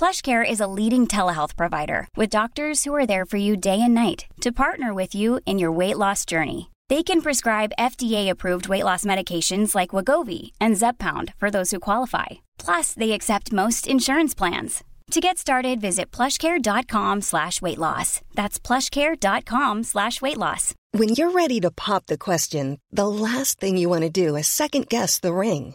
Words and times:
PlushCare 0.00 0.50
is 0.50 0.60
a 0.60 0.66
leading 0.78 1.06
telehealth 1.06 1.56
provider 1.56 2.08
with 2.16 2.30
doctors 2.30 2.84
who 2.84 2.94
are 2.94 3.06
there 3.06 3.26
for 3.26 3.36
you 3.36 3.54
day 3.54 3.82
and 3.82 3.92
night 3.92 4.24
to 4.40 4.50
partner 4.50 4.94
with 4.94 5.14
you 5.14 5.40
in 5.44 5.58
your 5.58 5.70
weight 5.70 5.98
loss 5.98 6.24
journey. 6.24 6.70
They 6.88 7.02
can 7.02 7.20
prescribe 7.20 7.76
FDA-approved 7.78 8.66
weight 8.66 8.84
loss 8.84 9.04
medications 9.04 9.74
like 9.74 9.90
Wegovy 9.90 10.52
and 10.58 10.74
Zepbound 10.76 11.34
for 11.36 11.50
those 11.50 11.70
who 11.70 11.78
qualify. 11.78 12.28
Plus, 12.58 12.94
they 12.94 13.12
accept 13.12 13.52
most 13.52 13.86
insurance 13.86 14.34
plans. 14.34 14.82
To 15.10 15.20
get 15.20 15.36
started, 15.36 15.82
visit 15.82 16.10
plushcare.com 16.10 17.20
slash 17.20 17.60
weight 17.60 17.76
loss. 17.78 18.22
That's 18.34 18.58
plushcare.com 18.58 19.82
slash 19.82 20.22
weight 20.22 20.38
loss. 20.38 20.72
When 20.92 21.10
you're 21.10 21.32
ready 21.32 21.60
to 21.60 21.70
pop 21.70 22.06
the 22.06 22.16
question, 22.16 22.78
the 22.90 23.06
last 23.06 23.60
thing 23.60 23.76
you 23.76 23.90
want 23.90 24.04
to 24.04 24.08
do 24.08 24.36
is 24.36 24.48
second 24.48 24.88
guess 24.88 25.18
the 25.18 25.34
ring. 25.34 25.74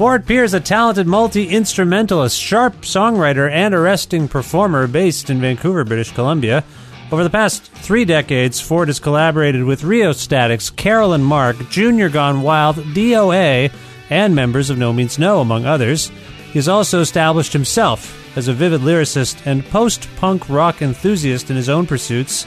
Ford 0.00 0.26
Pier 0.26 0.44
is 0.44 0.54
a 0.54 0.60
talented 0.60 1.06
multi 1.06 1.46
instrumentalist, 1.46 2.40
sharp 2.40 2.72
songwriter, 2.80 3.50
and 3.50 3.74
arresting 3.74 4.28
performer 4.28 4.86
based 4.86 5.28
in 5.28 5.42
Vancouver, 5.42 5.84
British 5.84 6.10
Columbia. 6.12 6.64
Over 7.12 7.22
the 7.22 7.28
past 7.28 7.64
three 7.64 8.06
decades, 8.06 8.62
Ford 8.62 8.88
has 8.88 8.98
collaborated 8.98 9.62
with 9.62 9.84
Rheostatics, 9.84 10.70
Carolyn 10.70 11.22
Mark, 11.22 11.68
Junior 11.68 12.08
Gone 12.08 12.40
Wild, 12.40 12.76
DOA, 12.76 13.70
and 14.08 14.34
members 14.34 14.70
of 14.70 14.78
NoMeansNo, 14.78 15.42
among 15.42 15.66
others. 15.66 16.10
He 16.46 16.58
has 16.58 16.66
also 16.66 17.00
established 17.02 17.52
himself 17.52 18.34
as 18.38 18.48
a 18.48 18.54
vivid 18.54 18.80
lyricist 18.80 19.42
and 19.44 19.66
post 19.66 20.08
punk 20.16 20.48
rock 20.48 20.80
enthusiast 20.80 21.50
in 21.50 21.56
his 21.56 21.68
own 21.68 21.86
pursuits, 21.86 22.46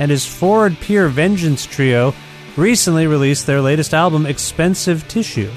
and 0.00 0.10
his 0.10 0.26
Ford 0.26 0.76
Pier 0.80 1.06
Vengeance 1.06 1.66
trio 1.66 2.12
recently 2.56 3.06
released 3.06 3.46
their 3.46 3.60
latest 3.60 3.94
album, 3.94 4.26
Expensive 4.26 5.06
Tissue. 5.06 5.52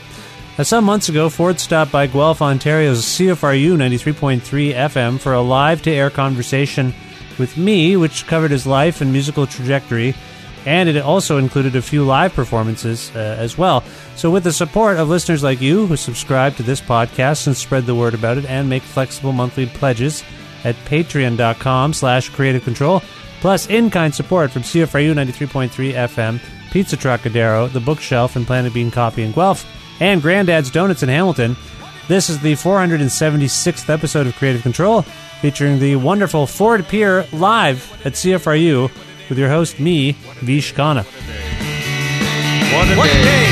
Now, 0.56 0.64
some 0.64 0.86
months 0.86 1.10
ago, 1.10 1.30
Ford 1.30 1.60
stopped 1.60 1.92
by 1.92 2.06
Guelph, 2.06 2.40
Ontario's 2.40 3.04
CFRU 3.04 3.76
93.3 3.76 4.76
FM 4.76 5.20
for 5.20 5.34
a 5.34 5.42
live 5.42 5.82
to 5.82 5.92
air 5.92 6.12
conversation 6.12 6.94
with 7.40 7.58
me, 7.58 7.98
which 7.98 8.28
covered 8.28 8.52
his 8.52 8.68
life 8.68 9.02
and 9.02 9.12
musical 9.12 9.48
trajectory, 9.48 10.14
and 10.68 10.88
it 10.88 10.98
also 10.98 11.40
included 11.40 11.76
a 11.76 11.82
few 11.82 12.04
live 12.04 12.36
performances 12.36 13.12
uh, 13.16 13.36
as 13.40 13.58
well. 13.58 13.84
So, 14.16 14.30
with 14.30 14.44
the 14.44 14.54
support 14.54 14.98
of 14.98 15.10
listeners 15.10 15.42
like 15.42 15.60
you 15.60 15.88
who 15.88 15.98
subscribe 15.98 16.56
to 16.58 16.64
this 16.64 16.80
podcast 16.82 17.48
and 17.48 17.58
spread 17.58 17.88
the 17.88 17.96
word 17.96 18.14
about 18.14 18.38
it 18.38 18.46
and 18.46 18.70
make 18.70 18.84
flexible 18.84 19.32
monthly 19.32 19.66
pledges 19.66 20.24
at 20.64 20.76
patreon.com 20.86 21.94
slash 21.94 22.30
creative 22.30 22.64
control, 22.64 23.02
plus 23.42 23.68
in-kind 23.70 24.14
support 24.14 24.52
from 24.52 24.62
CFRU 24.62 25.16
93.3 25.16 25.94
FM, 25.94 26.40
Pizza 26.70 26.96
Trocadero, 26.96 27.74
The 27.74 27.80
Bookshelf, 27.80 28.36
and 28.36 28.46
Planet 28.46 28.72
Bean 28.72 28.92
Coffee 28.92 29.24
in 29.24 29.32
Guelph, 29.32 29.66
and 30.04 30.22
Granddad's 30.22 30.70
Donuts 30.70 31.02
in 31.02 31.08
Hamilton. 31.08 31.56
This 32.10 32.30
is 32.30 32.38
the 32.44 32.60
476th 32.60 33.88
episode 33.88 34.28
of 34.28 34.36
Creative 34.36 34.62
Control, 34.62 35.04
featuring 35.40 35.80
the 35.80 35.96
wonderful 35.96 36.46
Ford 36.46 36.86
Pier 36.90 37.26
live 37.32 37.80
at 38.06 38.12
CFRU 38.20 38.92
with 39.30 39.40
your 39.40 39.48
host, 39.48 39.80
me, 39.80 40.12
Vish 40.44 40.74
Khanna. 40.76 41.08
One 42.76 42.92
a 42.92 43.00
One 43.00 43.08
day. 43.08 43.24
day, 43.24 43.48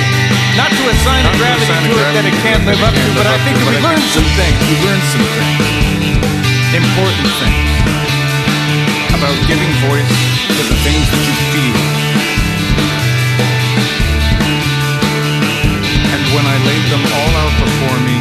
not 0.59 0.75
to 0.75 0.83
assign 0.91 1.23
a 1.23 1.31
Not 1.31 1.31
to 1.31 1.39
gravity 1.39 1.63
assign 1.63 1.83
a 1.87 1.87
to 1.87 1.95
it 1.95 2.11
that 2.19 2.25
it 2.27 2.35
can't 2.43 2.63
live 2.67 2.83
up 2.83 2.91
to, 2.99 3.07
but 3.15 3.25
I 3.31 3.37
think 3.47 3.55
to, 3.55 3.63
if 3.63 3.67
but 3.71 3.71
we 3.71 3.79
I 3.79 3.87
learn 3.87 4.03
think 4.03 4.11
some 4.11 4.27
things, 4.35 4.59
We 4.67 4.75
learned 4.83 5.07
some 5.07 5.23
things. 5.23 5.55
important 6.75 7.31
things, 7.39 7.63
about 9.15 9.39
giving 9.47 9.71
voice 9.87 10.11
to 10.51 10.61
the 10.67 10.75
things 10.83 11.05
that 11.15 11.23
you 11.23 11.35
feel. 11.55 12.00
When 16.31 16.45
I 16.47 16.57
laid 16.63 16.85
them 16.87 17.03
all 17.11 17.33
out 17.43 17.53
before 17.59 17.99
me, 18.07 18.17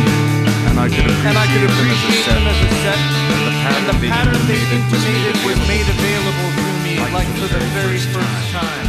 and 0.66 0.76
I 0.82 0.86
could 0.90 1.06
appreciate, 1.06 1.30
and 1.30 1.38
I 1.38 1.46
could 1.46 1.62
them 1.62 1.78
as 1.78 2.00
a 2.02 2.10
appreciate 2.10 2.26
set, 2.26 2.34
them 2.34 2.46
as 2.50 2.58
a 2.58 2.70
set, 2.82 3.00
and 3.30 3.42
the 3.46 3.54
pattern, 3.62 3.78
and 3.78 3.86
the 3.86 3.98
they 4.02 4.10
pattern 4.10 4.42
they 4.50 4.62
made 4.62 4.72
intimated 4.74 5.36
was 5.46 5.58
made 5.70 5.86
available 5.86 6.50
to 6.58 6.70
me 6.82 6.98
Like 6.98 7.14
like 7.14 7.30
for 7.38 7.46
the 7.46 7.62
very 7.78 8.02
first 8.10 8.50
time. 8.50 8.86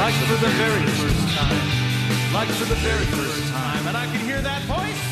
Like 0.00 0.16
for 0.24 0.38
the 0.40 0.52
very 0.56 0.84
first 0.96 1.22
time. 1.36 1.64
Like 2.32 2.48
for 2.48 2.64
the 2.64 2.80
very 2.80 3.04
first 3.12 3.44
time. 3.52 3.86
And 3.86 3.96
I 3.96 4.06
can 4.06 4.24
hear 4.24 4.40
that 4.40 4.62
voice. 4.62 5.11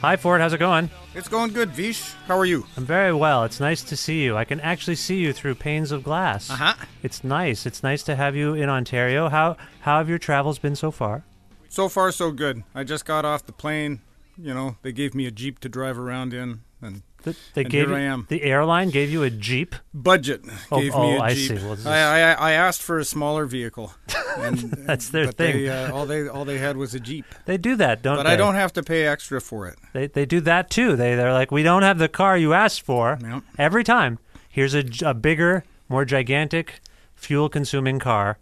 Hi, 0.00 0.16
Ford. 0.16 0.40
How's 0.40 0.54
it 0.54 0.58
going? 0.58 0.88
It's 1.14 1.28
going 1.28 1.52
good, 1.52 1.72
Vish. 1.72 2.14
How 2.26 2.38
are 2.38 2.46
you? 2.46 2.64
I'm 2.78 2.86
very 2.86 3.12
well. 3.12 3.44
It's 3.44 3.60
nice 3.60 3.82
to 3.82 3.96
see 3.98 4.24
you. 4.24 4.34
I 4.34 4.46
can 4.46 4.58
actually 4.60 4.94
see 4.96 5.16
you 5.16 5.34
through 5.34 5.56
panes 5.56 5.92
of 5.92 6.02
glass. 6.02 6.48
Uh-huh. 6.48 6.72
It's 7.02 7.22
nice. 7.22 7.66
It's 7.66 7.82
nice 7.82 8.02
to 8.04 8.16
have 8.16 8.34
you 8.34 8.54
in 8.54 8.70
Ontario. 8.70 9.28
How 9.28 9.58
how 9.80 9.98
have 9.98 10.08
your 10.08 10.18
travels 10.18 10.58
been 10.58 10.74
so 10.74 10.90
far? 10.90 11.24
So 11.68 11.86
far, 11.90 12.12
so 12.12 12.30
good. 12.32 12.62
I 12.74 12.82
just 12.82 13.04
got 13.04 13.26
off 13.26 13.44
the 13.44 13.52
plane. 13.52 14.00
You 14.38 14.54
know, 14.54 14.76
they 14.80 14.92
gave 14.92 15.14
me 15.14 15.26
a 15.26 15.30
jeep 15.30 15.58
to 15.60 15.68
drive 15.68 15.98
around 15.98 16.32
in, 16.32 16.62
and 16.80 17.02
Th- 17.24 17.36
They 17.54 17.62
And 17.62 17.70
gave 17.70 17.88
here 17.88 17.98
you, 17.98 18.04
I 18.04 18.06
am. 18.12 18.26
the 18.28 18.42
airline 18.42 18.90
gave 18.90 19.10
you 19.10 19.22
a 19.22 19.30
jeep. 19.30 19.74
budget 19.92 20.42
Oh, 20.72 20.80
gave 20.80 20.94
oh, 20.94 21.02
me 21.02 21.16
a 21.16 21.20
I 21.20 21.34
jeep. 21.34 21.58
see. 21.58 21.64
Well, 21.66 21.76
I, 21.86 21.98
I 21.98 22.32
I 22.32 22.52
asked 22.52 22.82
for 22.82 22.98
a 22.98 23.04
smaller 23.04 23.46
vehicle. 23.46 23.92
And, 24.38 24.58
That's 24.86 25.08
their 25.08 25.26
but 25.26 25.36
thing. 25.36 25.56
They, 25.56 25.68
uh, 25.68 25.92
all 25.92 26.06
they 26.06 26.28
all 26.28 26.44
they 26.44 26.58
had 26.58 26.76
was 26.76 26.94
a 26.94 27.00
jeep. 27.00 27.24
They 27.46 27.58
do 27.58 27.74
that, 27.76 28.00
don't 28.00 28.16
But 28.16 28.22
they? 28.22 28.30
I 28.34 28.36
don't 28.36 28.54
have 28.54 28.72
to 28.74 28.82
pay 28.82 29.04
extra 29.04 29.40
for 29.40 29.66
it. 29.66 29.76
They 29.92 30.06
they 30.06 30.24
do 30.24 30.40
that 30.42 30.70
too. 30.70 30.94
They 30.94 31.16
they're 31.16 31.32
like, 31.32 31.50
we 31.50 31.64
don't 31.64 31.82
have 31.82 31.98
the 31.98 32.08
car 32.08 32.38
you 32.38 32.52
asked 32.54 32.82
for. 32.82 33.18
Yep. 33.20 33.42
Every 33.58 33.82
time, 33.82 34.20
here's 34.48 34.72
a, 34.74 34.84
a 35.04 35.14
bigger, 35.14 35.64
more 35.88 36.04
gigantic, 36.04 36.80
fuel-consuming 37.16 37.98
car, 37.98 38.38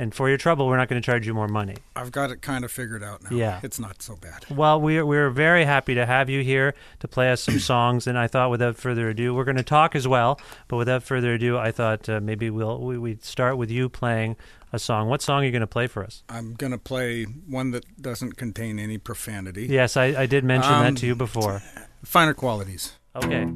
and 0.00 0.14
for 0.14 0.28
your 0.28 0.38
trouble, 0.38 0.66
we're 0.66 0.76
not 0.76 0.88
going 0.88 1.00
to 1.00 1.04
charge 1.04 1.26
you 1.26 1.34
more 1.34 1.46
money. 1.48 1.76
I've 1.94 2.10
got 2.10 2.30
it 2.30 2.40
kind 2.42 2.64
of 2.64 2.72
figured 2.72 3.02
out 3.04 3.22
now. 3.22 3.36
Yeah. 3.36 3.60
It's 3.62 3.78
not 3.78 4.00
so 4.02 4.16
bad. 4.16 4.44
Well, 4.50 4.80
we're 4.80 5.04
we're 5.04 5.30
very 5.30 5.64
happy 5.64 5.94
to 5.94 6.06
have 6.06 6.30
you 6.30 6.42
here 6.42 6.74
to 7.00 7.08
play 7.08 7.30
us 7.30 7.42
some 7.42 7.58
songs, 7.72 8.06
and 8.06 8.18
I 8.18 8.26
thought, 8.26 8.50
without 8.50 8.76
further 8.76 9.08
ado, 9.10 9.34
we're 9.34 9.44
going 9.44 9.56
to 9.58 9.62
talk 9.62 9.94
as 9.94 10.08
well. 10.08 10.40
But 10.68 10.76
without 10.78 11.02
further 11.02 11.34
ado, 11.34 11.58
I 11.58 11.70
thought 11.70 12.08
uh, 12.08 12.20
maybe 12.20 12.50
we'll 12.50 12.80
we 12.80 12.98
we'd 12.98 13.22
start 13.24 13.56
with 13.58 13.70
you 13.70 13.88
playing 13.88 14.36
a 14.72 14.78
song. 14.78 15.08
What 15.08 15.20
song 15.20 15.42
are 15.42 15.44
you 15.46 15.50
going 15.52 15.60
to 15.60 15.66
play 15.66 15.86
for 15.86 16.02
us? 16.04 16.22
I'm 16.28 16.54
going 16.54 16.72
to 16.72 16.78
play 16.78 17.24
one 17.24 17.72
that 17.72 17.84
doesn't 18.00 18.36
contain 18.36 18.78
any 18.78 18.98
profanity. 18.98 19.66
Yes, 19.66 19.96
I, 19.96 20.04
I 20.22 20.26
did 20.26 20.44
mention 20.44 20.72
Um, 20.72 20.84
that 20.94 21.00
to 21.00 21.06
you 21.06 21.14
before. 21.16 21.60
Finer 22.04 22.34
qualities. 22.34 22.92
Okay. 23.16 23.46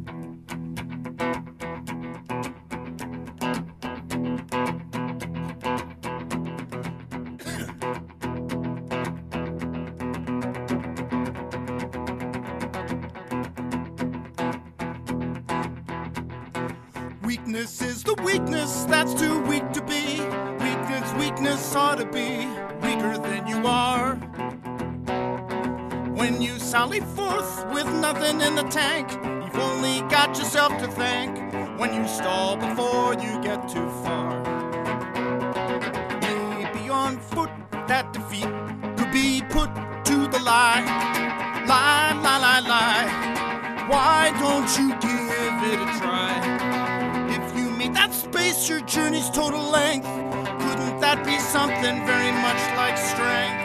Weakness 17.64 17.96
is 17.96 18.02
the 18.04 18.14
weakness 18.22 18.84
that's 18.84 19.14
too 19.14 19.40
weak 19.44 19.72
to 19.72 19.80
be. 19.80 20.20
Weakness, 20.60 21.14
weakness 21.14 21.74
ought 21.74 21.94
to 21.94 22.04
be 22.04 22.44
weaker 22.86 23.16
than 23.16 23.46
you 23.46 23.66
are. 23.66 24.16
When 26.14 26.42
you 26.42 26.58
sally 26.58 27.00
forth 27.00 27.66
with 27.72 27.86
nothing 27.86 28.42
in 28.42 28.54
the 28.54 28.64
tank, 28.64 29.10
you've 29.42 29.56
only 29.56 30.00
got 30.10 30.36
yourself 30.36 30.76
to 30.78 30.88
thank 30.88 31.38
when 31.80 31.94
you 31.94 32.06
stall 32.06 32.58
before 32.58 33.14
you 33.14 33.40
get 33.40 33.66
too 33.66 33.88
far. 34.04 34.42
Maybe 36.20 36.90
on 36.90 37.18
foot, 37.18 37.48
that 37.88 38.12
defeat 38.12 38.52
could 38.98 39.10
be 39.10 39.40
put 39.48 39.70
to 40.04 40.28
the 40.28 40.40
lie. 40.40 40.84
Lie, 41.66 42.12
lie, 42.22 42.38
lie, 42.46 42.60
lie. 42.60 43.34
Why 43.88 44.32
don't 44.38 44.68
you 44.78 44.94
give 45.00 45.13
your 48.68 48.80
journey's 48.82 49.28
total 49.30 49.62
length, 49.70 50.06
couldn't 50.06 51.00
that 51.00 51.22
be 51.24 51.38
something 51.38 52.06
very 52.06 52.32
much 52.32 52.62
like 52.76 52.96
strength? 52.96 53.60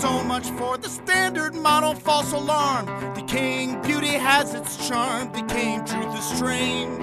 So 0.00 0.24
much 0.24 0.48
for 0.58 0.76
the 0.78 0.88
standard 0.88 1.54
model 1.54 1.94
false 1.94 2.32
alarm. 2.32 2.86
Decaying 3.14 3.82
beauty 3.82 4.08
has 4.08 4.54
its 4.54 4.88
charm, 4.88 5.30
decaying 5.32 5.84
truth 5.84 6.16
is 6.18 6.24
strange. 6.24 6.98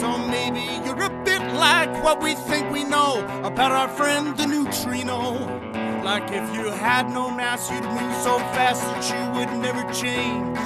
So 0.00 0.18
maybe 0.28 0.60
you're 0.84 1.02
a 1.02 1.24
bit 1.24 1.42
like 1.54 1.90
what 2.04 2.22
we 2.22 2.34
think 2.34 2.70
we 2.70 2.84
know 2.84 3.24
about 3.42 3.72
our 3.72 3.88
friend 3.88 4.36
the 4.36 4.46
neutrino. 4.46 5.61
Like 6.04 6.32
if 6.32 6.54
you 6.54 6.68
had 6.68 7.10
no 7.10 7.30
mass, 7.30 7.70
you'd 7.70 7.84
move 7.84 8.14
so 8.22 8.38
fast 8.54 8.82
that 8.82 9.04
you 9.08 9.22
would 9.38 9.52
never 9.62 9.82
change. 9.92 10.58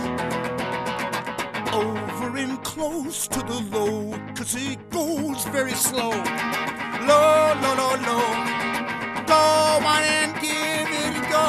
Over 1.75 2.39
and 2.39 2.63
close 2.65 3.29
to 3.29 3.41
the 3.41 3.61
low, 3.71 4.19
cause 4.35 4.55
it 4.57 4.79
goes 4.89 5.45
very 5.49 5.75
slow. 5.75 6.09
Low, 6.09 7.53
low, 7.63 7.75
low, 7.77 7.97
low. 8.09 8.27
Go 9.27 9.45
on 9.85 10.03
and 10.05 10.33
give 10.41 10.89
it 11.05 11.13
a 11.21 11.25
go. 11.31 11.47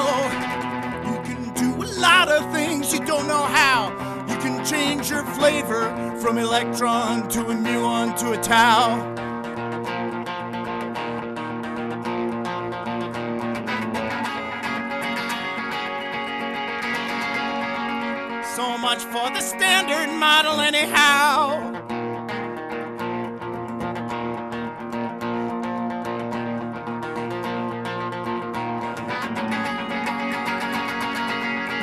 You 1.07 1.18
can 1.24 1.54
do 1.54 1.81
a 1.81 1.89
lot 1.98 2.28
of 2.28 2.51
things 2.51 2.92
you 2.92 3.00
don't 3.00 3.28
know 3.28 3.45
how. 3.45 3.92
You 4.28 4.36
can 4.38 4.66
change 4.66 5.10
your 5.10 5.24
flavor 5.24 5.89
from 6.19 6.38
electron 6.38 7.30
to 7.30 7.39
a 7.39 7.56
muon 7.56 8.18
to 8.19 8.34
a 8.34 8.38
tau. 8.44 9.16
Much 18.88 19.04
for 19.04 19.30
the 19.31 19.42
standard 19.42 20.10
model, 20.18 20.62
anyhow. 20.62 21.60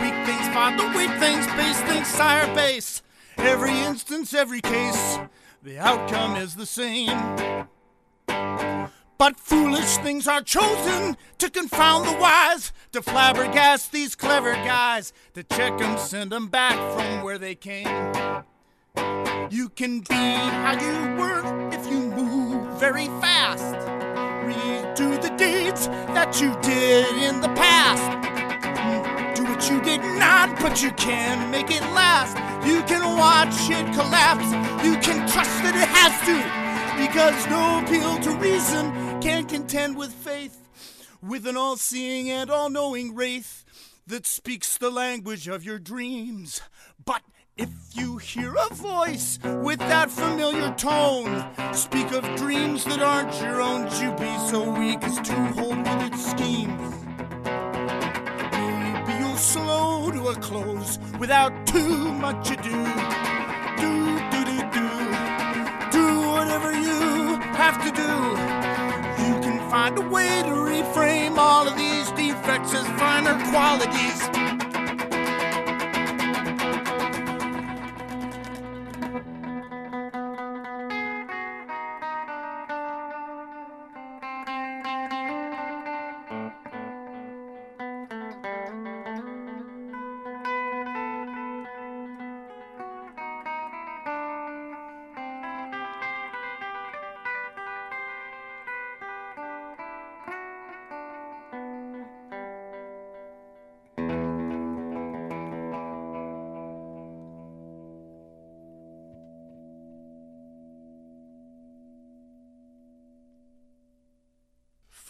Weak 0.01 0.15
things 0.25 0.49
the 0.79 0.93
weak 0.97 1.11
things, 1.21 1.47
base 1.49 1.79
things 1.83 2.06
sire 2.06 2.47
base. 2.55 3.03
Every 3.37 3.79
instance, 3.81 4.33
every 4.33 4.62
case, 4.62 5.19
the 5.62 5.79
outcome 5.79 6.37
is 6.37 6.55
the 6.55 6.65
same. 6.65 7.69
But 9.16 9.38
foolish 9.38 9.96
things 9.99 10.26
are 10.26 10.43
chosen 10.43 11.16
to 11.38 11.49
confound 11.49 12.08
the 12.08 12.16
wise, 12.16 12.72
to 12.93 13.00
flabbergast 13.00 13.90
these 13.90 14.14
clever 14.14 14.55
guys, 14.55 15.12
to 15.34 15.43
check 15.44 15.81
'em, 15.81 15.99
send 15.99 16.32
'em 16.32 16.49
back 16.49 16.76
from 16.94 17.22
where 17.22 17.38
they 17.38 17.55
came. 17.55 18.12
You 19.50 19.69
can 19.69 20.00
be 20.00 20.14
how 20.14 20.72
you 20.81 21.16
were 21.16 21.43
if 21.72 21.87
you 21.87 22.00
move 22.00 22.78
very 22.78 23.06
fast. 23.20 23.75
Redo 24.44 25.20
the 25.22 25.31
deeds 25.37 25.87
that 26.17 26.40
you 26.40 26.56
did 26.60 27.06
in 27.17 27.40
the 27.40 27.50
past. 27.50 28.02
Do 29.37 29.44
what 29.44 29.70
you 29.70 29.81
did 29.81 30.02
not, 30.19 30.58
but 30.60 30.82
you 30.82 30.90
can 30.93 31.50
make 31.50 31.70
it 31.70 31.82
last. 31.93 32.37
You 32.67 32.82
can 32.82 33.17
watch 33.17 33.70
it 33.70 33.87
collapse. 33.94 34.50
You 34.84 34.96
can 34.99 35.26
trust 35.28 35.62
that 35.62 35.76
it 35.76 35.88
has 35.88 36.14
to. 36.26 36.37
Because 36.96 37.46
no 37.49 37.81
appeal 37.81 38.19
to 38.20 38.31
reason 38.38 38.93
can 39.25 39.47
contend 39.47 39.97
with 39.97 40.12
faith. 40.12 40.69
With 41.23 41.47
an 41.47 41.56
all 41.56 41.76
seeing 41.79 42.31
and 42.31 42.50
all 42.50 42.69
knowing 42.69 43.15
wraith 43.15 43.65
that 44.06 44.26
speaks 44.26 44.76
the 44.76 44.91
language 44.91 45.49
of 45.49 45.65
your 45.65 45.79
dreams. 45.79 46.61
But 47.03 47.23
if 47.56 47.71
you 47.94 48.19
hear 48.19 48.55
a 48.55 48.75
voice 48.75 49.38
with 49.62 49.79
that 49.79 50.11
familiar 50.11 50.75
tone, 50.75 51.43
speak 51.73 52.12
of 52.12 52.23
dreams 52.37 52.85
that 52.85 53.00
aren't 53.00 53.35
your 53.41 53.62
own, 53.62 53.85
you 53.99 54.12
be 54.12 54.37
so 54.50 54.71
weak 54.79 55.03
as 55.03 55.19
to 55.21 55.35
hold 55.56 55.79
with 55.79 56.12
its 56.12 56.31
schemes. 56.31 56.94
Maybe 58.53 59.12
you'll 59.20 59.38
slow 59.38 60.11
to 60.11 60.29
a 60.29 60.35
close 60.35 60.99
without 61.19 61.67
too 61.67 62.12
much 62.12 62.50
ado. 62.50 62.85
Do, 63.81 64.19
do, 64.32 64.44
do, 64.50 64.59
do. 64.77 64.88
Do 65.97 66.29
whatever 66.29 66.73
you 66.73 67.38
have 67.56 67.82
to 67.85 67.91
do. 67.91 68.63
Find 69.84 69.98
a 69.98 70.08
way 70.08 70.42
to 70.44 70.48
reframe 70.48 71.36
all 71.36 71.69
of 71.69 71.76
these 71.76 72.10
defects 72.12 72.72
as 72.72 72.86
finer 72.98 73.34
qualities. 73.50 74.13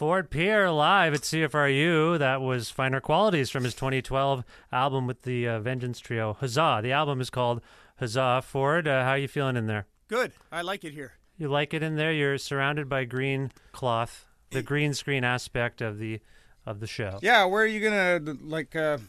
Ford 0.05 0.29
Pier 0.29 0.69
live 0.69 1.15
at 1.15 1.21
CFRU. 1.21 2.19
That 2.19 2.39
was 2.39 2.69
Finer 2.69 3.01
Qualities 3.01 3.49
from 3.49 3.63
his 3.63 3.73
2012 3.73 4.43
album 4.71 5.07
with 5.07 5.23
the 5.23 5.47
uh, 5.47 5.59
Vengeance 5.59 5.99
Trio, 5.99 6.33
Huzzah. 6.33 6.81
The 6.83 6.91
album 6.91 7.21
is 7.21 7.31
called 7.31 7.59
Huzzah. 7.97 8.43
Ford, 8.45 8.87
uh, 8.87 9.03
how 9.03 9.09
are 9.09 9.17
you 9.17 9.27
feeling 9.27 9.57
in 9.57 9.65
there? 9.65 9.87
Good. 10.07 10.33
I 10.51 10.61
like 10.61 10.83
it 10.83 10.93
here. 10.93 11.13
You 11.39 11.47
like 11.47 11.73
it 11.73 11.81
in 11.81 11.95
there? 11.95 12.11
You're 12.13 12.37
surrounded 12.37 12.87
by 12.87 13.05
green 13.05 13.51
cloth, 13.71 14.27
the 14.51 14.61
green 14.61 14.93
screen 14.93 15.23
aspect 15.23 15.81
of 15.81 15.97
the 15.97 16.19
of 16.67 16.81
the 16.81 16.87
show. 16.87 17.17
Yeah, 17.23 17.45
where 17.45 17.63
are 17.63 17.65
you 17.65 17.79
gonna 17.79 18.37
like 18.43 18.75
uh, 18.75 18.99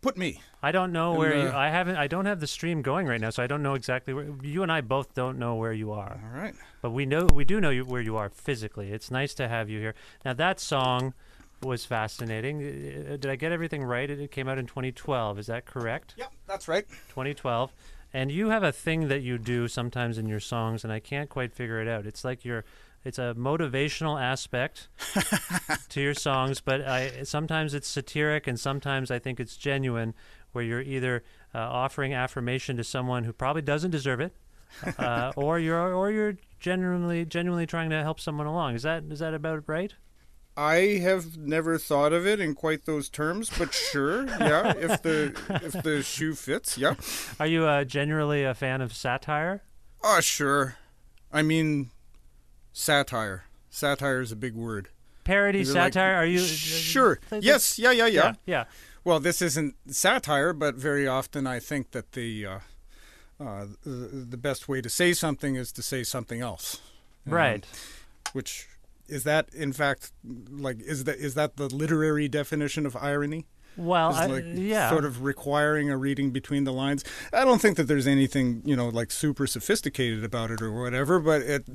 put 0.00 0.16
me? 0.16 0.40
I 0.62 0.72
don't 0.72 0.92
know 0.92 1.10
And, 1.10 1.18
where 1.18 1.36
you. 1.36 1.48
uh, 1.48 1.56
I 1.56 1.68
haven't. 1.70 1.96
I 1.96 2.06
don't 2.06 2.26
have 2.26 2.40
the 2.40 2.46
stream 2.46 2.82
going 2.82 3.06
right 3.06 3.20
now, 3.20 3.30
so 3.30 3.42
I 3.42 3.46
don't 3.46 3.62
know 3.62 3.74
exactly 3.74 4.12
where. 4.14 4.28
You 4.42 4.62
and 4.62 4.70
I 4.70 4.80
both 4.80 5.14
don't 5.14 5.38
know 5.38 5.54
where 5.56 5.72
you 5.72 5.92
are. 5.92 6.20
All 6.24 6.38
right. 6.40 6.54
But 6.82 6.90
we 6.90 7.06
know 7.06 7.26
we 7.32 7.44
do 7.44 7.60
know 7.60 7.70
you, 7.70 7.84
where 7.84 8.00
you 8.02 8.16
are 8.16 8.28
physically. 8.28 8.90
It's 8.92 9.10
nice 9.10 9.34
to 9.34 9.48
have 9.48 9.68
you 9.70 9.78
here. 9.80 9.94
Now 10.24 10.32
that 10.34 10.60
song 10.60 11.14
was 11.62 11.84
fascinating. 11.84 12.62
Uh, 12.62 13.16
Did 13.16 13.26
I 13.26 13.36
get 13.36 13.52
everything 13.52 13.84
right? 13.84 14.08
It 14.10 14.20
it 14.20 14.30
came 14.30 14.48
out 14.48 14.58
in 14.58 14.66
2012. 14.66 15.38
Is 15.38 15.46
that 15.46 15.66
correct? 15.66 16.14
Yep, 16.16 16.32
that's 16.46 16.68
right. 16.68 16.88
2012. 17.08 17.72
And 18.12 18.32
you 18.32 18.48
have 18.48 18.64
a 18.64 18.72
thing 18.72 19.06
that 19.08 19.20
you 19.22 19.38
do 19.38 19.68
sometimes 19.68 20.18
in 20.18 20.26
your 20.26 20.40
songs, 20.40 20.82
and 20.82 20.92
I 20.92 20.98
can't 20.98 21.28
quite 21.30 21.52
figure 21.52 21.80
it 21.80 21.88
out. 21.88 22.06
It's 22.06 22.24
like 22.24 22.44
you're. 22.44 22.64
It's 23.04 23.18
a 23.18 23.34
motivational 23.36 24.20
aspect 24.20 24.88
to 25.88 26.00
your 26.00 26.14
songs, 26.14 26.60
but 26.60 26.82
I 26.82 27.22
sometimes 27.22 27.72
it's 27.72 27.88
satiric, 27.88 28.46
and 28.46 28.60
sometimes 28.60 29.10
I 29.10 29.18
think 29.18 29.40
it's 29.40 29.56
genuine, 29.56 30.14
where 30.52 30.62
you're 30.62 30.82
either 30.82 31.24
uh, 31.54 31.58
offering 31.58 32.12
affirmation 32.12 32.76
to 32.76 32.84
someone 32.84 33.24
who 33.24 33.32
probably 33.32 33.62
doesn't 33.62 33.90
deserve 33.90 34.20
it, 34.20 34.34
uh, 34.98 35.32
or 35.34 35.58
you're 35.58 35.94
or 35.94 36.10
you're 36.10 36.36
genuinely 36.58 37.24
genuinely 37.24 37.66
trying 37.66 37.88
to 37.90 38.02
help 38.02 38.20
someone 38.20 38.46
along. 38.46 38.74
Is 38.74 38.82
that 38.82 39.04
is 39.10 39.20
that 39.20 39.32
about 39.32 39.64
right? 39.66 39.94
I 40.56 40.98
have 41.00 41.38
never 41.38 41.78
thought 41.78 42.12
of 42.12 42.26
it 42.26 42.38
in 42.38 42.54
quite 42.54 42.84
those 42.84 43.08
terms, 43.08 43.50
but 43.56 43.72
sure, 43.72 44.26
yeah. 44.26 44.74
If 44.76 45.00
the 45.00 45.34
if 45.62 45.82
the 45.82 46.02
shoe 46.02 46.34
fits, 46.34 46.76
yeah. 46.76 46.96
Are 47.38 47.46
you 47.46 47.64
uh, 47.64 47.84
generally 47.84 48.44
a 48.44 48.52
fan 48.52 48.82
of 48.82 48.92
satire? 48.92 49.62
Oh, 50.02 50.20
sure. 50.20 50.76
I 51.32 51.42
mean, 51.42 51.90
satire. 52.72 53.44
Satire 53.68 54.20
is 54.20 54.32
a 54.32 54.36
big 54.36 54.54
word. 54.54 54.88
Parody 55.24 55.60
it 55.60 55.68
like- 55.68 55.92
satire? 55.92 56.14
Are 56.16 56.24
you 56.26 56.40
Sure. 56.40 57.20
Yes. 57.40 57.78
Yeah. 57.78 57.92
Yeah. 57.92 58.06
Yeah. 58.06 58.32
yeah. 58.46 58.64
Well, 59.04 59.20
this 59.20 59.40
isn't 59.40 59.76
satire, 59.88 60.52
but 60.52 60.74
very 60.74 61.06
often 61.06 61.46
I 61.46 61.58
think 61.58 61.92
that 61.92 62.12
the 62.12 62.46
uh, 62.46 62.58
uh, 63.40 63.66
the, 63.82 64.26
the 64.30 64.36
best 64.36 64.68
way 64.68 64.80
to 64.82 64.90
say 64.90 65.12
something 65.14 65.56
is 65.56 65.72
to 65.72 65.82
say 65.82 66.02
something 66.02 66.40
else. 66.40 66.80
Um, 67.26 67.32
Right. 67.34 67.66
Which 68.32 68.68
is 69.08 69.24
that 69.24 69.52
in 69.54 69.72
fact 69.72 70.12
like 70.24 70.80
is 70.80 71.04
that 71.04 71.16
is 71.18 71.34
that 71.34 71.56
the 71.56 71.68
literary 71.68 72.28
definition 72.28 72.86
of 72.86 72.96
irony? 72.96 73.46
Well, 73.76 74.10
Is 74.10 74.16
I, 74.16 74.26
like 74.26 74.44
yeah. 74.46 74.90
sort 74.90 75.04
of 75.04 75.22
requiring 75.22 75.90
a 75.90 75.96
reading 75.96 76.30
between 76.30 76.64
the 76.64 76.72
lines. 76.72 77.04
I 77.32 77.44
don't 77.44 77.60
think 77.60 77.76
that 77.76 77.84
there's 77.84 78.06
anything 78.06 78.62
you 78.64 78.76
know 78.76 78.88
like 78.88 79.10
super 79.10 79.46
sophisticated 79.46 80.24
about 80.24 80.50
it 80.50 80.60
or 80.60 80.72
whatever, 80.72 81.18
but 81.20 81.42
it, 81.42 81.66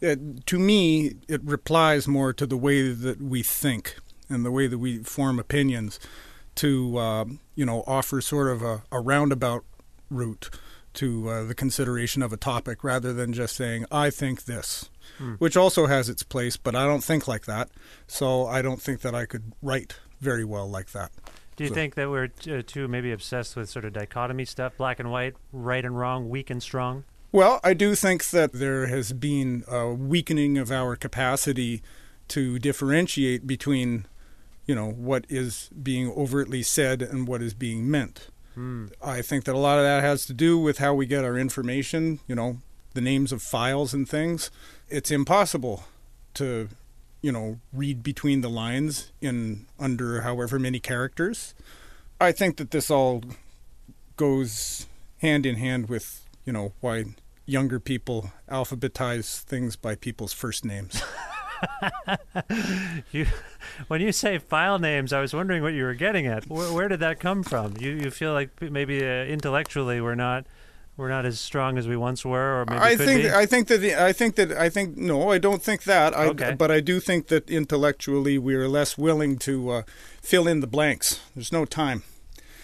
it 0.00 0.46
to 0.46 0.58
me 0.58 1.14
it 1.26 1.42
replies 1.42 2.06
more 2.06 2.32
to 2.32 2.46
the 2.46 2.56
way 2.56 2.92
that 2.92 3.20
we 3.20 3.42
think 3.42 3.96
and 4.28 4.44
the 4.44 4.50
way 4.50 4.66
that 4.66 4.78
we 4.78 4.98
form 4.98 5.38
opinions 5.38 5.98
to 6.56 6.96
uh, 6.98 7.24
you 7.54 7.66
know 7.66 7.82
offer 7.86 8.20
sort 8.20 8.48
of 8.48 8.62
a, 8.62 8.82
a 8.92 9.00
roundabout 9.00 9.64
route 10.10 10.50
to 10.94 11.28
uh, 11.28 11.44
the 11.44 11.54
consideration 11.54 12.22
of 12.22 12.32
a 12.32 12.36
topic 12.36 12.82
rather 12.82 13.12
than 13.12 13.32
just 13.32 13.56
saying 13.56 13.84
I 13.90 14.10
think 14.10 14.44
this. 14.44 14.90
Which 15.38 15.56
also 15.56 15.86
has 15.86 16.08
its 16.08 16.22
place, 16.22 16.56
but 16.56 16.76
I 16.76 16.84
don't 16.84 17.02
think 17.02 17.26
like 17.26 17.46
that. 17.46 17.70
So 18.06 18.46
I 18.46 18.62
don't 18.62 18.80
think 18.80 19.00
that 19.00 19.16
I 19.16 19.26
could 19.26 19.52
write 19.60 19.96
very 20.20 20.44
well 20.44 20.68
like 20.68 20.92
that. 20.92 21.10
Do 21.58 21.64
you 21.64 21.68
so- 21.68 21.74
think 21.74 21.96
that 21.96 22.08
we're 22.08 22.28
t- 22.28 22.56
uh, 22.56 22.62
too 22.66 22.86
maybe 22.88 23.12
obsessed 23.12 23.56
with 23.56 23.68
sort 23.68 23.84
of 23.84 23.92
dichotomy 23.92 24.44
stuff, 24.44 24.76
black 24.78 24.98
and 25.00 25.10
white, 25.10 25.34
right 25.52 25.84
and 25.84 25.98
wrong, 25.98 26.28
weak 26.30 26.48
and 26.50 26.62
strong? 26.62 27.04
Well, 27.32 27.60
I 27.62 27.74
do 27.74 27.94
think 27.94 28.30
that 28.30 28.52
there 28.54 28.86
has 28.86 29.12
been 29.12 29.64
a 29.68 29.88
weakening 29.92 30.56
of 30.56 30.70
our 30.72 30.96
capacity 30.96 31.82
to 32.28 32.58
differentiate 32.58 33.46
between, 33.46 34.06
you 34.66 34.74
know, 34.74 34.90
what 34.90 35.26
is 35.28 35.68
being 35.82 36.10
overtly 36.12 36.62
said 36.62 37.02
and 37.02 37.26
what 37.28 37.42
is 37.42 37.52
being 37.54 37.90
meant. 37.90 38.28
I 39.00 39.22
think 39.22 39.44
that 39.44 39.54
a 39.54 39.58
lot 39.58 39.78
of 39.78 39.84
that 39.84 40.02
has 40.02 40.26
to 40.26 40.32
do 40.32 40.58
with 40.58 40.78
how 40.78 40.92
we 40.92 41.06
get 41.06 41.22
our 41.24 41.38
information, 41.38 42.18
you 42.26 42.34
know, 42.34 42.58
the 42.94 43.00
names 43.00 43.30
of 43.30 43.40
files 43.40 43.94
and 43.94 44.08
things. 44.08 44.50
It's 44.88 45.12
impossible 45.12 45.84
to, 46.34 46.68
you 47.20 47.32
know, 47.32 47.58
read 47.72 48.02
between 48.02 48.40
the 48.40 48.50
lines 48.50 49.12
in 49.20 49.66
under 49.78 50.22
however 50.22 50.58
many 50.58 50.78
characters. 50.78 51.54
I 52.20 52.32
think 52.32 52.56
that 52.56 52.70
this 52.70 52.90
all 52.90 53.22
goes 54.16 54.86
hand 55.18 55.46
in 55.46 55.56
hand 55.56 55.88
with 55.88 56.26
you 56.44 56.52
know 56.52 56.72
why 56.80 57.04
younger 57.46 57.80
people 57.80 58.30
alphabetize 58.50 59.40
things 59.40 59.76
by 59.76 59.94
people's 59.94 60.32
first 60.32 60.64
names. 60.64 61.02
You, 63.10 63.26
when 63.88 64.00
you 64.00 64.12
say 64.12 64.38
file 64.38 64.78
names, 64.78 65.12
I 65.12 65.20
was 65.20 65.34
wondering 65.34 65.62
what 65.62 65.72
you 65.72 65.82
were 65.82 65.94
getting 65.94 66.26
at. 66.26 66.48
Where, 66.48 66.72
where 66.72 66.86
did 66.88 67.00
that 67.00 67.18
come 67.18 67.42
from? 67.42 67.74
You 67.80 67.90
you 67.90 68.10
feel 68.12 68.32
like 68.32 68.50
maybe 68.60 69.02
uh, 69.02 69.24
intellectually 69.24 70.00
we're 70.00 70.14
not 70.14 70.46
we're 70.98 71.08
not 71.08 71.24
as 71.24 71.38
strong 71.38 71.78
as 71.78 71.86
we 71.86 71.96
once 71.96 72.24
were, 72.24 72.60
or 72.60 72.66
maybe 72.66 72.80
I 72.80 72.96
think 72.96 73.22
be? 73.22 73.30
I 73.30 73.46
think 73.46 73.68
that 73.68 73.84
I 73.84 74.12
think 74.12 74.34
that 74.34 74.52
I 74.52 74.68
think 74.68 74.96
no, 74.96 75.30
I 75.30 75.38
don't 75.38 75.62
think 75.62 75.84
that. 75.84 76.14
I, 76.14 76.26
Okay. 76.26 76.54
But 76.58 76.70
I 76.70 76.80
do 76.80 77.00
think 77.00 77.28
that 77.28 77.48
intellectually 77.48 78.36
we 78.36 78.54
are 78.56 78.68
less 78.68 78.98
willing 78.98 79.38
to 79.38 79.70
uh, 79.70 79.82
fill 80.20 80.48
in 80.48 80.60
the 80.60 80.66
blanks. 80.66 81.20
There's 81.34 81.52
no 81.52 81.64
time. 81.64 82.02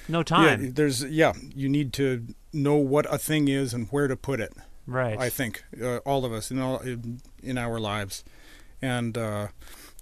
no 0.08 0.22
time. 0.24 0.64
Yeah, 0.64 0.70
there's 0.74 1.04
yeah. 1.04 1.32
You 1.54 1.68
need 1.68 1.92
to 1.94 2.26
know 2.52 2.74
what 2.74 3.06
a 3.08 3.18
thing 3.18 3.46
is 3.48 3.72
and 3.72 3.86
where 3.88 4.08
to 4.08 4.16
put 4.16 4.40
it. 4.40 4.52
right. 4.86 5.16
I 5.18 5.30
think 5.30 5.64
uh, 5.80 5.98
all 5.98 6.24
of 6.24 6.32
us 6.32 6.50
in 6.50 6.58
all 6.58 6.78
in, 6.78 7.20
in 7.40 7.56
our 7.56 7.78
lives, 7.78 8.24
and 8.82 9.16
uh, 9.16 9.48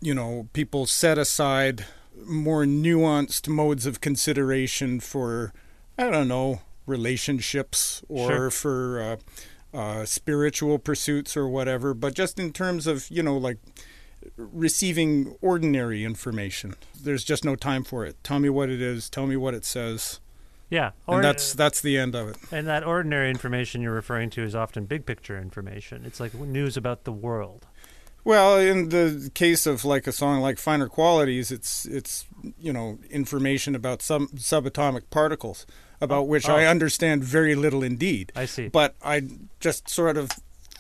you 0.01 0.15
know, 0.15 0.49
people 0.55 0.87
set 0.87 1.19
aside 1.19 1.85
more 2.25 2.65
nuanced 2.65 3.47
modes 3.47 3.85
of 3.85 4.01
consideration 4.01 5.01
for 5.01 5.53
I 5.99 6.09
don't 6.09 6.29
know 6.29 6.63
relationships 6.87 8.03
or 8.09 8.29
Sure. 8.29 8.51
for 8.51 9.19
uh, 9.73 9.77
uh, 9.77 10.05
spiritual 10.05 10.79
pursuits 10.79 11.37
or 11.37 11.49
whatever, 11.49 11.95
but 11.95 12.15
just 12.15 12.39
in 12.39 12.53
terms 12.53 12.87
of 12.87 13.11
you 13.11 13.23
know 13.23 13.37
like 13.37 13.59
receiving 14.37 15.35
ordinary 15.41 16.05
information. 16.05 16.75
There's 17.03 17.25
just 17.25 17.45
no 17.45 17.57
time 17.57 17.85
for 17.85 18.05
it. 18.05 18.17
Tell 18.23 18.39
me 18.39 18.49
what 18.49 18.71
it 18.71 18.81
is. 18.81 19.11
Tell 19.11 19.27
me 19.27 19.37
what 19.37 19.55
it 19.55 19.65
says. 19.65 20.21
yeah. 20.71 20.93
and 21.09 21.25
that's 21.25 21.53
that's 21.55 21.81
the 21.81 21.99
end 21.99 22.15
of 22.15 22.29
it. 22.29 22.37
and 22.53 22.67
that 22.67 22.85
ordinary 22.85 23.31
information 23.31 23.83
you're 23.83 23.95
referring 23.95 24.31
to 24.31 24.43
is 24.43 24.55
often 24.55 24.85
big 24.87 25.07
picture 25.07 25.39
information. 25.39 26.05
It's 26.05 26.21
like 26.21 26.35
news 26.35 26.77
about 26.77 27.05
the 27.05 27.13
world. 27.13 27.67
Well, 28.25 28.57
in 28.59 28.91
the 28.91 29.31
case 29.35 29.67
of 29.67 29.85
like 29.85 30.07
a 30.07 30.13
song 30.13 30.41
like 30.41 30.59
Finer 30.59 30.89
Qualities, 30.89 31.51
it's 31.51 31.85
it's 31.87 32.25
you 32.59 32.73
know 32.73 32.99
information 33.11 33.75
about 33.75 34.03
some 34.03 34.29
subatomic 34.29 35.03
particles 35.11 35.67
about 36.01 36.27
which 36.27 36.49
I 36.49 36.65
oh. 36.65 36.69
understand 36.69 37.23
very 37.23 37.55
little 37.55 37.83
indeed. 37.83 38.33
I 38.35 38.47
see. 38.47 38.69
But 38.69 38.97
I 39.03 39.23
just 39.61 39.89
sort 39.89 40.17
of 40.17 40.31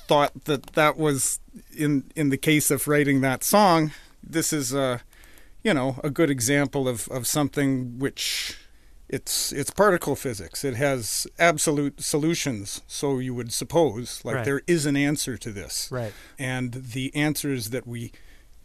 thought 0.09 0.45
that 0.45 0.73
that 0.75 0.97
was 0.97 1.39
in 1.77 2.11
in 2.17 2.31
the 2.31 2.37
case 2.37 2.71
of 2.71 2.89
writing 2.89 3.21
that 3.21 3.45
song. 3.45 3.93
This 4.23 4.53
is 4.53 4.75
a 4.75 5.03
you 5.63 5.73
know 5.73 6.01
a 6.03 6.11
good 6.11 6.31
example 6.31 6.89
of 6.89 7.09
of 7.09 7.27
something 7.27 7.99
which 7.99 8.59
it's 9.09 9.53
it's 9.53 9.71
particle 9.71 10.17
physics. 10.17 10.65
It 10.65 10.75
has 10.75 11.27
absolute 11.39 12.03
solutions, 12.03 12.81
so 12.87 13.19
you 13.19 13.35
would 13.35 13.53
suppose. 13.53 14.23
Like 14.25 14.37
Right. 14.37 14.45
there 14.45 14.63
is 14.67 14.87
an 14.87 14.97
answer 14.97 15.37
to 15.37 15.53
this 15.53 15.89
Right. 15.93 16.13
and 16.39 16.73
the 16.73 17.15
answers 17.15 17.71
that 17.71 17.87
we 17.87 18.11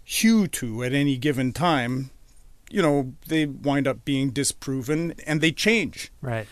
hew 0.03 0.47
to 0.47 0.83
at 0.85 0.93
any 0.93 1.17
given 1.17 1.51
time, 1.51 2.11
you 2.69 2.81
know, 2.81 3.13
they 3.27 3.45
wind 3.45 3.87
up 3.87 4.03
being 4.05 4.31
disproven 4.31 5.13
and 5.25 5.41
they 5.41 5.51
change. 5.51 6.11
Right. 6.21 6.47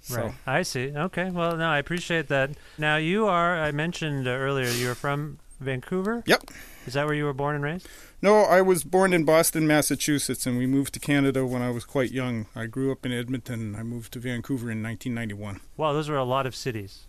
So, 0.00 0.22
Right. 0.22 0.34
I 0.46 0.62
see. 0.62 0.92
Okay. 0.94 1.30
Well, 1.30 1.56
no, 1.56 1.68
I 1.68 1.78
appreciate 1.78 2.28
that. 2.28 2.50
Now, 2.78 2.96
you 2.96 3.26
are, 3.26 3.58
I 3.60 3.72
mentioned 3.72 4.26
earlier, 4.26 4.68
you 4.68 4.90
are 4.90 4.94
from 4.94 5.38
Vancouver? 5.58 6.22
Yep. 6.26 6.44
Is 6.86 6.94
that 6.94 7.06
where 7.06 7.14
you 7.14 7.24
were 7.24 7.32
born 7.32 7.56
and 7.56 7.64
raised? 7.64 7.88
No, 8.22 8.42
I 8.42 8.60
was 8.62 8.84
born 8.84 9.12
in 9.12 9.24
Boston, 9.24 9.66
Massachusetts, 9.66 10.46
and 10.46 10.56
we 10.56 10.66
moved 10.66 10.94
to 10.94 11.00
Canada 11.00 11.44
when 11.44 11.60
I 11.60 11.70
was 11.70 11.84
quite 11.84 12.12
young. 12.12 12.46
I 12.54 12.66
grew 12.66 12.92
up 12.92 13.04
in 13.04 13.12
Edmonton. 13.12 13.74
I 13.74 13.82
moved 13.82 14.12
to 14.12 14.20
Vancouver 14.20 14.70
in 14.70 14.82
1991. 14.82 15.60
Wow, 15.76 15.92
those 15.92 16.08
were 16.08 16.16
a 16.16 16.24
lot 16.24 16.46
of 16.46 16.54
cities. 16.54 17.06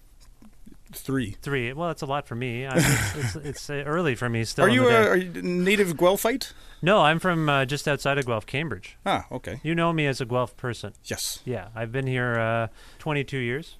Three. 0.94 1.32
Three. 1.41 1.74
Well, 1.74 1.88
that's 1.89 2.01
a 2.01 2.06
lot 2.06 2.27
for 2.27 2.36
me. 2.36 2.65
I 2.65 2.75
mean, 2.75 2.84
it's 2.86 3.15
it's, 3.15 3.36
it's 3.36 3.70
uh, 3.70 3.84
early 3.86 4.15
for 4.15 4.29
me 4.29 4.44
still. 4.46 4.65
Are 4.65 4.70
you 4.70 4.88
a, 4.89 5.08
are 5.08 5.17
you 5.17 5.41
native 5.41 5.96
Guelphite? 5.98 6.53
No, 6.82 7.01
I'm 7.01 7.20
from 7.20 7.50
uh, 7.50 7.65
just 7.65 7.88
outside 7.88 8.17
of 8.17 8.25
Guelph, 8.25 8.46
Cambridge. 8.46 8.98
Ah, 9.06 9.25
okay. 9.32 9.60
You 9.63 9.75
know 9.75 9.91
me 9.91 10.06
as 10.06 10.22
a 10.22 10.25
Guelph 10.25 10.56
person. 10.58 10.94
Yes. 11.06 11.39
Yeah, 11.46 11.70
I've 11.75 11.91
been 11.91 12.08
here 12.08 12.38
uh, 12.39 12.67
22 13.00 13.38
years. 13.38 13.77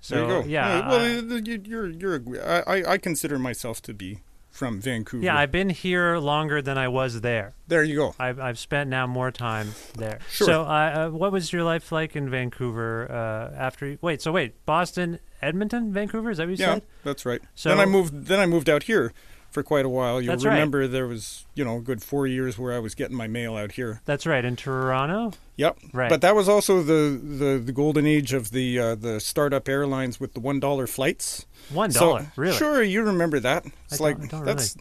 So 0.00 0.14
there 0.14 0.24
you 0.24 0.42
go. 0.42 0.48
yeah, 0.48 0.88
well, 0.88 1.00
I- 1.00 1.38
you- 1.38 1.62
you're 1.64 1.88
you're. 1.88 2.16
A, 2.40 2.62
I, 2.66 2.92
I 2.92 2.98
consider 2.98 3.38
myself 3.38 3.82
to 3.82 3.92
be 3.94 4.20
from 4.56 4.80
Vancouver. 4.80 5.24
yeah, 5.24 5.36
I've 5.38 5.52
been 5.52 5.68
here 5.70 6.16
longer 6.18 6.62
than 6.62 6.78
I 6.78 6.88
was 6.88 7.20
there. 7.20 7.54
there 7.68 7.84
you 7.84 7.96
go. 7.96 8.14
I've 8.18 8.40
I've 8.40 8.58
spent 8.58 8.88
now 8.90 9.06
more 9.06 9.30
time 9.30 9.68
there. 9.96 10.18
Sure. 10.30 10.46
So, 10.46 10.62
uh, 10.62 10.66
uh, 10.66 11.10
what 11.10 11.30
was 11.32 11.52
your 11.52 11.62
life 11.62 11.92
like 11.92 12.16
in 12.16 12.30
Vancouver 12.30 13.10
uh, 13.10 13.56
after? 13.56 13.86
You, 13.86 13.98
wait, 14.00 14.22
so 14.22 14.32
wait, 14.32 14.64
Boston, 14.66 15.18
Edmonton, 15.42 15.92
Vancouver? 15.92 16.30
Is 16.30 16.38
that 16.38 16.48
what 16.48 16.58
you 16.58 16.64
Yeah, 16.64 16.74
said? 16.74 16.82
that's 17.04 17.26
right. 17.26 17.40
So- 17.54 17.68
then 17.68 17.78
I 17.80 17.86
moved. 17.86 18.26
Then 18.26 18.40
I 18.40 18.46
moved 18.46 18.68
out 18.70 18.84
here 18.84 19.12
for 19.56 19.62
quite 19.62 19.86
a 19.86 19.88
while. 19.88 20.20
You'll 20.20 20.32
That's 20.32 20.44
right. 20.44 20.52
remember 20.52 20.86
there 20.86 21.06
was 21.06 21.46
you 21.54 21.64
know 21.64 21.78
a 21.78 21.80
good 21.80 22.02
four 22.02 22.26
years 22.26 22.58
where 22.58 22.74
I 22.74 22.78
was 22.78 22.94
getting 22.94 23.16
my 23.16 23.26
mail 23.26 23.56
out 23.56 23.72
here. 23.72 24.02
That's 24.04 24.26
right, 24.26 24.44
in 24.44 24.54
Toronto. 24.54 25.32
Yep. 25.56 25.78
Right. 25.94 26.10
But 26.10 26.20
that 26.20 26.34
was 26.34 26.46
also 26.46 26.82
the 26.82 27.18
the, 27.18 27.58
the 27.64 27.72
golden 27.72 28.04
age 28.06 28.34
of 28.34 28.50
the 28.50 28.78
uh, 28.78 28.94
the 28.96 29.18
startup 29.18 29.66
airlines 29.66 30.20
with 30.20 30.34
the 30.34 30.40
one 30.40 30.60
dollar 30.60 30.86
flights. 30.86 31.46
One 31.70 31.90
So- 31.90 32.26
really? 32.36 32.54
Sure, 32.54 32.82
you 32.82 33.02
remember 33.02 33.40
that. 33.40 33.64
It's 33.86 33.98
like 33.98 34.22
I 34.22 34.26
don't 34.26 34.44
that's 34.44 34.76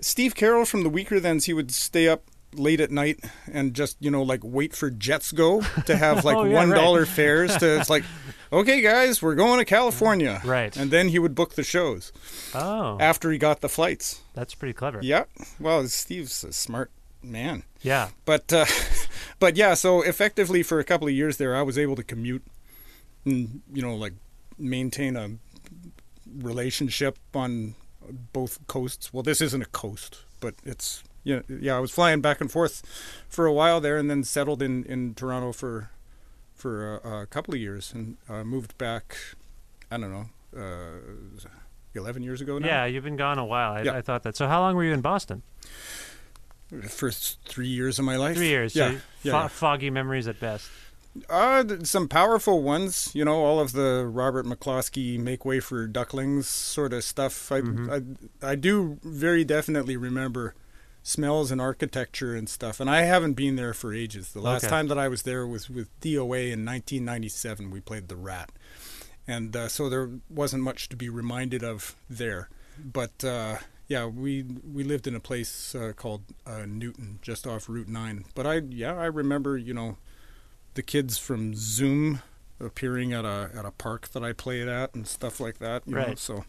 Steve 0.00 0.36
Carroll 0.36 0.64
from 0.64 0.84
the 0.84 0.90
Weakerthans. 0.90 1.46
He 1.46 1.52
would 1.52 1.72
stay 1.72 2.06
up 2.06 2.22
late 2.58 2.80
at 2.80 2.90
night 2.90 3.20
and 3.52 3.74
just 3.74 3.96
you 4.00 4.10
know 4.10 4.22
like 4.22 4.40
wait 4.42 4.74
for 4.74 4.90
jets 4.90 5.32
go 5.32 5.60
to 5.86 5.96
have 5.96 6.24
like 6.24 6.36
Oh, 6.40 6.44
yeah, 6.44 6.54
one 6.54 6.70
right. 6.70 7.06
fares 7.08 7.56
to 7.58 7.78
it's 7.80 7.90
like 7.90 8.04
okay 8.52 8.80
guys 8.80 9.20
we're 9.22 9.34
going 9.34 9.58
to 9.58 9.64
california 9.64 10.40
Right. 10.44 10.76
and 10.76 10.90
then 10.90 11.08
he 11.08 11.18
would 11.18 11.34
book 11.34 11.54
the 11.54 11.62
shows 11.64 12.12
Oh, 12.54 12.96
after 13.00 13.30
he 13.30 13.38
got 13.38 13.60
the 13.60 13.68
flights 13.68 14.20
that's 14.34 14.54
pretty 14.54 14.72
clever. 14.74 15.00
yeah 15.02 15.24
well 15.60 15.86
steve's 15.88 16.44
a 16.44 16.52
smart 16.52 16.90
man 17.22 17.62
Yeah. 17.82 18.08
but 18.24 18.52
uh, 18.52 18.66
but 19.38 19.56
yeah 19.56 19.74
so 19.74 20.02
effectively 20.02 20.62
for 20.62 20.78
a 20.78 20.84
couple 20.84 21.06
of 21.08 21.14
years 21.14 21.36
there 21.38 21.56
i 21.56 21.62
was 21.62 21.78
able 21.78 21.96
to 21.96 22.02
commute 22.04 22.42
and 23.24 23.62
you 23.72 23.82
know 23.82 23.94
like 23.94 24.12
maintain 24.58 25.16
a 25.16 25.30
relationship 26.42 27.18
on 27.34 27.74
both 28.32 28.58
coasts 28.66 29.12
well 29.12 29.22
this 29.22 29.40
isn't 29.40 29.62
a 29.62 29.66
coast 29.66 30.20
but 30.40 30.54
it's 30.64 31.02
yeah 31.24 31.40
yeah 31.48 31.76
i 31.76 31.80
was 31.80 31.90
flying 31.90 32.20
back 32.20 32.40
and 32.40 32.50
forth 32.52 32.82
for 33.28 33.46
a 33.46 33.52
while 33.52 33.80
there 33.80 33.96
and 33.96 34.08
then 34.10 34.22
settled 34.22 34.62
in 34.62 34.84
in 34.84 35.14
toronto 35.14 35.50
for 35.52 35.90
for 36.54 36.96
a, 36.98 37.22
a 37.22 37.26
couple 37.26 37.52
of 37.54 37.60
years 37.60 37.92
and 37.92 38.16
uh, 38.28 38.44
moved 38.44 38.76
back 38.78 39.16
i 39.90 39.96
don't 39.96 40.12
know 40.12 40.26
uh, 40.56 41.48
11 41.96 42.22
years 42.22 42.40
ago 42.40 42.58
now 42.58 42.66
Yeah, 42.66 42.84
you've 42.86 43.04
been 43.04 43.16
gone 43.16 43.38
a 43.38 43.44
while. 43.44 43.72
I, 43.72 43.82
Yeah. 43.82 43.96
I 43.96 44.02
thought 44.02 44.22
that. 44.24 44.36
So, 44.36 44.46
how 44.48 44.60
long 44.60 44.74
were 44.76 44.84
you 44.84 44.92
in 44.92 45.00
Boston? 45.00 45.42
first 46.88 47.38
three 47.44 47.68
years 47.68 47.98
of 47.98 48.04
my 48.04 48.16
life. 48.16 48.36
Three 48.36 48.48
years. 48.48 48.74
Yeah, 48.74 48.88
So 48.88 48.92
yeah, 49.22 49.32
fo- 49.32 49.38
yeah. 49.42 49.48
foggy 49.48 49.90
memories 49.90 50.26
at 50.26 50.40
best. 50.40 50.68
Uh, 51.28 51.64
some 51.84 52.08
powerful 52.08 52.62
ones, 52.62 53.10
you 53.14 53.24
know, 53.24 53.44
all 53.44 53.60
of 53.60 53.72
the 53.72 54.04
Robert 54.10 54.44
McCloskey 54.46 55.18
"Make 55.18 55.44
Way 55.44 55.60
for 55.60 55.86
Ducklings" 55.86 56.48
sort 56.48 56.92
of 56.92 57.04
stuff. 57.04 57.52
I, 57.52 57.58
I, 57.58 58.00
I 58.42 58.54
do 58.56 58.98
very 59.04 59.44
definitely 59.44 59.96
remember 59.96 60.54
smells 61.06 61.50
and 61.52 61.60
architecture 61.60 62.34
and 62.34 62.48
stuff. 62.48 62.80
And 62.80 62.88
I 62.90 63.02
haven't 63.02 63.34
been 63.34 63.54
there 63.56 63.74
for 63.74 63.92
ages. 63.94 64.32
The 64.32 64.40
last 64.40 64.64
Okay. 64.64 64.70
time 64.70 64.88
that 64.88 64.98
I 64.98 65.06
was 65.06 65.22
there 65.22 65.46
was 65.46 65.68
with 65.70 65.88
DOA 66.00 66.50
in 66.50 66.64
1997. 66.64 67.70
We 67.70 67.80
played 67.80 68.08
the 68.08 68.16
Rat, 68.16 68.50
and 69.28 69.54
uh, 69.54 69.68
so 69.68 69.88
there 69.88 70.10
wasn't 70.28 70.62
much 70.64 70.88
to 70.88 70.96
be 70.96 71.08
reminded 71.08 71.62
of 71.62 71.94
there. 72.10 72.48
But 72.82 73.22
uh, 73.22 73.58
yeah, 73.86 74.06
we 74.06 74.42
we 74.42 74.82
lived 74.82 75.06
in 75.06 75.14
a 75.14 75.20
place 75.20 75.74
uh, 75.74 75.92
called 75.94 76.22
uh, 76.46 76.64
Newton, 76.66 77.18
just 77.22 77.46
off 77.46 77.68
Route 77.68 77.88
Nine. 77.88 78.24
But 78.34 78.46
I 78.46 78.62
yeah 78.70 78.94
I 78.96 79.06
remember 79.06 79.56
you 79.58 79.74
know 79.74 79.98
the 80.72 80.82
kids 80.82 81.18
from 81.18 81.52
Zoom 81.54 82.20
appearing 82.58 83.12
at 83.12 83.24
a 83.26 83.50
at 83.54 83.64
a 83.66 83.70
park 83.72 84.08
that 84.08 84.24
I 84.24 84.32
played 84.32 84.68
at 84.68 84.94
and 84.94 85.06
stuff 85.06 85.38
like 85.38 85.58
that. 85.58 85.82
You 85.86 85.94
Know? 85.94 86.06
Right. 86.06 86.18
So 86.18 86.44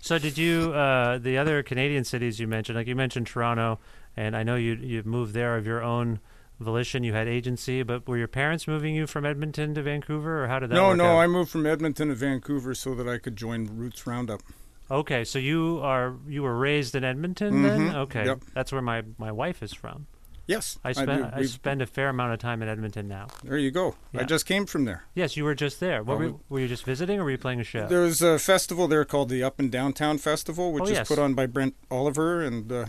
So 0.00 0.18
did 0.18 0.38
you 0.38 0.72
uh, 0.72 1.18
the 1.18 1.36
other 1.38 1.62
Canadian 1.62 2.04
cities 2.04 2.38
you 2.40 2.46
mentioned? 2.46 2.76
Like 2.76 2.86
you 2.86 2.96
mentioned 2.96 3.26
Toronto, 3.26 3.78
and 4.16 4.36
I 4.36 4.42
know 4.42 4.56
you 4.56 4.74
you 4.74 5.02
moved 5.04 5.34
there 5.34 5.56
of 5.56 5.66
your 5.66 5.82
own 5.82 6.20
volition. 6.60 7.04
You 7.04 7.12
had 7.12 7.28
agency, 7.28 7.82
but 7.82 8.06
were 8.08 8.16
your 8.16 8.28
parents 8.28 8.66
moving 8.66 8.94
you 8.94 9.06
from 9.06 9.26
Edmonton 9.26 9.74
to 9.74 9.82
Vancouver, 9.82 10.44
or 10.44 10.48
how 10.48 10.58
did 10.60 10.70
that 10.70 10.74
no, 10.74 10.88
work 10.88 10.96
no, 10.98 11.16
out? 11.16 11.18
I 11.18 11.26
moved 11.26 11.50
from 11.50 11.66
Edmonton 11.66 12.08
to 12.08 12.14
Vancouver 12.14 12.74
so 12.74 12.94
that 12.94 13.08
I 13.08 13.18
could 13.18 13.36
join 13.36 13.66
Roots 13.66 14.06
Roundup. 14.06 14.42
Okay, 14.90 15.24
so 15.24 15.38
you 15.38 15.80
are 15.82 16.14
you 16.26 16.42
were 16.42 16.56
raised 16.56 16.94
in 16.94 17.04
Edmonton 17.04 17.62
then? 17.62 17.80
Mhm, 17.90 17.94
Okay, 17.94 18.24
yep. 18.24 18.42
that's 18.54 18.72
where 18.72 18.80
my 18.82 19.02
my 19.18 19.30
wife 19.32 19.62
is 19.62 19.74
from. 19.74 20.06
Yes, 20.48 20.78
I 20.82 20.90
spend 20.92 21.24
I, 21.26 21.36
We've- 21.36 21.46
spend 21.48 21.80
a 21.82 21.86
fair 21.86 22.08
amount 22.08 22.32
of 22.32 22.40
time 22.40 22.60
in 22.62 22.68
Edmonton 22.68 23.06
now. 23.06 23.28
There 23.44 23.56
you 23.58 23.70
go. 23.70 23.94
Yeah. 24.12 24.22
I 24.22 24.24
just 24.24 24.46
came 24.46 24.66
from 24.66 24.84
there. 24.86 25.04
Yes, 25.14 25.36
you 25.36 25.44
were 25.44 25.54
just 25.54 25.78
there. 25.78 26.02
What 26.02 26.14
Oh, 26.14 26.16
were, 26.18 26.26
we- 26.30 26.34
were 26.48 26.60
you 26.60 26.68
just 26.68 26.84
visiting, 26.84 27.20
or 27.20 27.24
were 27.24 27.30
you 27.30 27.38
playing 27.38 27.60
a 27.60 27.64
show? 27.64 27.86
There 27.86 28.00
was 28.00 28.20
a 28.22 28.38
festival 28.38 28.88
there 28.88 29.04
called 29.04 29.28
the 29.28 29.42
Up 29.44 29.60
and 29.60 29.70
Downtown 29.70 30.18
Festival, 30.18 30.72
which 30.72 30.84
Oh, 30.84 31.00
is 31.00 31.06
put 31.06 31.18
on 31.20 31.34
by 31.34 31.46
Brent 31.46 31.76
Oliver 31.90 32.40
and 32.42 32.72
uh, 32.72 32.86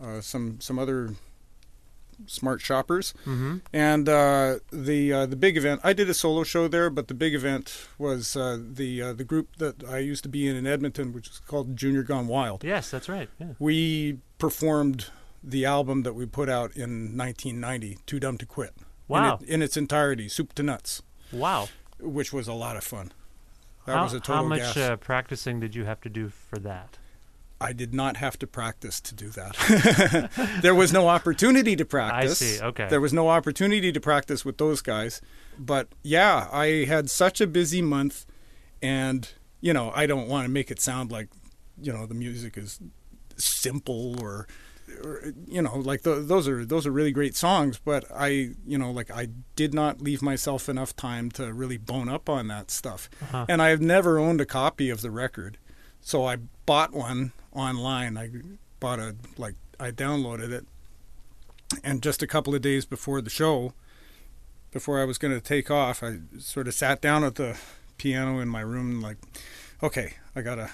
uh, 0.00 0.20
some 0.22 0.60
some 0.60 0.78
other 0.78 1.10
smart 2.26 2.60
shoppers. 2.60 3.14
mm-hmm. 3.26 3.56
And 3.72 4.08
uh, 4.08 4.58
the 4.70 5.12
uh, 5.12 5.26
the 5.26 5.34
big 5.36 5.56
event, 5.56 5.80
I 5.82 5.92
did 5.92 6.08
a 6.08 6.14
solo 6.14 6.44
show 6.44 6.68
there, 6.68 6.88
but 6.88 7.08
the 7.08 7.14
big 7.14 7.34
event 7.34 7.88
was 7.98 8.36
uh, 8.36 8.58
the 8.60 9.02
uh, 9.02 9.12
the 9.12 9.24
group 9.24 9.56
that 9.56 9.82
I 9.84 9.98
used 9.98 10.22
to 10.22 10.28
be 10.28 10.46
in 10.46 10.54
in 10.54 10.66
Edmonton, 10.66 11.12
which 11.12 11.28
is 11.28 11.40
called 11.40 11.76
Junior 11.76 12.04
Gone 12.04 12.28
Wild. 12.28 12.62
Yes, 12.62 12.90
that's 12.90 13.08
right. 13.08 13.28
Yeah. 13.40 13.54
We 13.58 14.18
performed 14.38 15.06
the 15.42 15.64
album 15.64 16.02
that 16.02 16.14
we 16.14 16.26
put 16.26 16.48
out 16.48 16.76
in 16.76 17.16
1990, 17.16 17.98
Too 18.06 18.20
Dumb 18.20 18.38
to 18.38 18.46
Quit. 18.46 18.74
Wow. 19.08 19.36
In, 19.36 19.42
it, 19.42 19.48
in 19.54 19.62
its 19.62 19.76
entirety, 19.76 20.28
soup 20.28 20.52
to 20.54 20.62
nuts, 20.62 21.02
Wow. 21.32 21.68
which 21.98 22.32
was 22.32 22.48
a 22.48 22.52
lot 22.52 22.76
of 22.76 22.84
fun. 22.84 23.12
That 23.86 23.96
how, 23.96 24.04
was 24.04 24.12
a 24.12 24.20
total 24.20 24.48
gas. 24.50 24.74
how 24.74 24.80
much 24.80 24.90
uh, 24.90 24.96
practicing 24.96 25.58
did 25.60 25.74
you 25.74 25.84
have 25.84 26.00
to 26.02 26.08
do 26.08 26.28
for 26.28 26.58
that? 26.60 26.98
I 27.60 27.72
did 27.72 27.94
not 27.94 28.16
have 28.16 28.38
to 28.40 28.46
practice 28.46 29.00
to 29.00 29.14
do 29.14 29.28
that. 29.30 30.30
there 30.62 30.74
was 30.74 30.92
no 30.92 31.08
opportunity 31.08 31.76
to 31.76 31.84
practice. 31.84 32.42
I 32.42 32.44
see, 32.44 32.62
okay. 32.62 32.88
There 32.88 33.00
was 33.00 33.12
no 33.12 33.28
opportunity 33.28 33.92
to 33.92 34.00
practice 34.00 34.44
with 34.44 34.58
those 34.58 34.82
guys. 34.82 35.20
But 35.58 35.88
yeah, 36.02 36.48
I 36.52 36.84
had 36.86 37.08
such 37.08 37.40
a 37.40 37.46
busy 37.46 37.80
month 37.80 38.26
and 38.80 39.30
you 39.60 39.72
know, 39.72 39.92
I 39.94 40.06
don't 40.06 40.26
want 40.26 40.44
to 40.44 40.50
make 40.50 40.72
it 40.72 40.80
sound 40.80 41.12
like 41.12 41.28
you 41.80 41.92
know, 41.92 42.04
the 42.06 42.14
music 42.14 42.58
is 42.58 42.80
simple 43.36 44.20
or, 44.20 44.46
you 45.46 45.62
know 45.62 45.76
like 45.78 46.02
th 46.02 46.26
those 46.26 46.48
are 46.48 46.64
those 46.64 46.86
are 46.86 46.90
really 46.90 47.12
great 47.12 47.34
songs 47.34 47.80
but 47.84 48.04
i 48.14 48.50
you 48.66 48.78
know 48.78 48.90
like 48.90 49.10
i 49.10 49.28
did 49.56 49.72
not 49.74 50.00
leave 50.00 50.22
myself 50.22 50.68
enough 50.68 50.94
time 50.96 51.30
to 51.30 51.52
really 51.52 51.76
bone 51.76 52.08
up 52.08 52.28
on 52.28 52.48
that 52.48 52.70
stuff. 52.70 53.08
Uh-huh. 53.22 53.46
and 53.48 53.62
i've 53.62 53.80
never 53.80 54.18
owned 54.18 54.40
a 54.40 54.46
copy 54.46 54.90
of 54.90 55.00
the 55.00 55.10
record. 55.10 55.58
So 56.00 56.24
i 56.26 56.36
bought 56.66 56.92
one 56.92 57.32
online. 57.52 58.16
I 58.16 58.30
bought 58.80 58.98
a 58.98 59.16
like 59.36 59.54
i 59.78 59.90
downloaded 59.90 60.50
it. 60.50 60.66
And 61.82 62.02
just 62.02 62.22
a 62.22 62.26
couple 62.26 62.54
of 62.54 62.60
days 62.60 62.84
before 62.84 63.20
the 63.22 63.30
show 63.30 63.72
before 64.72 65.00
i 65.00 65.04
was 65.04 65.18
going 65.18 65.32
to 65.34 65.40
take 65.40 65.70
off 65.70 66.02
i 66.02 66.18
sort 66.38 66.66
of 66.66 66.74
sat 66.74 67.00
down 67.00 67.22
at 67.22 67.36
the 67.36 67.56
piano 67.98 68.40
in 68.40 68.48
my 68.48 68.60
room 68.60 69.00
like 69.00 69.18
okay 69.82 70.14
i 70.34 70.40
gotta 70.40 70.70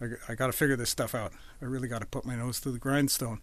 I, 0.00 0.06
I 0.28 0.34
gotta 0.34 0.52
figure 0.52 0.76
this 0.76 0.90
stuff 0.90 1.14
out 1.14 1.32
i 1.60 1.64
really 1.64 1.88
gotta 1.88 2.06
put 2.06 2.24
my 2.24 2.34
nose 2.36 2.60
to 2.60 2.70
the 2.70 2.78
grindstone 2.78 3.40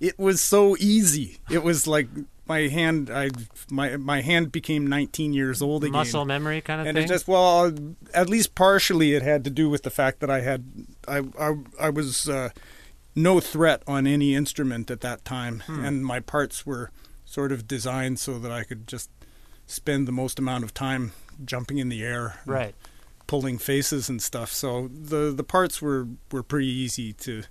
it 0.00 0.18
was 0.18 0.40
so 0.40 0.76
easy 0.78 1.38
it 1.50 1.62
was 1.62 1.86
like 1.86 2.08
my 2.46 2.68
hand 2.68 3.08
i 3.10 3.30
my 3.70 3.96
my 3.96 4.20
hand 4.20 4.50
became 4.52 4.86
19 4.86 5.32
years 5.32 5.62
old 5.62 5.84
again 5.84 5.92
Muscle 5.92 6.24
memory 6.24 6.60
kind 6.60 6.80
of 6.80 6.86
and 6.86 6.96
thing. 6.96 7.04
it 7.04 7.08
just 7.08 7.28
well 7.28 7.72
at 8.12 8.28
least 8.28 8.54
partially 8.54 9.14
it 9.14 9.22
had 9.22 9.44
to 9.44 9.50
do 9.50 9.70
with 9.70 9.82
the 9.82 9.90
fact 9.90 10.20
that 10.20 10.30
i 10.30 10.40
had 10.40 10.64
i 11.06 11.22
i, 11.38 11.54
I 11.80 11.90
was 11.90 12.28
uh, 12.28 12.50
no 13.14 13.38
threat 13.40 13.82
on 13.86 14.06
any 14.06 14.34
instrument 14.34 14.90
at 14.90 15.02
that 15.02 15.24
time 15.24 15.62
Hmm. 15.66 15.84
and 15.84 16.04
my 16.04 16.18
parts 16.20 16.66
were 16.66 16.90
sort 17.24 17.52
of 17.52 17.68
designed 17.68 18.18
so 18.18 18.38
that 18.38 18.50
i 18.50 18.64
could 18.64 18.88
just 18.88 19.08
spend 19.66 20.08
the 20.08 20.12
most 20.12 20.38
amount 20.38 20.64
of 20.64 20.74
time 20.74 21.12
jumping 21.44 21.78
in 21.78 21.88
the 21.88 22.02
air 22.02 22.40
right. 22.44 22.74
Pulling 23.26 23.58
faces 23.58 24.08
and 24.08 24.20
stuff. 24.22 24.52
So 24.52 24.88
the 24.88 25.32
the 25.32 25.44
parts 25.44 25.80
were 25.82 26.08
were 26.30 26.42
pretty 26.42 26.68
easy 26.68 27.12
to 27.14 27.42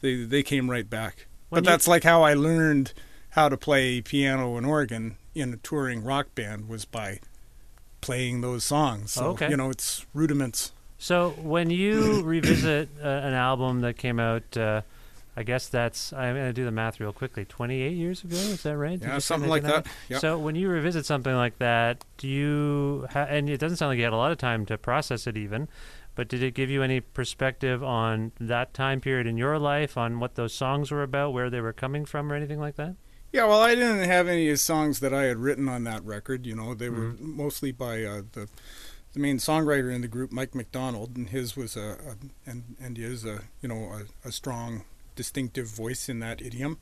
they 0.00 0.24
they 0.24 0.42
came 0.42 0.70
right 0.70 0.88
back. 0.88 1.26
When 1.48 1.62
but 1.62 1.66
you- 1.68 1.72
that's 1.72 1.86
like 1.88 2.04
how 2.04 2.22
i 2.22 2.34
learned 2.34 2.92
how 3.30 3.48
to 3.48 3.56
play 3.56 4.00
piano 4.00 4.56
and 4.56 4.64
organ 4.66 5.16
in 5.34 5.52
a 5.52 5.56
touring 5.56 6.04
rock 6.04 6.34
band 6.34 6.68
was 6.68 6.84
by 6.84 7.18
playing 8.00 8.40
those 8.42 8.64
songs. 8.64 9.12
So 9.12 9.26
Okay. 9.30 9.50
you 9.50 9.56
know 9.56 9.70
it's 9.70 10.06
rudiments. 10.14 10.72
So 10.98 11.30
when 11.42 11.70
you 11.70 12.22
revisit 12.22 12.88
uh, 13.02 13.06
an 13.06 13.34
album 13.34 13.80
that 13.80 13.96
came 13.98 14.18
out, 14.20 14.56
uh, 14.56 14.82
I 15.36 15.42
guess 15.42 15.68
that's 15.68 16.12
I'm 16.12 16.34
going 16.34 16.46
to 16.46 16.52
do 16.52 16.64
the 16.64 16.70
math 16.70 17.00
real 17.00 17.12
quickly. 17.12 17.44
28 17.44 17.92
years 17.96 18.22
ago, 18.22 18.36
is 18.36 18.62
that 18.62 18.76
right? 18.76 18.98
Did 19.00 19.08
yeah 19.08 19.18
something 19.18 19.50
like 19.50 19.62
that 19.62 19.84
1990? 19.84 20.12
Yep. 20.14 20.20
So 20.20 20.38
when 20.38 20.54
you 20.54 20.68
revisit 20.68 21.04
something 21.06 21.34
like 21.34 21.58
that, 21.58 22.04
do 22.18 22.28
you 22.28 23.06
ha- 23.10 23.26
and 23.28 23.48
it 23.50 23.58
doesn't 23.58 23.78
sound 23.78 23.90
like 23.90 23.98
you 23.98 24.04
had 24.04 24.12
a 24.12 24.16
lot 24.16 24.32
of 24.32 24.38
time 24.38 24.64
to 24.66 24.78
process 24.78 25.26
it 25.26 25.36
even, 25.36 25.68
but 26.14 26.28
did 26.28 26.42
it 26.42 26.54
give 26.54 26.70
you 26.70 26.82
any 26.82 27.00
perspective 27.00 27.82
on 27.82 28.30
that 28.38 28.72
time 28.74 29.00
period 29.00 29.26
in 29.26 29.36
your 29.36 29.58
life, 29.58 29.96
on 29.98 30.20
what 30.20 30.36
those 30.36 30.54
songs 30.54 30.90
were 30.92 31.02
about, 31.02 31.32
where 31.32 31.50
they 31.50 31.60
were 31.60 31.72
coming 31.72 32.04
from, 32.04 32.30
or 32.32 32.36
anything 32.36 32.60
like 32.60 32.76
that? 32.76 32.94
Yeah, 33.32 33.46
well, 33.46 33.60
I 33.60 33.74
didn't 33.74 34.04
have 34.08 34.28
any 34.28 34.54
songs 34.54 35.00
that 35.00 35.12
I 35.12 35.24
had 35.24 35.38
written 35.38 35.68
on 35.68 35.82
that 35.82 36.04
record. 36.04 36.46
You 36.46 36.54
know, 36.54 36.74
they 36.74 36.88
were 36.88 37.14
Mm-hmm. 37.14 37.36
mostly 37.36 37.72
by 37.72 38.04
uh, 38.04 38.22
the 38.32 38.48
the 39.12 39.20
main 39.20 39.38
songwriter 39.38 39.92
in 39.92 40.00
the 40.02 40.08
group, 40.08 40.30
Mike 40.32 40.54
McDonald, 40.54 41.16
and 41.16 41.28
his 41.30 41.56
was 41.56 41.76
a, 41.76 41.96
a 42.46 42.50
and 42.50 42.76
and 42.80 42.96
is 42.98 43.24
a 43.24 43.40
you 43.60 43.68
know 43.68 43.90
a, 44.24 44.28
a 44.28 44.30
strong, 44.30 44.84
distinctive 45.14 45.66
voice 45.68 46.08
in 46.08 46.18
that 46.20 46.40
idiom, 46.42 46.78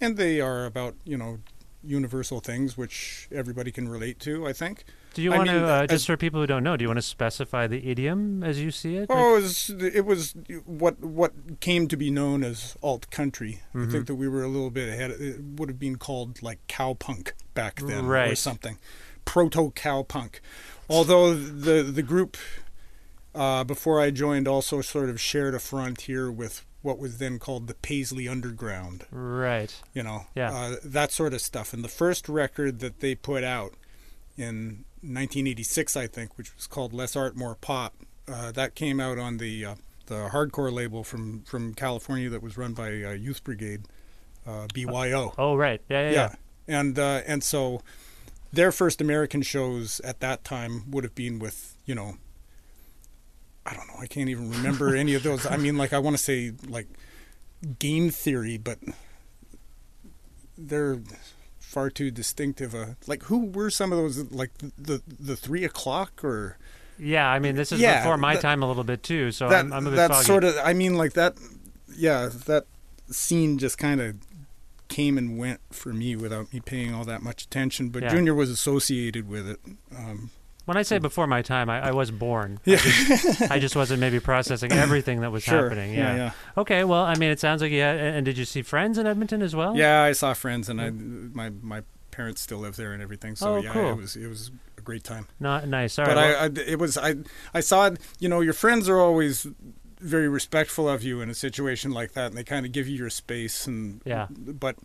and 0.00 0.16
they 0.16 0.40
are 0.40 0.64
about 0.66 0.94
you 1.04 1.16
know 1.16 1.38
universal 1.84 2.38
things 2.40 2.76
which 2.76 3.28
everybody 3.32 3.72
can 3.72 3.88
relate 3.88 4.18
to. 4.20 4.46
I 4.46 4.52
think. 4.52 4.84
Do 5.14 5.20
you 5.20 5.30
I 5.34 5.36
want 5.36 5.50
mean, 5.50 5.60
to, 5.60 5.66
uh, 5.66 5.86
just 5.86 6.06
for 6.06 6.16
people 6.16 6.40
who 6.40 6.46
don't 6.46 6.62
know, 6.62 6.74
do 6.74 6.84
you 6.84 6.88
want 6.88 6.96
to 6.96 7.02
specify 7.02 7.66
the 7.66 7.86
idiom 7.90 8.42
as 8.42 8.62
you 8.62 8.70
see 8.70 8.96
it? 8.96 9.08
Oh, 9.10 9.36
it 9.36 9.42
was, 9.42 9.68
it 9.68 10.06
was 10.06 10.34
what 10.64 11.00
what 11.00 11.60
came 11.60 11.86
to 11.88 11.96
be 11.98 12.10
known 12.10 12.42
as 12.42 12.76
alt 12.82 13.10
country. 13.10 13.60
I 13.74 13.78
Mm-hmm. 13.78 13.90
think 13.90 14.06
that 14.06 14.14
we 14.14 14.26
were 14.28 14.42
a 14.42 14.48
little 14.48 14.70
bit 14.70 14.88
ahead. 14.88 15.10
It 15.10 15.42
would 15.56 15.68
have 15.68 15.78
been 15.78 15.96
called 15.96 16.42
like 16.42 16.66
cowpunk 16.66 17.32
back 17.52 17.80
then, 17.80 18.06
or 18.06 18.08
Right. 18.08 18.38
something, 18.38 18.78
proto 19.26 19.70
cowpunk. 19.72 20.40
Although 20.88 21.34
the 21.34 21.82
the 21.82 22.02
group 22.02 22.36
uh, 23.34 23.64
before 23.64 24.00
I 24.00 24.10
joined 24.10 24.48
also 24.48 24.80
sort 24.80 25.10
of 25.10 25.20
shared 25.20 25.54
a 25.54 25.58
frontier 25.58 26.30
with 26.32 26.64
what 26.82 26.98
was 26.98 27.18
then 27.18 27.38
called 27.38 27.66
the 27.68 27.74
Paisley 27.74 28.28
Underground 28.28 29.06
right. 29.10 29.74
you 29.94 30.02
know, 30.02 30.26
Yeah. 30.34 30.52
uh, 30.52 30.76
that 30.84 31.12
sort 31.12 31.32
of 31.32 31.40
stuff. 31.40 31.72
And 31.72 31.82
the 31.84 31.88
first 31.88 32.28
record 32.28 32.80
that 32.80 33.00
they 33.00 33.14
put 33.14 33.44
out 33.44 33.74
in 34.36 34.84
1986, 35.02 35.96
I 35.96 36.06
think, 36.06 36.36
which 36.38 36.54
was 36.54 36.66
called 36.66 36.92
Less 36.92 37.16
Art 37.16 37.36
More 37.36 37.54
Pop, 37.54 37.94
uh, 38.28 38.52
that 38.52 38.74
came 38.74 39.00
out 39.00 39.18
on 39.18 39.38
the 39.38 39.64
uh, 39.64 39.74
the 40.06 40.28
hardcore 40.28 40.72
label 40.72 41.02
from 41.04 41.42
from 41.42 41.74
California 41.74 42.28
that 42.30 42.42
was 42.42 42.56
run 42.56 42.72
by 42.72 42.88
uh, 43.02 43.10
Youth 43.12 43.42
Brigade, 43.44 43.82
uh, 44.46 44.66
BYO. 44.72 45.34
Oh, 45.38 45.56
right. 45.56 45.80
Yeah, 45.88 46.02
yeah, 46.02 46.10
yeah. 46.10 46.34
yeah, 46.66 46.78
and 46.78 46.98
uh, 46.98 47.20
and 47.26 47.42
so 47.42 47.82
their 48.52 48.70
first 48.70 49.00
American 49.00 49.42
shows 49.42 50.00
at 50.00 50.20
that 50.20 50.44
time 50.44 50.90
would 50.90 51.04
have 51.04 51.14
been 51.14 51.38
with 51.38 51.76
you 51.84 51.94
know. 51.94 52.16
I 53.64 53.74
don't 53.74 53.86
know. 53.88 53.94
I 54.00 54.06
can't 54.06 54.28
even 54.28 54.50
remember 54.50 54.96
any 54.96 55.14
of 55.14 55.22
those. 55.22 55.46
I 55.46 55.56
mean, 55.56 55.76
like 55.78 55.92
I 55.92 55.98
want 55.98 56.16
to 56.16 56.22
say 56.22 56.52
like 56.68 56.88
game 57.78 58.10
theory, 58.10 58.58
but 58.58 58.78
they're 60.58 60.98
far 61.58 61.90
too 61.90 62.10
distinctive. 62.10 62.74
Uh, 62.74 62.86
like 63.06 63.24
who 63.24 63.46
were 63.46 63.70
some 63.70 63.92
of 63.92 63.98
those? 63.98 64.30
Like 64.32 64.50
the 64.78 65.02
the, 65.06 65.36
three 65.36 65.64
o'clock 65.64 66.22
or 66.24 66.58
Yeah, 66.98 67.28
I 67.28 67.38
mean, 67.38 67.54
this 67.56 67.72
is 67.72 67.80
Yeah, 67.80 68.00
before 68.02 68.16
my 68.16 68.34
that- 68.34 68.42
time 68.42 68.62
a 68.62 68.66
little 68.68 68.84
bit 68.84 69.02
too, 69.02 69.30
so 69.32 69.48
that? 69.48 69.60
I'm, 69.64 69.72
I'm 69.72 69.86
a 69.86 69.90
bit 69.90 69.96
that 69.96 70.10
foggy. 70.10 70.24
sort 70.26 70.44
of. 70.44 70.56
I 70.62 70.72
mean, 70.72 70.96
like 70.96 71.12
that. 71.14 71.34
Yeah, 71.94 72.30
that 72.46 72.64
scene 73.10 73.58
just 73.58 73.76
kind 73.78 74.00
of 74.00 74.16
came 74.88 75.16
and 75.18 75.38
went 75.38 75.60
for 75.70 75.92
me 75.92 76.16
without 76.16 76.52
me 76.52 76.60
paying 76.60 76.94
all 76.94 77.04
that 77.04 77.22
much 77.22 77.44
attention. 77.44 77.90
But 77.90 78.02
Yeah. 78.02 78.10
Junior 78.10 78.34
was 78.34 78.50
associated 78.50 79.28
with 79.28 79.48
it. 79.48 79.60
Um, 79.96 80.30
When 80.64 80.76
I 80.76 80.82
say 80.82 80.98
hmm. 80.98 81.02
before 81.02 81.26
my 81.26 81.42
time, 81.42 81.68
I, 81.68 81.88
I 81.88 81.90
was 81.92 82.10
born. 82.10 82.60
Yeah. 82.64 82.76
I 82.76 82.78
just, 82.80 83.42
I 83.52 83.58
just 83.58 83.76
wasn't 83.76 84.00
maybe 84.00 84.20
processing 84.32 84.72
everything 84.72 85.20
that 85.22 85.32
was 85.32 85.42
Sure. 85.42 85.64
happening. 85.64 85.92
Yeah, 85.94 86.14
Yeah. 86.14 86.16
yeah. 86.16 86.32
Okay. 86.56 86.84
Well, 86.84 87.02
I 87.02 87.14
mean, 87.16 87.30
it 87.30 87.40
sounds 87.40 87.62
like 87.62 87.72
yeah. 87.72 87.92
And, 87.92 88.16
and 88.18 88.24
did 88.24 88.38
you 88.38 88.44
see 88.44 88.62
friends 88.62 88.98
in 88.98 89.06
Edmonton 89.06 89.42
as 89.42 89.54
well? 89.56 89.76
yeah, 89.76 90.02
I 90.02 90.12
saw 90.12 90.34
friends, 90.34 90.68
and 90.68 90.80
I 90.80 90.90
my 90.90 91.50
my 91.62 91.82
parents 92.10 92.42
still 92.42 92.58
live 92.58 92.76
there 92.76 92.92
and 92.92 93.02
everything. 93.02 93.34
So 93.36 93.54
Oh, 93.54 93.60
yeah, 93.62 93.72
cool. 93.72 93.90
it 93.90 93.96
was 93.96 94.16
it 94.16 94.28
was 94.28 94.50
a 94.78 94.80
great 94.82 95.02
time. 95.02 95.26
Not 95.40 95.66
nice. 95.66 95.98
All 95.98 96.04
but 96.06 96.16
right. 96.16 96.30
well- 96.30 96.40
I, 96.42 96.44
I, 96.44 96.64
it 96.72 96.78
was 96.78 96.96
I, 96.98 97.14
I 97.54 97.60
saw 97.60 97.86
it. 97.86 97.98
You 98.20 98.28
know, 98.28 98.40
your 98.40 98.52
friends 98.54 98.88
are 98.88 98.98
always 99.00 99.46
very 100.00 100.28
respectful 100.28 100.88
of 100.88 101.02
you 101.02 101.20
in 101.20 101.30
a 101.30 101.34
situation 101.34 101.90
like 101.92 102.12
that, 102.12 102.26
and 102.26 102.36
they 102.36 102.44
kind 102.44 102.66
of 102.66 102.72
give 102.72 102.86
you 102.88 102.96
your 102.96 103.10
space. 103.10 103.66
And 103.66 104.00
Yeah. 104.04 104.26
but 104.30 104.76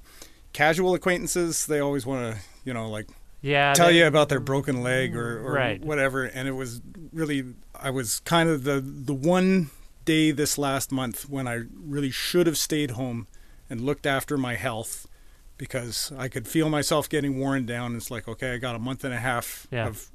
casual 0.53 0.93
acquaintances, 0.93 1.65
they 1.65 1.79
always 1.79 2.05
want 2.05 2.35
to, 2.35 2.41
you 2.63 2.73
know, 2.73 2.89
like 2.89 3.07
yeah. 3.41 3.73
tell 3.73 3.87
they- 3.87 3.99
you 3.99 4.07
about 4.07 4.29
their 4.29 4.39
broken 4.39 4.81
leg 4.81 5.15
or, 5.15 5.39
or 5.47 5.53
Right. 5.53 5.81
whatever. 5.83 6.23
And 6.25 6.47
it 6.47 6.53
was 6.53 6.81
really, 7.13 7.43
I 7.75 7.89
was 7.89 8.19
kind 8.21 8.49
of 8.49 8.63
the 8.63 8.79
the 8.81 9.13
one 9.13 9.69
day 10.05 10.31
this 10.31 10.57
last 10.57 10.91
month 10.91 11.27
when 11.29 11.47
I 11.47 11.63
really 11.75 12.11
should 12.11 12.47
have 12.47 12.57
stayed 12.57 12.91
home 12.91 13.27
and 13.69 13.81
looked 13.81 14.05
after 14.05 14.37
my 14.37 14.55
health 14.55 15.05
because 15.57 16.11
I 16.17 16.27
could 16.29 16.47
feel 16.47 16.69
myself 16.69 17.09
getting 17.09 17.37
worn 17.39 17.65
down. 17.65 17.95
It's 17.95 18.09
like, 18.11 18.27
okay, 18.27 18.53
I 18.53 18.57
got 18.57 18.75
a 18.75 18.79
month 18.79 19.03
and 19.03 19.13
a 19.13 19.17
half 19.17 19.67
Yeah. 19.71 19.87
of 19.87 20.09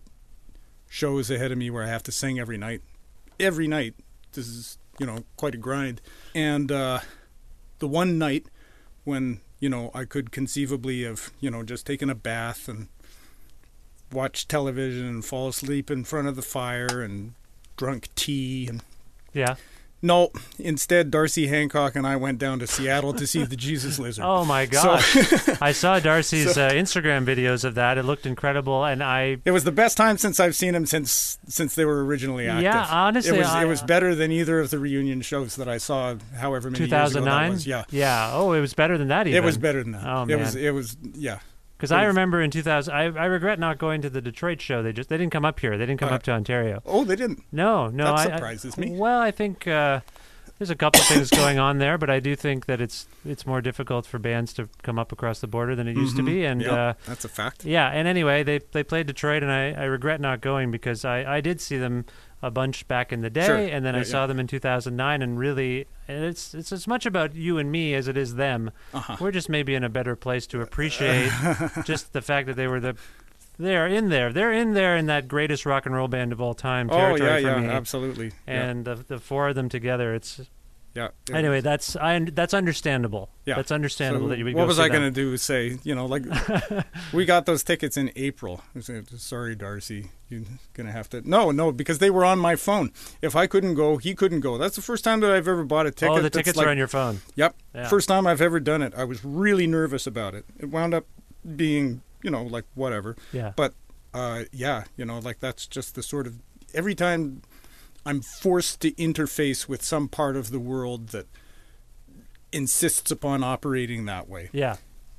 shows 0.89 1.31
ahead 1.31 1.53
of 1.53 1.59
me 1.59 1.69
where 1.71 1.83
I 1.85 1.89
have 1.89 2.03
to 2.05 2.13
sing 2.13 2.39
every 2.39 2.59
night. 2.59 2.81
Every 3.41 3.67
night. 3.67 3.95
This 4.33 4.47
is, 4.49 4.79
you 4.99 5.07
know, 5.07 5.25
quite 5.37 5.55
a 5.55 5.59
grind. 5.59 6.01
And 6.35 6.71
uh, 6.73 7.01
the 7.81 7.89
one 7.89 8.19
night 8.19 8.47
when, 9.05 9.41
you 9.59 9.69
know, 9.69 9.91
I 9.95 10.05
could 10.05 10.31
conceivably 10.33 11.03
have, 11.05 11.31
you 11.41 11.51
know, 11.51 11.63
just 11.63 11.87
taken 11.87 12.09
a 12.09 12.15
bath 12.15 12.69
and 12.69 12.89
watched 14.13 14.49
television 14.49 15.07
and 15.07 15.25
fall 15.25 15.49
asleep 15.49 15.91
in 15.91 16.05
front 16.05 16.29
of 16.29 16.37
the 16.37 16.43
fire 16.43 17.01
and 17.03 17.35
drunk 17.77 18.09
tea 18.15 18.67
and 18.69 18.83
Yeah. 19.33 19.55
no, 20.03 20.31
instead 20.59 21.11
Darcy 21.11 21.47
Hancock 21.47 21.95
and 21.97 22.07
I 22.07 22.17
went 22.17 22.39
down 22.39 22.59
to 22.59 22.67
Seattle 22.67 23.13
to 23.15 23.27
see 23.27 23.45
the 23.45 23.57
Jesus 23.57 23.99
Lizard. 24.05 24.25
Oh 24.27 24.45
my 24.45 24.67
So- 24.67 24.83
gosh! 24.83 25.17
I 25.63 25.73
saw 25.73 25.99
Darcy's 26.01 26.59
uh, 26.59 26.71
Instagram 26.71 27.25
videos 27.25 27.65
of 27.65 27.75
that. 27.77 27.99
It 27.99 28.03
looked 28.03 28.27
incredible, 28.27 28.85
and 28.85 29.03
I 29.03 29.39
It 29.45 29.53
was 29.53 29.65
the 29.65 29.73
best 29.73 29.97
time 29.97 30.19
since 30.19 30.39
I've 30.41 30.55
seen 30.57 30.75
him 30.75 30.87
since 30.87 31.39
since 31.49 31.75
they 31.77 31.85
were 31.85 32.05
originally 32.05 32.47
active. 32.49 32.65
Yeah, 32.65 32.85
honestly, 32.91 33.37
it 33.37 33.39
was 33.39 33.49
I- 33.49 33.63
it 33.63 33.67
was 33.67 33.81
better 33.83 34.15
than 34.15 34.31
either 34.33 34.61
of 34.61 34.71
the 34.71 34.79
reunion 34.79 35.23
shows 35.23 35.57
that 35.57 35.69
I 35.69 35.79
saw. 35.79 36.17
However 36.37 36.71
many 36.71 36.81
years 36.81 36.91
ago 36.91 36.99
that 36.99 37.09
2009. 37.21 37.51
was. 37.53 37.67
Yeah, 37.67 37.85
Yeah. 37.91 38.31
Oh, 38.35 38.53
it 38.53 38.61
was 38.61 38.75
better 38.75 38.99
than 38.99 39.09
that. 39.09 39.27
Even. 39.29 39.43
it 39.43 39.47
was 39.47 39.57
better 39.57 39.83
than 39.83 39.93
that. 39.93 40.05
Oh 40.07 40.27
man, 40.27 40.39
it 40.39 40.41
was 40.43 40.55
it 40.57 40.71
was 40.71 40.97
yeah. 41.15 41.39
Because 41.83 41.91
I 41.93 42.05
remember 42.05 42.41
in 42.41 42.53
2000, 42.53 42.95
I, 42.95 43.01
I 43.07 43.25
regret 43.25 43.59
not 43.59 43.77
going 43.79 44.03
to 44.03 44.09
the 44.09 44.21
Detroit 44.21 44.61
show. 44.61 44.85
They 44.85 44.93
just 44.93 45.09
they 45.09 45.17
didn't 45.19 45.33
come 45.33 45.45
up 45.45 45.59
here. 45.59 45.77
They 45.77 45.85
didn't 45.85 45.99
come 45.99 46.11
Uh, 46.13 46.15
up 46.15 46.23
to 46.23 46.31
Ontario. 46.31 46.81
Oh, 46.87 47.05
they 47.05 47.17
didn't. 47.17 47.43
No, 47.51 47.89
no. 47.89 48.05
That 48.05 48.15
I, 48.15 48.21
I- 48.21 48.37
surprises 48.37 48.79
me. 48.79 48.93
Well, 48.97 49.21
I 49.21 49.33
think 49.33 49.67
uh, 49.67 49.99
there's 50.59 50.71
a 50.71 50.77
couple 50.77 51.01
things 51.03 51.29
going 51.29 51.59
on 51.59 51.79
there, 51.79 51.99
but 51.99 52.09
I 52.09 52.21
do 52.21 52.37
think 52.37 52.67
that 52.67 52.81
it's 52.81 53.09
it's 53.27 53.45
more 53.45 53.61
difficult 53.61 54.07
for 54.07 54.21
bands 54.21 54.53
to 54.53 54.69
come 54.85 54.97
up 54.97 55.11
across 55.11 55.41
the 55.41 55.49
border 55.49 55.75
than 55.75 55.89
it 55.89 55.97
used 55.97 56.15
to 56.19 56.23
be. 56.23 56.45
And 56.45 56.61
Mm-hmm. 56.61 56.71
Yeah, 56.73 56.83
uh, 56.91 56.95
that's 57.09 57.25
a 57.25 57.29
fact. 57.29 57.65
yeah, 57.65 57.89
and 57.89 58.07
anyway, 58.07 58.45
they 58.45 58.61
they 58.71 58.85
played 58.85 59.09
Detroit, 59.09 59.43
and 59.43 59.51
I, 59.51 59.73
I 59.73 59.85
regret 59.87 60.21
not 60.21 60.41
going 60.41 60.71
because 60.71 61.05
I, 61.05 61.25
I 61.39 61.41
did 61.41 61.61
see 61.61 61.79
them 61.79 62.05
a 62.43 62.51
bunch 62.51 62.89
back 62.89 63.13
in 63.13 63.21
the 63.21 63.31
day, 63.31 63.47
Sure. 63.47 63.57
and 63.57 63.85
then 63.87 63.95
I 63.95 63.99
Yeah, 63.99 64.05
saw 64.05 64.21
yeah. 64.23 64.27
them 64.27 64.41
in 64.41 64.47
2009, 64.49 65.23
and 65.23 65.39
really, 65.39 65.87
and 66.09 66.25
it's 66.25 66.55
it's 66.55 66.73
as 66.73 66.89
much 66.89 67.07
about 67.07 67.35
you 67.35 67.59
and 67.59 67.71
me 67.71 67.95
as 67.95 68.09
it 68.09 68.17
is 68.17 68.35
them. 68.35 68.71
Uh-huh. 68.93 69.17
We're 69.21 69.31
just 69.31 69.49
maybe 69.49 69.75
in 69.75 69.85
a 69.85 69.89
better 69.89 70.17
place 70.17 70.47
to 70.49 70.61
appreciate 70.61 71.31
just 71.85 72.13
the 72.13 72.21
fact 72.23 72.47
that 72.49 72.57
they 72.57 72.67
were 72.67 72.81
the 72.81 72.97
they're 73.59 73.87
in 73.87 74.09
there, 74.09 74.33
they're 74.33 74.53
in 74.53 74.73
there 74.75 74.97
in 74.97 75.07
that 75.07 75.29
greatest 75.29 75.67
rock 75.67 75.87
and 75.87 75.95
roll 75.95 76.09
band 76.09 76.33
of 76.33 76.41
all 76.41 76.55
time. 76.55 76.89
Oh 76.91 76.97
territory 76.97 77.43
yeah, 77.43 77.55
for 77.55 77.61
yeah, 77.61 77.67
me. 77.69 77.73
absolutely. 77.73 78.33
Yeah, 78.49 78.63
And 78.63 78.85
the, 78.85 78.95
the 78.97 79.19
four 79.19 79.49
of 79.49 79.55
them 79.55 79.69
together, 79.69 80.15
it's 80.15 80.41
yeah. 80.95 81.09
Anyway. 81.33 81.57
was- 81.57 81.65
That's 81.65 81.97
I 81.97 82.19
that's 82.19 82.55
understable. 82.55 83.31
Yeah. 83.45 83.57
that's 83.57 83.73
understandable 83.73 84.27
So 84.27 84.31
that 84.31 84.39
you 84.39 84.45
would 84.45 84.55
what 84.55 84.67
was 84.67 84.79
I 84.79 84.89
going 84.89 85.03
to 85.03 85.11
do? 85.11 85.37
Say, 85.37 85.79
you 85.83 85.95
know, 85.95 86.07
like 86.07 86.23
we 87.13 87.25
got 87.25 87.47
those 87.47 87.63
tickets 87.63 87.97
in 87.97 88.13
April. 88.15 88.63
Said, 88.81 89.09
Sorry, 89.19 89.55
Darcy, 89.55 90.11
you're 90.29 90.43
going 90.75 90.87
to 90.87 90.93
have 90.93 91.09
to. 91.11 91.29
No, 91.29 91.51
no, 91.51 91.73
because 91.73 91.99
they 91.99 92.11
were 92.11 92.25
on 92.25 92.39
my 92.39 92.57
phone. 92.57 92.93
If 93.21 93.35
I 93.35 93.47
couldn't 93.47 93.75
go, 93.75 93.97
he 93.97 94.15
couldn't 94.15 94.41
go. 94.41 94.59
That's 94.59 94.77
the 94.77 94.83
first 94.83 95.03
time 95.05 95.21
that 95.21 95.31
I've 95.31 95.49
ever 95.49 95.65
bought 95.65 95.87
a 95.87 95.91
ticket. 95.91 96.17
Oh, 96.17 96.21
the 96.21 96.31
tickets 96.31 96.57
like, 96.57 96.67
are 96.67 96.71
on 96.71 96.79
your 96.79 96.89
phone. 96.89 97.21
Yep, 97.37 97.57
Yeah. 97.75 97.89
first 97.89 98.09
time 98.09 98.27
I've 98.27 98.41
ever 98.41 98.61
done 98.61 98.83
it. 98.83 98.93
I 98.97 99.05
was 99.05 99.25
really 99.25 99.67
nervous 99.67 100.07
about 100.07 100.35
it. 100.35 100.45
It 100.59 100.67
wound 100.67 100.95
up 100.95 101.07
being, 101.57 102.03
you 102.23 102.31
know, 102.31 102.43
like 102.45 102.65
whatever. 102.75 103.17
Yeah. 103.33 103.53
But 103.57 103.75
uh, 104.15 104.45
yeah, 104.53 104.85
you 104.97 105.05
know, 105.05 105.19
like 105.19 105.41
that's 105.41 105.67
just 105.67 105.95
the 105.95 106.03
sort 106.03 106.27
of 106.27 106.39
every 106.75 106.95
time 106.95 107.43
I'm 108.05 108.21
forced 108.21 108.81
to 108.83 108.91
interface 108.93 109.69
with 109.69 109.83
some 109.83 110.09
part 110.09 110.37
of 110.37 110.51
the 110.51 110.59
world 110.59 111.09
that 111.09 111.27
insists 112.53 113.11
upon 113.11 113.43
operating 113.45 114.05
that 114.07 114.29
way. 114.29 114.51
Yeah. 114.53 114.77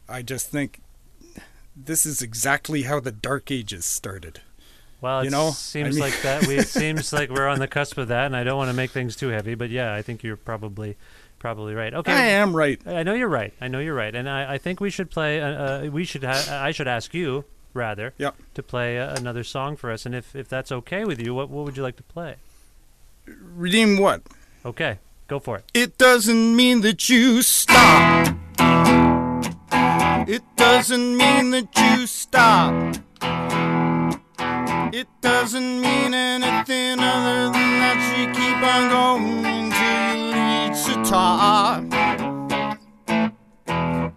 I 0.08 0.22
just 0.22 0.50
think 0.50 0.82
this 1.76 2.06
is 2.06 2.22
exactly 2.22 2.84
how 2.84 3.00
the 3.00 3.12
Dark 3.12 3.50
Ages 3.52 3.86
started. 3.86 4.42
Well, 5.02 5.22
it 5.22 5.26
You 5.26 5.30
know, 5.32 5.52
seems 5.52 5.88
I 5.88 5.90
mean- 5.92 6.00
like 6.00 6.22
that. 6.22 6.48
We, 6.48 6.58
it 6.58 6.68
seems 6.68 7.12
like 7.12 7.30
we're 7.30 7.48
on 7.48 7.60
the 7.60 7.68
cusp 7.68 7.98
of 7.98 8.08
that, 8.10 8.26
and 8.28 8.36
I 8.36 8.44
don't 8.44 8.58
want 8.58 8.70
to 8.70 8.76
make 8.76 8.92
things 8.92 9.16
too 9.16 9.30
heavy, 9.30 9.56
but 9.56 9.70
yeah, 9.70 9.94
I 9.94 10.02
think 10.02 10.24
you're 10.24 10.38
probably 10.38 10.98
probably 11.40 11.74
right. 11.74 11.94
Okay, 11.94 12.14
I 12.14 12.26
am 12.28 12.56
right. 12.56 12.80
I 12.86 13.04
know 13.04 13.14
you're 13.14 13.28
right. 13.28 13.54
I 13.60 13.68
know 13.68 13.80
you're 13.80 13.96
right, 13.96 14.16
and 14.16 14.30
I, 14.30 14.54
I 14.54 14.58
think 14.58 14.80
we 14.80 14.90
should 14.90 15.10
play. 15.12 15.42
Uh, 15.42 15.48
uh, 15.88 15.90
we 15.92 16.06
should. 16.06 16.24
Ha- 16.24 16.48
I 16.64 16.72
should 16.72 16.88
ask 16.88 17.14
you 17.14 17.44
rather 17.74 18.14
Yep. 18.18 18.36
to 18.54 18.64
play 18.64 18.98
uh, 18.98 19.14
another 19.18 19.44
song 19.44 19.76
for 19.76 19.92
us, 19.92 20.06
and 20.06 20.16
if 20.16 20.36
if 20.38 20.48
that's 20.48 20.72
okay 20.72 21.04
with 21.04 21.20
you, 21.20 21.34
what 21.34 21.50
what 21.50 21.66
would 21.66 21.76
you 21.76 21.84
like 21.84 21.98
to 21.98 22.04
play? 22.04 22.36
Redeem 23.26 23.98
what? 23.98 24.24
Okay, 24.66 25.00
go 25.28 25.40
for 25.40 25.58
it. 25.58 25.66
It 25.74 25.98
doesn't 25.98 26.56
mean 26.56 26.82
that 26.82 27.10
you 27.10 27.42
stop. 27.42 28.36
It 30.28 30.44
doesn't 30.56 31.18
mean 31.18 31.52
that 31.52 31.70
you 31.78 32.08
stop. 32.08 32.96
It 34.94 35.08
doesn't 35.22 35.82
mean 35.82 36.14
anything 36.14 37.00
other 37.00 37.52
than 37.52 37.80
that 37.80 38.00
you 38.18 38.28
keep 38.32 38.62
on 38.64 38.90
going 38.90 39.46
until 39.46 40.18
you 40.30 40.36
reach 40.62 40.86
the 40.86 40.98
top. 41.10 41.84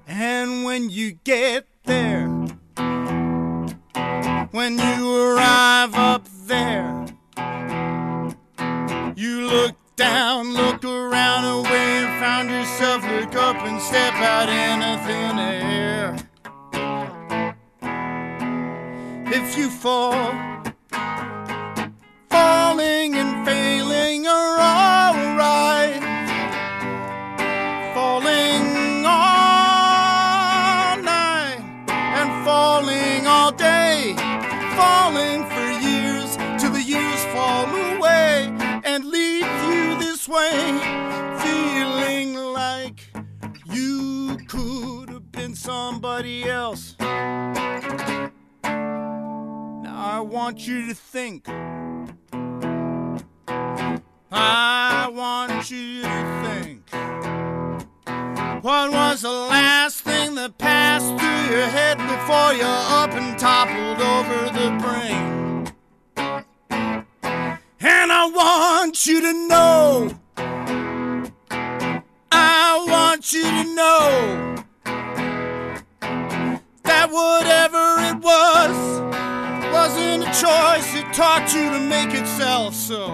And 0.06 0.64
when 0.64 0.90
you 0.90 1.12
get 1.12 1.66
there, 1.84 2.28
when 4.50 4.78
you 4.78 5.16
arrive 5.16 5.94
up 5.94 6.26
down, 9.96 10.52
look 10.52 10.84
around, 10.84 11.44
away, 11.44 12.04
and 12.04 12.20
found 12.20 12.50
yourself. 12.50 13.02
Look 13.02 13.34
up 13.34 13.56
and 13.64 13.80
step 13.80 14.12
out 14.14 14.48
in 14.48 14.82
a 14.82 14.98
thin 15.06 15.38
air. 15.38 16.16
If 19.28 19.56
you 19.56 19.70
fall, 19.70 20.32
falling 22.28 23.14
and 23.14 23.46
failing 23.46 24.26
are 24.26 24.58
alright. 24.58 24.75
Feeling 40.66 42.34
like 42.34 43.10
you 43.66 44.36
could 44.48 45.08
have 45.10 45.30
been 45.30 45.54
somebody 45.54 46.44
else. 46.48 46.96
Now 46.98 48.32
I 49.94 50.20
want 50.20 50.66
you 50.66 50.88
to 50.88 50.94
think. 50.94 51.48
I 54.32 55.08
want 55.12 55.70
you 55.70 56.02
to 56.02 56.42
think. 56.44 56.82
What 58.64 58.90
was 58.90 59.22
the 59.22 59.30
last 59.30 60.00
thing 60.00 60.34
that 60.34 60.58
passed 60.58 61.06
through 61.06 61.56
your 61.56 61.66
head 61.66 61.98
before 61.98 62.52
you 62.54 62.64
up 62.64 63.10
and 63.10 63.38
toppled 63.38 64.00
over 64.02 64.50
the 64.58 64.70
brain? 64.82 65.72
And 67.78 68.10
I 68.12 68.28
want 68.28 69.06
you 69.06 69.20
to 69.20 69.32
know. 69.48 70.10
Want 73.16 73.32
you 73.32 73.44
to 73.44 73.74
know 73.74 74.56
that 76.82 77.10
whatever 77.10 77.96
it 78.10 78.22
was 78.22 78.76
wasn't 79.72 80.24
a 80.24 80.32
choice. 80.38 80.94
It 80.94 81.10
taught 81.14 81.50
you 81.54 81.70
to 81.70 81.80
make 81.80 82.12
itself 82.12 82.74
so. 82.74 83.06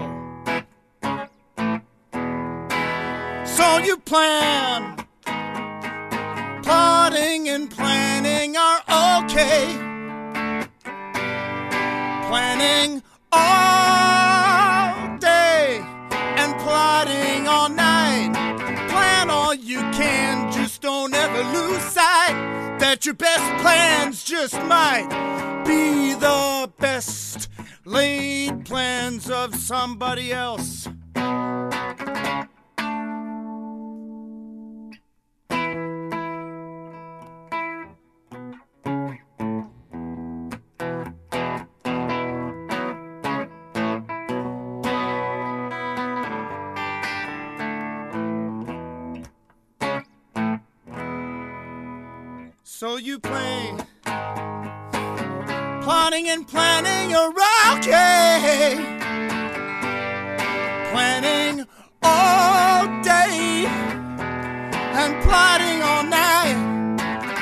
So 3.45 3.77
you 3.77 3.95
plan, 3.95 4.97
plot 5.23 6.63
plotting 6.63 7.47
and 7.47 7.71
planning 7.71 8.57
are 8.57 9.23
okay. 9.23 9.73
Planning 12.27 13.01
all 13.31 13.72
don't 20.83 21.13
ever 21.13 21.43
lose 21.57 21.81
sight 21.81 22.77
that 22.77 23.05
your 23.05 23.15
best 23.15 23.61
plans 23.63 24.21
just 24.21 24.61
might 24.63 25.07
be 25.65 26.13
the 26.15 26.69
best 26.77 27.47
laid 27.85 28.65
plans 28.65 29.29
of 29.29 29.55
somebody 29.55 30.33
else. 30.33 30.89
You 53.03 53.19
play. 53.19 53.75
Plotting 55.83 56.29
and 56.29 56.47
planning 56.47 57.13
okay. 57.73 58.75
Planning 60.91 61.65
all 62.01 62.85
day 63.01 63.65
and 63.67 65.21
plotting 65.23 65.81
all 65.81 66.03
night. 66.03 66.55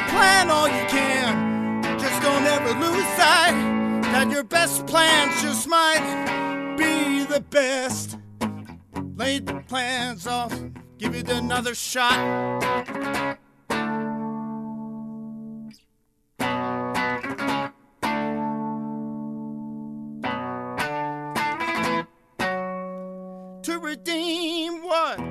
Plan 0.10 0.50
all 0.50 0.68
you 0.68 0.86
can. 0.88 1.84
Just 2.00 2.22
don't 2.24 2.44
ever 2.44 2.74
lose 2.80 3.06
sight 3.16 3.54
that 4.14 4.32
your 4.32 4.44
best 4.44 4.88
plans 4.88 5.40
just 5.44 5.68
might 5.68 6.76
be 6.76 7.24
the 7.26 7.42
best. 7.42 8.18
Lay 9.16 9.38
the 9.38 9.62
plans 9.68 10.26
off, 10.26 10.60
give 10.98 11.14
it 11.14 11.30
another 11.30 11.76
shot. 11.76 13.38
Redeem 23.82 24.84
what? 24.84 25.31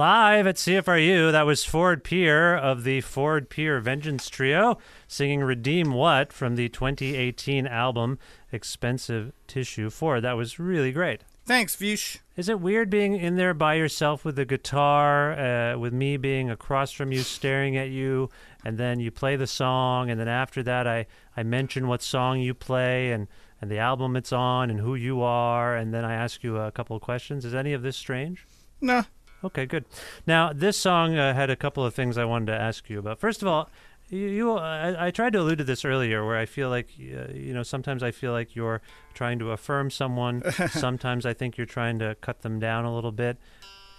Live 0.00 0.46
at 0.46 0.56
CFRU, 0.56 1.30
that 1.30 1.44
was 1.44 1.62
Ford 1.62 2.02
Pier 2.02 2.56
of 2.56 2.84
the 2.84 3.02
Ford 3.02 3.50
Pier 3.50 3.80
Vengeance 3.80 4.30
Trio 4.30 4.78
singing 5.06 5.40
Redeem 5.40 5.92
What 5.92 6.32
from 6.32 6.56
the 6.56 6.70
2018 6.70 7.66
album 7.66 8.18
Expensive 8.50 9.30
Tissue 9.46 9.90
Ford. 9.90 10.24
That 10.24 10.38
was 10.38 10.58
really 10.58 10.90
great. 10.90 11.24
Thanks, 11.44 11.76
Vish. 11.76 12.20
Is 12.34 12.48
it 12.48 12.60
weird 12.60 12.88
being 12.88 13.14
in 13.14 13.36
there 13.36 13.52
by 13.52 13.74
yourself 13.74 14.24
with 14.24 14.36
the 14.36 14.46
guitar, 14.46 15.38
uh, 15.38 15.76
with 15.76 15.92
me 15.92 16.16
being 16.16 16.48
across 16.48 16.92
from 16.92 17.12
you, 17.12 17.20
staring 17.20 17.76
at 17.76 17.90
you, 17.90 18.30
and 18.64 18.78
then 18.78 19.00
you 19.00 19.10
play 19.10 19.36
the 19.36 19.46
song, 19.46 20.08
and 20.08 20.18
then 20.18 20.28
after 20.28 20.62
that, 20.62 20.86
I, 20.86 21.04
I 21.36 21.42
mention 21.42 21.88
what 21.88 22.00
song 22.00 22.40
you 22.40 22.54
play 22.54 23.12
and, 23.12 23.28
and 23.60 23.70
the 23.70 23.80
album 23.80 24.16
it's 24.16 24.32
on 24.32 24.70
and 24.70 24.80
who 24.80 24.94
you 24.94 25.20
are, 25.20 25.76
and 25.76 25.92
then 25.92 26.06
I 26.06 26.14
ask 26.14 26.42
you 26.42 26.56
a 26.56 26.72
couple 26.72 26.96
of 26.96 27.02
questions? 27.02 27.44
Is 27.44 27.54
any 27.54 27.74
of 27.74 27.82
this 27.82 27.98
strange? 27.98 28.46
Nah. 28.80 29.02
Okay, 29.42 29.64
good. 29.66 29.84
Now, 30.26 30.52
this 30.52 30.76
song 30.76 31.16
uh, 31.16 31.34
had 31.34 31.48
a 31.48 31.56
couple 31.56 31.84
of 31.84 31.94
things 31.94 32.18
I 32.18 32.24
wanted 32.24 32.46
to 32.46 32.60
ask 32.60 32.90
you 32.90 32.98
about. 32.98 33.18
First 33.18 33.40
of 33.40 33.48
all, 33.48 33.70
you, 34.10 34.26
you 34.26 34.52
I, 34.52 35.06
I 35.06 35.10
tried 35.10 35.32
to 35.32 35.40
allude 35.40 35.58
to 35.58 35.64
this 35.64 35.84
earlier, 35.84 36.26
where 36.26 36.36
I 36.36 36.44
feel 36.44 36.68
like, 36.68 36.88
uh, 36.98 37.32
you 37.32 37.54
know, 37.54 37.62
sometimes 37.62 38.02
I 38.02 38.10
feel 38.10 38.32
like 38.32 38.54
you're 38.54 38.82
trying 39.14 39.38
to 39.38 39.52
affirm 39.52 39.90
someone. 39.90 40.42
sometimes 40.70 41.24
I 41.24 41.32
think 41.32 41.56
you're 41.56 41.66
trying 41.66 41.98
to 42.00 42.16
cut 42.20 42.42
them 42.42 42.58
down 42.58 42.84
a 42.84 42.94
little 42.94 43.12
bit. 43.12 43.38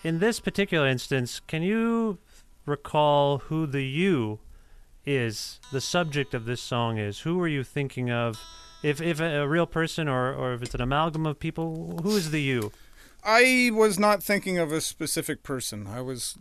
In 0.04 0.20
this 0.20 0.40
particular 0.40 0.88
instance, 0.88 1.40
can 1.40 1.64
you 1.64 2.20
recall 2.66 3.40
who 3.40 3.66
the 3.66 3.84
you 3.84 4.40
is, 5.06 5.60
the 5.72 5.82
subject 5.82 6.34
of 6.36 6.46
this 6.46 6.62
song 6.62 7.00
is? 7.00 7.22
Who 7.22 7.40
are 7.42 7.48
you 7.48 7.64
thinking 7.64 8.12
of? 8.12 8.40
If 8.84 9.00
if 9.02 9.20
a, 9.20 9.42
a 9.42 9.48
real 9.48 9.68
person 9.68 10.08
or 10.08 10.34
or 10.34 10.54
if 10.54 10.62
it's 10.62 10.76
an 10.76 10.82
amalgam 10.82 11.26
of 11.26 11.40
people, 11.40 12.00
who 12.04 12.16
is 12.16 12.32
the 12.32 12.42
you? 12.42 12.72
I 13.24 13.72
was 13.74 14.00
not 14.00 14.24
thinking 14.24 14.58
of 14.58 14.72
a 14.72 14.82
specific 14.82 15.44
person. 15.44 15.88
I 15.88 16.02
was, 16.02 16.38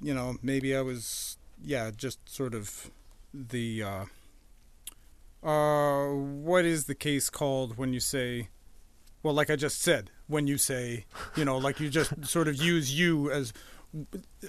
you 0.00 0.14
know, 0.14 0.36
maybe 0.42 0.76
I 0.76 0.80
was, 0.80 1.36
yeah, 1.62 1.90
just 1.96 2.28
sort 2.28 2.54
of 2.54 2.90
the, 3.32 3.82
uh, 3.82 4.04
uh, 5.46 6.08
what 6.08 6.64
is 6.64 6.86
the 6.86 6.94
case 6.94 7.30
called 7.30 7.76
when 7.76 7.92
you 7.92 8.00
say, 8.00 8.48
well, 9.22 9.34
like 9.34 9.50
I 9.50 9.56
just 9.56 9.80
said, 9.80 10.10
when 10.26 10.46
you 10.46 10.58
say, 10.58 11.04
you 11.36 11.44
know, 11.44 11.58
like 11.58 11.80
you 11.80 11.88
just 11.88 12.26
sort 12.26 12.48
of 12.48 12.56
use 12.56 12.98
you 12.98 13.30
as 13.30 13.52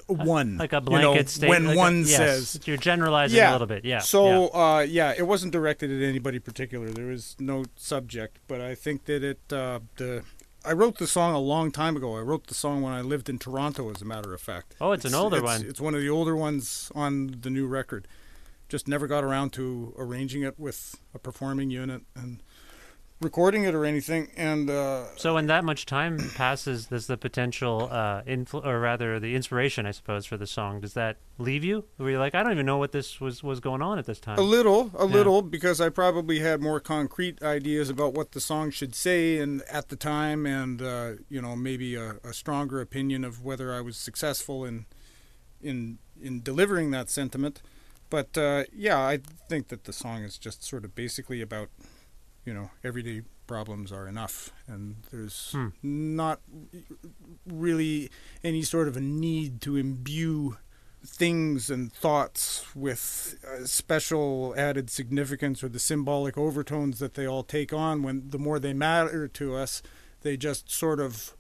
one, 0.08 0.58
like 0.58 0.74
a 0.74 0.78
you 0.78 0.82
blanket 0.82 1.26
know, 1.26 1.28
statement. 1.28 1.50
when 1.50 1.68
like 1.68 1.76
a- 1.76 1.80
one 1.80 2.00
yes, 2.00 2.18
says, 2.18 2.60
you're 2.68 2.78
generalizing 2.78 3.38
yeah. 3.38 3.52
a 3.52 3.54
little 3.54 3.68
bit. 3.68 3.86
Yeah. 3.86 4.00
So, 4.00 4.50
yeah. 4.54 4.60
uh, 4.60 4.80
yeah, 4.80 5.14
it 5.16 5.28
wasn't 5.28 5.54
directed 5.54 5.92
at 5.92 6.08
anybody 6.08 6.40
particular. 6.40 6.90
There 6.90 7.06
was 7.06 7.36
no 7.40 7.66
subject, 7.76 8.40
but 8.48 8.60
I 8.60 8.74
think 8.74 9.06
that 9.06 9.24
it, 9.24 9.54
uh, 9.54 9.80
the, 9.98 10.24
I 10.66 10.74
wrote 10.74 10.98
the 10.98 11.08
song 11.08 11.34
a 11.34 11.40
long 11.40 11.72
time 11.72 11.96
ago. 11.96 12.18
I 12.18 12.22
wrote 12.22 12.48
the 12.48 12.54
song 12.54 12.82
when 12.82 12.94
I 12.94 13.02
lived 13.02 13.30
in 13.30 13.38
Toronto, 13.38 13.90
as 13.92 14.02
a 14.02 14.06
matter 14.06 14.34
of 14.34 14.42
fact. 14.42 14.76
Oh, 14.82 14.92
it's 14.92 15.06
an 15.06 15.14
older 15.14 15.38
it's, 15.38 15.44
one. 15.44 15.66
It's 15.66 15.82
one 15.82 15.94
of 15.94 16.02
the 16.02 16.10
older 16.10 16.36
ones 16.36 16.92
on 16.96 17.38
the 17.42 17.50
new 17.50 17.68
record. 17.68 18.08
Just 18.68 18.88
never 18.88 19.06
got 19.06 19.24
around 19.24 19.54
to 19.54 19.94
arranging 19.98 20.42
it 20.42 20.60
with 20.60 20.96
a 21.14 21.20
performing 21.20 21.70
unit 21.70 22.02
and 22.16 22.42
recording 23.26 23.64
it 23.66 23.74
or 23.76 23.84
anything. 23.84 24.30
And 24.38 24.70
uh, 24.70 25.04
So 25.18 25.34
when 25.34 25.48
that 25.48 25.64
much 25.66 25.86
time 25.86 26.18
passes, 26.36 26.86
does 26.86 27.08
the 27.08 27.18
potential, 27.18 27.90
uh, 27.92 28.22
influ- 28.24 28.66
or 28.66 28.80
rather 28.80 29.20
the 29.20 29.36
inspiration, 29.36 29.86
I 29.86 29.92
suppose, 29.92 30.26
for 30.26 30.38
the 30.38 30.48
song, 30.48 30.80
does 30.80 30.94
that 30.94 31.18
leave 31.38 31.64
you? 31.66 31.84
Where 31.98 32.12
you're 32.12 32.20
like, 32.20 32.36
I 32.36 32.44
don't 32.44 32.54
even 32.54 32.66
know 32.66 32.78
what 32.78 32.92
this 32.94 33.20
was 33.20 33.44
was 33.44 33.60
going 33.60 33.82
on 33.82 34.00
at 34.00 34.06
this 34.06 34.20
time. 34.20 34.38
A 34.40 34.42
little, 34.58 34.92
a 34.98 35.06
Yeah. 35.08 35.14
little, 35.18 35.42
because 35.42 35.82
I 35.82 35.90
probably 35.90 36.40
had 36.40 36.62
more 36.62 36.80
concrete 36.80 37.42
ideas 37.44 37.90
about 37.90 38.14
what 38.14 38.32
the 38.32 38.40
song 38.40 38.72
should 38.72 38.96
say, 38.96 39.38
and 39.40 39.62
at 39.64 39.90
the 39.90 39.96
time, 39.98 40.46
and 40.46 40.82
uh, 40.82 41.12
you 41.28 41.42
know, 41.42 41.56
maybe 41.56 41.96
a, 41.96 42.16
a 42.24 42.34
stronger 42.34 42.80
opinion 42.80 43.26
of 43.26 43.44
whether 43.44 43.74
I 43.74 43.82
was 43.82 43.98
successful 43.98 44.64
in 44.64 44.86
in 45.62 45.98
in 46.22 46.42
delivering 46.44 46.92
that 46.92 47.10
sentiment. 47.10 47.62
But 48.10 48.38
uh, 48.38 48.64
yeah, 48.72 49.00
I 49.00 49.20
think 49.50 49.68
that 49.70 49.84
the 49.86 49.92
song 49.94 50.24
is 50.24 50.38
just 50.38 50.64
sort 50.64 50.86
of 50.86 50.94
basically 50.96 51.42
about, 51.42 51.70
you 52.46 52.54
know, 52.54 52.70
everyday 52.84 53.24
problems 53.48 53.92
are 53.92 54.08
enough, 54.08 54.52
and 54.68 54.96
there's 55.12 55.52
Hmm. 55.52 55.68
not 55.82 56.40
really 57.46 58.10
any 58.44 58.62
sort 58.62 58.88
of 58.88 58.98
a 58.98 59.02
need 59.02 59.62
to 59.62 59.76
imbue 59.76 60.58
things 61.06 61.70
and 61.70 61.94
thoughts 61.94 62.66
with 62.76 63.38
uh, 63.48 63.66
special 63.66 64.56
added 64.58 64.90
significance 64.90 65.64
or 65.64 65.70
the 65.70 65.78
symbolic 65.80 66.36
overtones 66.38 66.98
that 66.98 67.14
they 67.14 67.28
all 67.28 67.44
take 67.44 67.72
on 67.72 68.02
when 68.02 68.30
the 68.32 68.40
more 68.40 68.58
they 68.60 68.74
matter 68.74 69.28
to 69.28 69.54
us 69.56 69.84
they 70.22 70.36
just 70.36 70.72
sort 70.72 71.00
of 71.00 71.38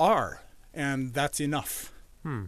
are 0.00 0.42
and 0.72 1.14
that's 1.14 1.38
enough 1.40 1.92
Hmm. 2.24 2.46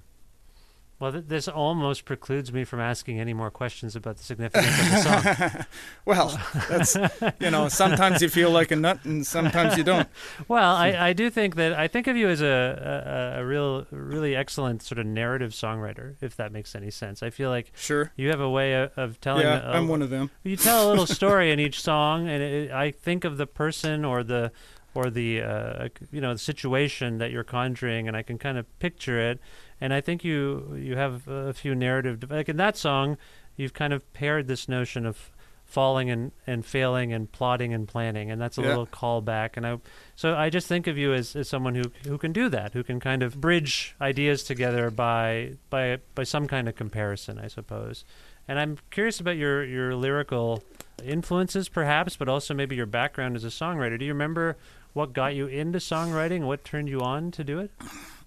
Well, 0.99 1.13
th- 1.13 1.25
this 1.29 1.47
almost 1.47 2.07
precludes 2.07 2.53
me 2.53 2.65
from 2.65 2.81
asking 2.81 3.21
any 3.21 3.35
more 3.35 3.51
questions 3.51 3.95
about 3.95 4.17
the 4.17 4.23
significance 4.23 4.67
of 4.67 4.91
the 4.91 5.53
song. 5.53 5.65
well 6.07 6.41
that's 6.71 6.97
you 7.39 7.51
know 7.51 7.69
sometimes 7.69 8.23
you 8.23 8.29
feel 8.31 8.51
like 8.51 8.71
a 8.71 8.77
nut 8.77 9.05
and 9.05 9.27
sometimes 9.27 9.77
you 9.77 9.85
don't 9.85 10.09
Well, 10.49 10.75
I, 10.75 11.09
I 11.09 11.13
do 11.13 11.29
think 11.29 11.57
that 11.57 11.75
I 11.75 11.87
think 11.89 12.07
of 12.07 12.17
you 12.17 12.29
as 12.29 12.41
a, 12.41 13.35
a 13.37 13.41
a 13.43 13.45
real 13.47 13.87
really 13.91 14.35
excellent 14.35 14.83
sort 14.83 14.99
of 14.99 15.07
narrative 15.07 15.51
songwriter, 15.53 16.15
if 16.23 16.37
that 16.37 16.51
makes 16.53 16.75
any 16.75 16.91
sense. 16.91 17.23
I 17.23 17.31
feel 17.31 17.51
like 17.51 17.73
sure 17.77 18.13
you 18.17 18.31
have 18.31 18.41
a 18.41 18.49
way 18.49 18.73
of, 18.75 18.93
of 18.97 19.21
telling. 19.21 19.43
yeah 19.43 19.71
i'm 19.71 19.89
one 19.89 20.01
of 20.03 20.09
them 20.11 20.31
You 20.45 20.57
tell 20.57 20.87
a 20.87 20.89
little 20.89 21.07
story 21.21 21.51
in 21.53 21.61
each 21.61 21.81
song, 21.83 22.29
and 22.29 22.43
it, 22.43 22.71
I 22.71 22.91
think 22.91 23.25
of 23.25 23.37
the 23.37 23.47
person 23.47 24.05
or 24.05 24.23
the 24.23 24.51
or 24.95 25.11
the 25.11 25.43
uh, 25.43 25.89
you 26.11 26.23
know 26.23 26.33
the 26.33 26.39
situation 26.39 27.19
that 27.19 27.31
you're 27.31 27.45
conjuring, 27.45 28.09
and 28.09 28.17
I 28.17 28.23
can 28.23 28.39
kind 28.39 28.57
of 28.57 28.65
picture 28.79 29.21
it. 29.21 29.41
And 29.81 29.93
I 29.93 30.01
think 30.01 30.25
you 30.25 30.77
you 30.81 30.97
have 30.97 31.29
a 31.29 31.53
few 31.53 31.75
narrative 31.75 32.25
like 32.31 32.49
in 32.49 32.57
that 32.57 32.77
song, 32.77 33.19
you've 33.57 33.75
kind 33.75 33.93
of 33.93 34.11
paired 34.13 34.47
this 34.49 34.69
notion 34.69 35.05
of 35.07 35.31
falling 35.65 36.09
and, 36.11 36.31
and 36.47 36.65
failing 36.65 37.13
and 37.13 37.31
plotting 37.33 37.75
and 37.75 37.89
planning 37.89 38.31
and 38.31 38.41
that's 38.41 38.57
a 38.57 38.61
Yeah. 38.63 38.69
little 38.69 38.87
callback. 38.87 39.57
And 39.57 39.67
I 39.67 39.79
so 40.15 40.35
I 40.37 40.49
just 40.49 40.69
think 40.69 40.87
of 40.87 40.97
you 40.97 41.13
as, 41.13 41.35
as 41.35 41.49
someone 41.49 41.75
who 41.75 41.83
who 42.07 42.19
can 42.19 42.33
do 42.33 42.49
that 42.51 42.73
who 42.73 42.85
can 42.85 43.01
kind 43.01 43.23
of 43.23 43.41
bridge 43.41 43.95
ideas 44.01 44.45
together 44.45 44.91
by 44.91 45.55
by 45.69 45.99
by 46.15 46.23
some 46.23 46.47
kind 46.47 46.69
of 46.69 46.77
comparison 46.77 47.39
I 47.39 47.49
suppose. 47.49 48.05
And 48.49 48.61
I'm 48.61 48.79
curious 48.91 49.19
about 49.19 49.37
your 49.37 49.65
your 49.65 49.95
lyrical 49.97 50.63
influences 51.05 51.69
perhaps 51.69 52.17
but 52.17 52.29
also 52.29 52.55
maybe 52.55 52.77
your 52.77 52.87
background 52.87 53.35
as 53.37 53.45
a 53.45 53.49
songwriter. 53.49 53.99
Do 53.99 54.05
you 54.05 54.13
remember 54.13 54.57
what 54.93 55.13
got 55.13 55.35
you 55.35 55.47
into 55.49 55.79
songwriting? 55.81 56.43
What 56.47 56.65
turned 56.65 56.89
you 56.89 57.01
on 57.01 57.31
to 57.33 57.45
do 57.45 57.59
it? 57.59 57.71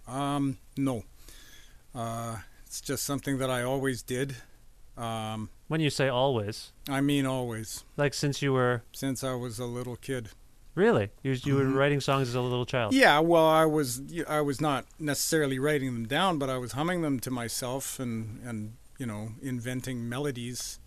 Um, 0.07 0.57
no. 0.77 1.03
Uh, 1.93 2.37
it's 2.65 2.81
just 2.81 3.03
something 3.03 3.37
that 3.39 3.49
I 3.49 3.63
always 3.63 4.01
did. 4.01 4.35
Um, 4.97 5.49
when 5.67 5.81
you 5.81 5.89
say 5.89 6.07
always. 6.09 6.71
I 6.89 7.01
mean, 7.01 7.25
always. 7.25 7.83
Like 7.97 8.13
since 8.13 8.41
you 8.41 8.53
were 8.53 8.83
since 8.91 9.23
I 9.23 9.33
was 9.33 9.59
a 9.59 9.65
little 9.65 9.95
kid. 9.95 10.29
really? 10.75 11.09
You 11.23 11.31
you 11.43 11.55
were 11.55 11.65
writing 11.65 12.01
songs 12.01 12.29
as 12.29 12.35
a 12.35 12.41
little 12.41 12.65
child? 12.65 12.93
Yeah, 12.93 13.19
well, 13.19 13.47
I 13.47 13.65
was 13.65 14.01
I 14.27 14.41
was 14.41 14.59
not 14.61 14.85
necessarily 14.99 15.57
writing 15.59 15.93
them 15.93 16.07
down, 16.07 16.37
but 16.37 16.49
I 16.49 16.57
was 16.57 16.73
humming 16.73 17.01
them 17.01 17.19
to 17.21 17.31
myself 17.31 17.99
and 17.99 18.41
and 18.45 18.73
you 18.97 19.05
know 19.05 19.29
inventing 19.41 20.07
melodies, 20.09 20.79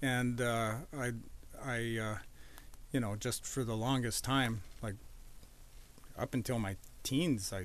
and 0.00 0.40
uh, 0.40 0.74
I 0.96 1.12
I 1.64 1.98
uh, 2.00 2.18
you 2.92 3.00
know 3.00 3.16
just 3.16 3.44
for 3.44 3.64
the 3.64 3.76
longest 3.76 4.24
time, 4.24 4.62
like 4.82 4.94
up 6.18 6.34
until 6.34 6.58
my 6.58 6.76
teens, 7.02 7.52
I 7.52 7.64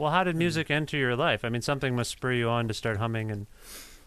Well, 0.00 0.10
how 0.12 0.24
did 0.24 0.34
music 0.34 0.70
enter 0.70 0.96
your 0.96 1.14
life? 1.14 1.44
I 1.44 1.50
mean, 1.50 1.60
something 1.60 1.94
must 1.94 2.10
spur 2.10 2.32
you 2.32 2.48
on 2.48 2.66
to 2.68 2.74
start 2.74 2.96
humming 2.96 3.30
and. 3.30 3.46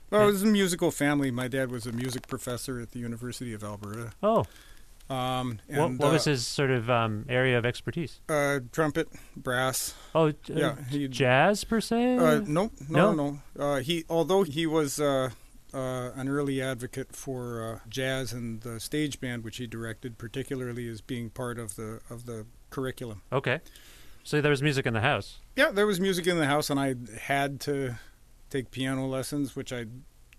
Well, 0.09 0.23
it 0.23 0.31
was 0.31 0.43
a 0.43 0.47
musical 0.47 0.89
family. 0.91 1.29
My 1.31 1.47
dad 1.47 1.71
was 1.71 1.85
a 1.85 1.91
music 1.91 2.27
professor 2.27 2.79
at 2.79 2.91
the 2.91 2.99
University 2.99 3.53
of 3.53 3.63
Alberta. 3.63 4.11
Oh, 4.21 4.45
Um, 5.09 5.59
what, 5.67 5.85
and, 5.89 5.99
what 5.99 6.11
was 6.11 6.27
uh, 6.27 6.31
his 6.31 6.47
sort 6.47 6.69
of 6.71 6.89
um, 6.89 7.25
area 7.29 7.57
of 7.57 7.65
expertise? 7.65 8.21
uh, 8.29 8.59
trumpet, 8.71 9.07
brass. 9.35 9.93
Oh, 10.15 10.27
uh, 10.29 10.33
yeah, 10.47 10.75
he- 10.89 11.07
jazz 11.07 11.63
per 11.63 11.79
se. 11.81 12.17
Uh, 12.17 12.39
no, 12.45 12.71
no, 12.89 13.13
No? 13.13 13.13
no. 13.13 13.39
Uh, 13.63 13.79
he, 13.79 14.03
although 14.09 14.43
he 14.43 14.65
was 14.67 14.99
uh, 14.99 15.29
uh, 15.73 15.77
an 16.15 16.27
early 16.29 16.61
advocate 16.61 17.15
for 17.15 17.63
uh, 17.63 17.79
jazz 17.89 18.33
and 18.33 18.61
the 18.61 18.79
stage 18.79 19.19
band, 19.19 19.43
which 19.43 19.57
he 19.57 19.67
directed, 19.67 20.17
particularly 20.19 20.87
as 20.87 21.01
being 21.01 21.29
part 21.31 21.57
of 21.59 21.75
the 21.75 21.99
of 22.09 22.25
the 22.27 22.45
curriculum. 22.71 23.21
okay, 23.31 23.59
so 24.23 24.41
there 24.41 24.51
was 24.51 24.61
music 24.63 24.85
in 24.87 24.93
the 24.93 25.01
house. 25.01 25.39
Yeah, 25.55 25.71
there 25.71 25.85
was 25.85 25.99
music 25.99 26.25
in 26.27 26.37
the 26.37 26.45
house, 26.47 26.69
and 26.69 26.79
I 26.79 26.95
had 27.21 27.59
to 27.61 27.95
take 28.49 28.71
piano 28.71 29.05
lessons, 29.07 29.55
which 29.55 29.71
I 29.71 29.85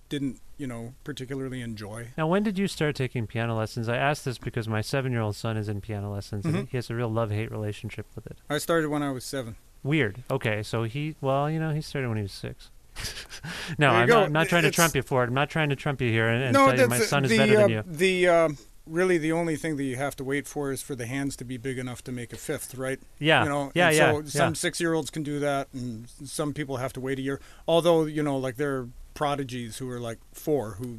didn't, 0.09 0.41
you 0.59 0.67
know, 0.67 0.95
particularly 1.05 1.61
enjoy. 1.61 2.09
Now, 2.19 2.27
when 2.27 2.43
did 2.43 2.59
you 2.59 2.67
start 2.67 2.97
taking 2.97 3.27
piano 3.27 3.57
lessons? 3.57 3.89
I 3.89 3.97
asked 3.97 4.25
this 4.25 4.39
because 4.39 4.69
my 4.69 4.81
seven-year-old 4.81 5.37
son 5.37 5.57
is 5.57 5.69
in 5.69 5.81
piano 5.81 6.13
lessons, 6.13 6.45
and 6.45 6.55
Mhm. 6.55 6.69
he 6.69 6.77
has 6.77 6.91
a 6.91 6.95
real 6.95 7.09
love-hate 7.09 7.51
relationship 7.51 8.07
with 8.15 8.27
it. 8.27 8.39
I 8.51 8.59
started 8.59 8.91
when 8.91 9.03
I 9.03 9.13
was 9.13 9.25
seven. 9.25 9.57
Weird. 9.83 10.23
Okay, 10.31 10.63
so 10.63 10.83
he, 10.85 11.15
well, 11.21 11.51
you 11.51 11.59
know, 11.61 11.71
he 11.71 11.81
started 11.81 12.09
when 12.09 12.17
he 12.17 12.23
was 12.23 12.33
six. 12.33 12.71
no, 13.79 13.91
I'm 13.91 14.09
not, 14.09 14.27
I'm 14.27 14.33
not 14.33 14.49
trying 14.49 14.63
to 14.63 14.71
trump 14.71 14.95
you 14.95 15.03
for 15.03 15.25
it. 15.25 15.27
I'm 15.29 15.35
not 15.35 15.51
trying 15.51 15.69
to 15.71 15.77
trump 15.77 16.01
you 16.01 16.11
here 16.11 16.29
and, 16.29 16.45
and 16.45 16.53
no, 16.55 16.67
tell 16.71 16.79
you 16.79 16.87
my 16.89 16.99
son 16.99 17.25
is 17.25 17.31
the, 17.31 17.39
better 17.39 17.57
uh, 17.57 17.61
than 17.63 17.71
you. 17.71 17.83
The 17.87 18.29
um, 18.29 18.59
really 18.87 19.19
the 19.19 19.33
only 19.33 19.57
thing 19.57 19.77
that 19.77 19.85
you 19.85 19.97
have 19.97 20.15
to 20.17 20.25
wait 20.25 20.47
for 20.47 20.71
is 20.73 20.83
for 20.83 20.95
the 20.95 21.07
hands 21.07 21.37
to 21.37 21.45
be 21.45 21.57
big 21.57 21.79
enough 21.79 22.03
to 22.05 22.13
make 22.13 22.33
a 22.33 22.37
fifth, 22.37 22.75
right? 22.75 23.01
Yeah, 23.19 23.43
You 23.45 23.49
know, 23.49 23.73
yeah, 23.75 23.89
and 23.89 23.97
yeah, 23.97 24.13
So 24.13 24.19
yeah. 24.21 24.25
some 24.27 24.55
six-year-olds 24.55 25.11
can 25.11 25.23
do 25.23 25.39
that, 25.41 25.69
and 25.73 26.09
some 26.25 26.53
people 26.53 26.77
have 26.79 26.93
to 26.95 27.01
wait 27.01 27.19
a 27.19 27.23
year. 27.23 27.41
Although 27.67 28.05
you 28.05 28.23
know, 28.23 28.37
like 28.37 28.57
there 28.57 28.77
are 28.77 28.89
prodigies 29.15 29.79
who 29.79 29.89
are 29.91 30.01
like 30.01 30.19
four 30.33 30.73
who 30.73 30.99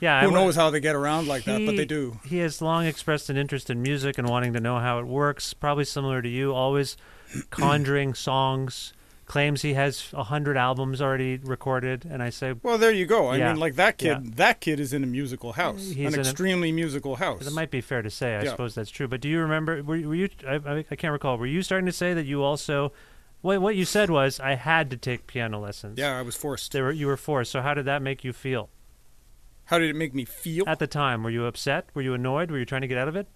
Yeah, 0.00 0.22
who 0.22 0.28
wa- 0.30 0.34
knows 0.34 0.56
how 0.56 0.70
they 0.70 0.80
get 0.80 0.94
around 0.96 1.28
like 1.28 1.44
that, 1.44 1.64
but 1.66 1.76
they 1.76 1.84
do. 1.84 2.18
He 2.24 2.38
has 2.38 2.60
long 2.62 2.86
expressed 2.86 3.28
an 3.30 3.36
interest 3.36 3.68
in 3.70 3.82
music 3.82 4.16
and 4.18 4.28
wanting 4.28 4.52
to 4.54 4.60
know 4.60 4.78
how 4.78 4.98
it 4.98 5.06
works. 5.06 5.52
Probably 5.54 5.84
similar 5.84 6.22
to 6.22 6.28
you, 6.28 6.52
always 6.54 6.96
conjuring 7.50 8.14
songs. 8.14 8.92
Claims 9.30 9.62
he 9.62 9.74
has 9.74 10.08
a 10.12 10.24
hundred 10.24 10.56
albums 10.56 11.00
already 11.00 11.36
recorded, 11.36 12.04
and 12.04 12.20
I 12.20 12.30
say 12.30 12.54
Well, 12.64 12.78
there 12.78 12.90
you 12.90 13.06
go. 13.06 13.28
I 13.28 13.36
Yeah, 13.36 13.52
mean, 13.52 13.60
like 13.60 13.76
that 13.76 13.96
kid. 13.96 14.06
yeah. 14.08 14.18
That 14.34 14.60
kid 14.60 14.80
is 14.80 14.92
in 14.92 15.04
a 15.04 15.06
musical 15.06 15.52
house, 15.52 15.90
He's 15.90 15.98
an 15.98 16.14
in 16.14 16.26
a- 16.26 16.28
extremely 16.28 16.72
musical 16.72 17.14
house. 17.14 17.44
that 17.44 17.52
might 17.52 17.70
be 17.70 17.80
fair 17.80 18.02
to 18.02 18.10
say. 18.10 18.34
I 18.34 18.42
Yeah. 18.42 18.50
suppose 18.50 18.74
that's 18.74 18.90
true. 18.90 19.06
But 19.06 19.20
do 19.20 19.28
you 19.28 19.38
remember? 19.38 19.84
Were, 19.84 20.00
were 20.00 20.16
you? 20.16 20.30
I, 20.44 20.82
I, 20.90 20.96
can't 20.96 21.12
recall. 21.12 21.38
Were 21.38 21.46
you 21.46 21.62
starting 21.62 21.86
to 21.86 21.92
say 21.92 22.12
that 22.12 22.26
you 22.26 22.42
also? 22.42 22.92
What 23.40 23.62
what 23.62 23.76
you 23.76 23.84
said 23.84 24.10
was 24.10 24.40
I 24.40 24.56
had 24.56 24.90
to 24.90 24.96
take 24.96 25.28
piano 25.28 25.60
lessons. 25.60 25.96
yeah, 25.96 26.18
I 26.18 26.22
was 26.22 26.34
forced. 26.34 26.74
Were 26.74 26.90
you 26.90 27.06
were 27.06 27.16
forced. 27.16 27.52
So 27.52 27.62
how 27.62 27.72
did 27.72 27.84
that 27.84 28.02
make 28.02 28.24
you 28.24 28.32
feel 28.32 28.68
How 29.66 29.78
did 29.78 29.90
it 29.90 29.96
make 29.96 30.12
me 30.12 30.24
feel? 30.24 30.64
at 30.66 30.80
the 30.80 30.88
time? 30.88 31.22
Were 31.22 31.30
you 31.30 31.44
upset? 31.46 31.86
Were 31.94 32.02
you 32.02 32.14
annoyed? 32.14 32.50
Were 32.50 32.58
you 32.58 32.64
trying 32.64 32.82
to 32.82 32.88
get 32.88 32.98
out 32.98 33.06
of 33.06 33.14
it? 33.14 33.28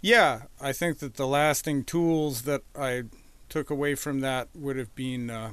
Yeah, 0.00 0.44
I 0.58 0.72
think 0.72 1.00
that 1.00 1.14
the 1.16 1.26
lasting 1.26 1.84
tools 1.84 2.42
that 2.42 2.62
I 2.74 3.02
took 3.52 3.68
away 3.70 3.94
from 3.94 4.20
that 4.20 4.48
would 4.54 4.76
have 4.76 4.94
been 4.94 5.28
uh, 5.28 5.52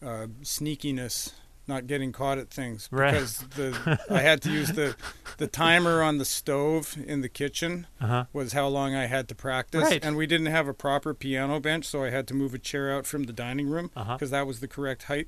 uh, 0.00 0.26
sneakiness, 0.44 1.32
not 1.66 1.88
getting 1.88 2.12
caught 2.12 2.38
at 2.38 2.48
things. 2.50 2.88
Right. 2.92 3.10
Because 3.12 3.38
the 3.56 3.98
I 4.08 4.20
had 4.20 4.40
to 4.42 4.50
use 4.52 4.70
the 4.72 4.94
the 5.38 5.48
timer 5.48 6.02
on 6.02 6.18
the 6.18 6.24
stove 6.24 6.96
in 7.04 7.22
the 7.22 7.28
kitchen 7.28 7.88
Uh 8.00 8.06
huh. 8.06 8.24
was 8.32 8.52
how 8.52 8.68
long 8.68 8.94
I 8.94 9.06
had 9.06 9.26
to 9.28 9.34
practice, 9.34 9.82
Right. 9.82 10.04
and 10.04 10.16
we 10.16 10.26
didn't 10.28 10.46
have 10.46 10.68
a 10.68 10.72
proper 10.74 11.14
piano 11.14 11.58
bench, 11.58 11.84
so 11.86 12.04
I 12.04 12.10
had 12.10 12.28
to 12.28 12.34
move 12.34 12.54
a 12.54 12.58
chair 12.60 12.94
out 12.94 13.06
from 13.06 13.24
the 13.24 13.32
dining 13.32 13.68
room 13.68 13.88
because 13.88 14.06
Uh-huh. 14.08 14.26
that 14.38 14.46
was 14.46 14.60
the 14.60 14.68
correct 14.68 15.04
height. 15.04 15.26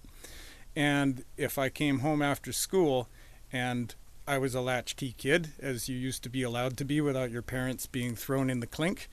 And 0.76 1.24
if 1.36 1.58
I 1.58 1.68
came 1.68 1.98
home 2.00 2.22
after 2.22 2.52
school 2.52 3.08
and 3.52 3.94
I 4.26 4.38
was 4.38 4.54
a 4.54 4.60
latchkey 4.60 5.14
kid, 5.18 5.48
as 5.58 5.88
you 5.88 5.96
used 5.96 6.22
to 6.22 6.28
be 6.28 6.42
allowed 6.44 6.76
to 6.76 6.84
be 6.84 7.00
without 7.00 7.30
your 7.32 7.42
parents 7.42 7.86
being 7.86 8.14
thrown 8.14 8.48
in 8.50 8.60
the 8.60 8.66
clink. 8.66 9.08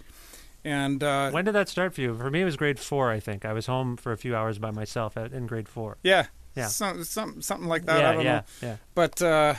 And 0.66 1.03
uh, 1.03 1.30
When 1.30 1.45
did 1.45 1.53
that 1.53 1.70
start 1.70 1.93
for 1.93 2.01
you? 2.01 2.18
For 2.18 2.32
me, 2.32 2.41
it 2.41 2.45
was 2.45 2.57
grade 2.57 2.80
four. 2.80 3.11
I 3.11 3.20
think 3.20 3.45
I 3.45 3.53
was 3.53 3.68
home 3.68 3.95
for 3.97 4.11
a 4.11 4.18
few 4.18 4.36
hours 4.36 4.57
by 4.57 4.72
myself 4.72 5.16
at, 5.16 5.32
in 5.32 5.45
grade 5.45 5.70
four. 5.70 5.97
yeah, 6.01 6.26
Yeah. 6.55 6.68
some, 6.68 7.03
some, 7.03 7.39
something 7.43 7.68
like 7.70 7.86
that. 7.86 7.99
yeah, 7.99 8.09
I 8.09 8.13
don't 8.13 8.26
yeah, 8.26 8.34
know. 8.34 8.43
yeah. 8.68 8.78
But 8.95 9.22
uh, 9.22 9.53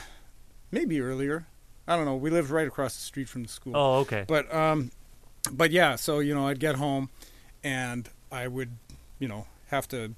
maybe 0.72 1.00
earlier. 1.00 1.46
I 1.86 1.94
don't 1.94 2.07
know. 2.07 2.16
We 2.16 2.30
lived 2.30 2.50
right 2.50 2.66
across 2.66 2.96
the 2.96 3.02
street 3.02 3.28
from 3.28 3.44
the 3.44 3.48
school. 3.48 3.74
Oh, 3.76 3.94
okay. 4.00 4.24
But 4.26 4.52
um, 4.52 4.90
but 5.52 5.70
yeah. 5.70 5.94
So 5.94 6.18
you 6.18 6.34
know, 6.34 6.48
I'd 6.48 6.59
get 6.59 6.74
home, 6.74 7.09
and 7.62 8.09
I 8.32 8.48
would, 8.48 8.70
you 9.20 9.28
know, 9.28 9.46
have 9.68 9.86
to 9.88 10.14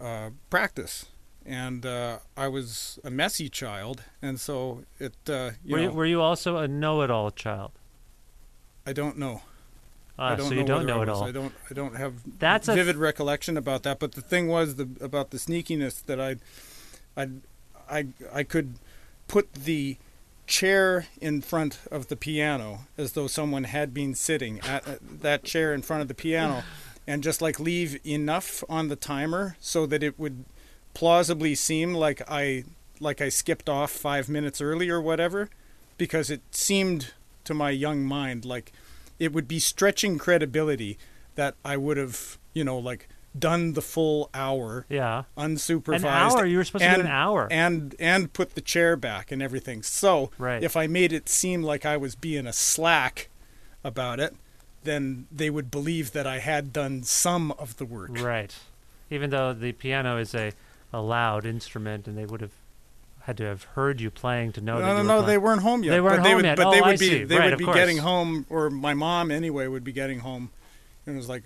uh, 0.00 0.30
practice. 0.50 1.06
And 1.44 1.86
uh, 1.86 2.18
I 2.36 2.48
was 2.48 2.98
a 3.04 3.10
messy 3.10 3.48
child, 3.48 4.02
and 4.20 4.40
so 4.40 4.82
it. 4.98 5.14
Uh, 5.28 5.50
you 5.64 5.72
were 5.74 5.78
know, 5.78 5.84
you 5.84 5.90
were 5.92 6.06
you 6.06 6.20
also 6.20 6.56
a 6.56 6.66
know-it-all 6.66 7.30
child? 7.30 7.70
I 8.84 8.92
don't 8.92 9.16
know. 9.16 9.42
Ah, 10.18 10.32
I 10.32 10.36
don't 10.36 10.48
so 10.48 10.54
know 10.54 10.60
you 10.60 10.66
don't 10.66 10.86
know 10.86 11.02
it 11.02 11.08
all. 11.08 11.24
I 11.24 11.30
don't. 11.30 11.52
I 11.70 11.74
don't 11.74 11.96
have 11.96 12.14
That's 12.38 12.68
a 12.68 12.74
vivid 12.74 12.96
recollection 12.96 13.56
about 13.56 13.82
that. 13.82 13.98
But 13.98 14.12
the 14.12 14.22
thing 14.22 14.48
was 14.48 14.76
the 14.76 14.88
about 15.00 15.30
the 15.30 15.36
sneakiness 15.38 16.04
that 16.06 16.20
I, 16.20 16.36
I, 17.16 17.28
I 17.90 18.06
I 18.32 18.42
could 18.42 18.74
put 19.28 19.52
the 19.52 19.98
chair 20.46 21.06
in 21.20 21.42
front 21.42 21.80
of 21.90 22.08
the 22.08 22.16
piano 22.16 22.86
as 22.96 23.12
though 23.12 23.26
someone 23.26 23.64
had 23.64 23.92
been 23.92 24.14
sitting 24.14 24.60
at 24.60 24.86
at 24.86 25.20
that 25.22 25.44
chair 25.44 25.74
in 25.74 25.82
front 25.82 26.02
of 26.02 26.08
the 26.08 26.14
piano 26.14 26.62
and 27.06 27.22
just 27.22 27.42
like 27.42 27.58
leave 27.60 27.98
enough 28.06 28.62
on 28.68 28.88
the 28.88 28.96
timer 28.96 29.56
so 29.60 29.86
that 29.86 30.02
it 30.02 30.18
would 30.18 30.44
plausibly 30.94 31.54
seem 31.54 31.92
like 31.92 32.22
I 32.30 32.64
like 33.00 33.20
I 33.20 33.28
skipped 33.28 33.68
off 33.68 33.90
5 33.90 34.28
minutes 34.28 34.60
early 34.60 34.88
or 34.88 35.00
whatever 35.00 35.50
because 35.98 36.30
it 36.30 36.40
seemed 36.52 37.12
to 37.44 37.52
my 37.52 37.70
young 37.70 38.04
mind 38.04 38.44
like 38.44 38.72
it 39.18 39.32
would 39.32 39.48
be 39.48 39.58
stretching 39.58 40.18
credibility 40.18 40.98
that 41.34 41.54
I 41.64 41.76
would 41.76 41.96
have, 41.96 42.38
you 42.54 42.64
know, 42.64 42.78
like 42.78 43.08
done 43.38 43.74
the 43.74 43.82
full 43.82 44.30
hour 44.32 44.86
Yeah. 44.88 45.24
unsupervised. 45.36 45.96
An 45.96 46.04
hour? 46.06 46.46
You 46.46 46.56
were 46.58 46.64
supposed 46.64 46.84
to 46.84 46.94
do 46.94 47.00
an 47.00 47.06
hour. 47.06 47.48
And 47.50 47.94
and 47.98 48.32
put 48.32 48.54
the 48.54 48.62
chair 48.62 48.96
back 48.96 49.30
and 49.30 49.42
everything. 49.42 49.82
So 49.82 50.30
Right. 50.38 50.62
if 50.62 50.74
I 50.76 50.86
made 50.86 51.12
it 51.12 51.28
seem 51.28 51.62
like 51.62 51.84
I 51.84 51.96
was 51.98 52.14
being 52.14 52.46
a 52.46 52.52
slack 52.54 53.28
about 53.84 54.20
it, 54.20 54.34
then 54.84 55.26
they 55.30 55.50
would 55.50 55.70
believe 55.70 56.12
that 56.12 56.26
I 56.26 56.38
had 56.38 56.72
done 56.72 57.02
some 57.02 57.52
of 57.52 57.76
the 57.76 57.84
work. 57.84 58.10
Right. 58.18 58.54
Even 59.10 59.30
though 59.30 59.52
the 59.52 59.72
piano 59.72 60.16
is 60.16 60.34
a, 60.34 60.52
a 60.92 61.00
loud 61.02 61.44
instrument 61.44 62.06
and 62.08 62.16
they 62.16 62.24
would 62.24 62.40
have 62.40 62.52
had 63.26 63.36
to 63.38 63.44
have 63.44 63.64
heard 63.64 64.00
you 64.00 64.08
playing 64.08 64.52
to 64.52 64.60
know 64.60 64.76
that 64.78 64.86
No, 64.86 64.96
no, 64.98 65.02
no. 65.02 65.06
playing. 65.22 65.26
They 65.26 65.38
weren't 65.38 65.60
home 65.62 65.82
yet. 65.82 65.90
They 65.90 66.00
weren't 66.00 66.18
but 66.18 66.22
they 66.22 66.28
home 66.30 66.36
would, 66.36 66.44
yet. 66.44 66.56
But 66.56 66.66
Oh, 66.68 66.70
they 66.70 66.80
would 66.80 66.88
I 66.90 66.92
be. 66.92 67.08
see. 67.08 67.24
They 67.24 67.36
Right, 67.36 67.50
would 67.50 67.58
be 67.58 67.64
course. 67.64 67.76
getting 67.76 67.98
home, 67.98 68.46
or 68.48 68.70
my 68.70 68.94
mom 68.94 69.32
anyway 69.32 69.66
would 69.66 69.82
be 69.82 69.90
getting 69.90 70.20
home, 70.20 70.50
and 71.06 71.16
it 71.16 71.18
was 71.18 71.28
like, 71.28 71.42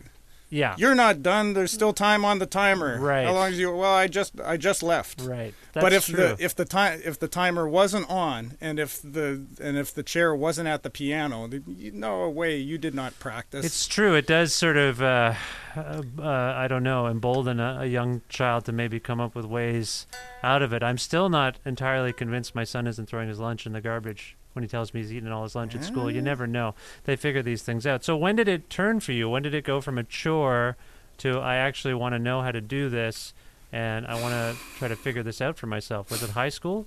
Yeah. 0.51 0.75
"You're 0.77 0.95
not 0.95 1.23
done. 1.23 1.55
There's 1.55 1.73
still 1.73 1.93
time 1.93 2.25
on 2.25 2.39
the 2.39 2.47
timer. 2.47 3.01
Right. 3.01 3.25
How 3.25 3.33
long 3.33 3.53
is 3.53 3.59
you? 3.59 3.75
Well, 3.75 3.95
I 3.95 4.09
just, 4.09 4.41
I 4.41 4.57
just 4.57 4.83
left. 4.83 5.23
Right. 5.23 5.55
That's 5.73 5.85
but 5.85 5.93
if 5.93 6.07
true. 6.07 6.17
the 6.17 6.37
if 6.39 6.55
the 6.55 6.65
time 6.65 7.01
if 7.05 7.19
the 7.19 7.29
timer 7.29 7.69
wasn't 7.69 8.11
on 8.11 8.57
and 8.61 8.79
if 8.81 9.01
the 9.01 9.47
and 9.61 9.79
if 9.79 9.95
the 9.95 10.03
chair 10.03 10.35
wasn't 10.35 10.67
at 10.69 10.83
the 10.83 10.91
piano, 10.91 11.47
the, 11.47 11.63
you, 11.67 11.93
no 11.93 12.29
way 12.29 12.57
you 12.57 12.77
did 12.79 12.95
not 12.95 13.19
practice. 13.21 13.65
It's 13.65 13.87
true. 13.87 14.15
It 14.15 14.27
does 14.27 14.53
sort 14.53 14.77
of, 14.77 15.01
uh, 15.01 15.35
uh, 15.77 16.03
uh, 16.19 16.23
I 16.57 16.67
don't 16.67 16.83
know, 16.83 17.07
embolden 17.07 17.61
a, 17.61 17.79
a 17.83 17.87
young 17.87 18.23
child 18.29 18.65
to 18.65 18.73
maybe 18.73 18.99
come 18.99 19.21
up 19.21 19.35
with 19.35 19.45
ways 19.45 20.07
out 20.43 20.63
of 20.63 20.73
it. 20.73 20.83
I'm 20.83 20.99
still 20.99 21.29
not 21.29 21.59
entirely 21.65 22.13
convinced 22.13 22.55
my 22.55 22.65
son 22.65 22.87
isn't 22.87 23.09
throwing 23.09 23.29
his 23.29 23.39
lunch 23.39 23.67
in 23.67 23.73
the 23.73 23.81
garbage 23.81 24.37
when 24.53 24.63
he 24.63 24.69
tells 24.69 24.93
me 24.93 25.01
he's 25.01 25.13
eating 25.13 25.31
all 25.31 25.43
his 25.43 25.55
lunch 25.55 25.75
at 25.75 25.85
school. 25.85 26.11
You 26.11 26.21
ah. 26.21 26.25
never 26.25 26.47
know. 26.47 26.75
They 27.05 27.17
figure 27.17 27.43
these 27.43 27.63
things 27.63 27.87
out. 27.87 28.05
So 28.05 28.17
when 28.17 28.37
did 28.37 28.49
it 28.49 28.69
turn 28.71 29.01
for 29.01 29.13
you? 29.13 29.29
When 29.29 29.43
did 29.43 29.55
it 29.55 29.65
go 29.65 29.81
from 29.81 29.99
a 29.99 30.05
chore 30.05 30.77
to 31.19 31.39
I 31.39 31.57
actually 31.57 31.95
want 31.95 32.15
to 32.15 32.19
know 32.19 32.43
how 32.43 32.51
to 32.53 32.61
do 32.61 32.89
this 32.89 33.35
and 33.73 34.07
I 34.07 34.21
want 34.21 34.33
to 34.35 34.57
try 34.79 34.89
to 34.89 34.97
figure 34.97 35.23
this 35.23 35.41
out 35.41 35.57
for 35.57 35.67
myself? 35.67 36.11
Was 36.11 36.23
it 36.23 36.31
high 36.31 36.49
school? 36.49 36.87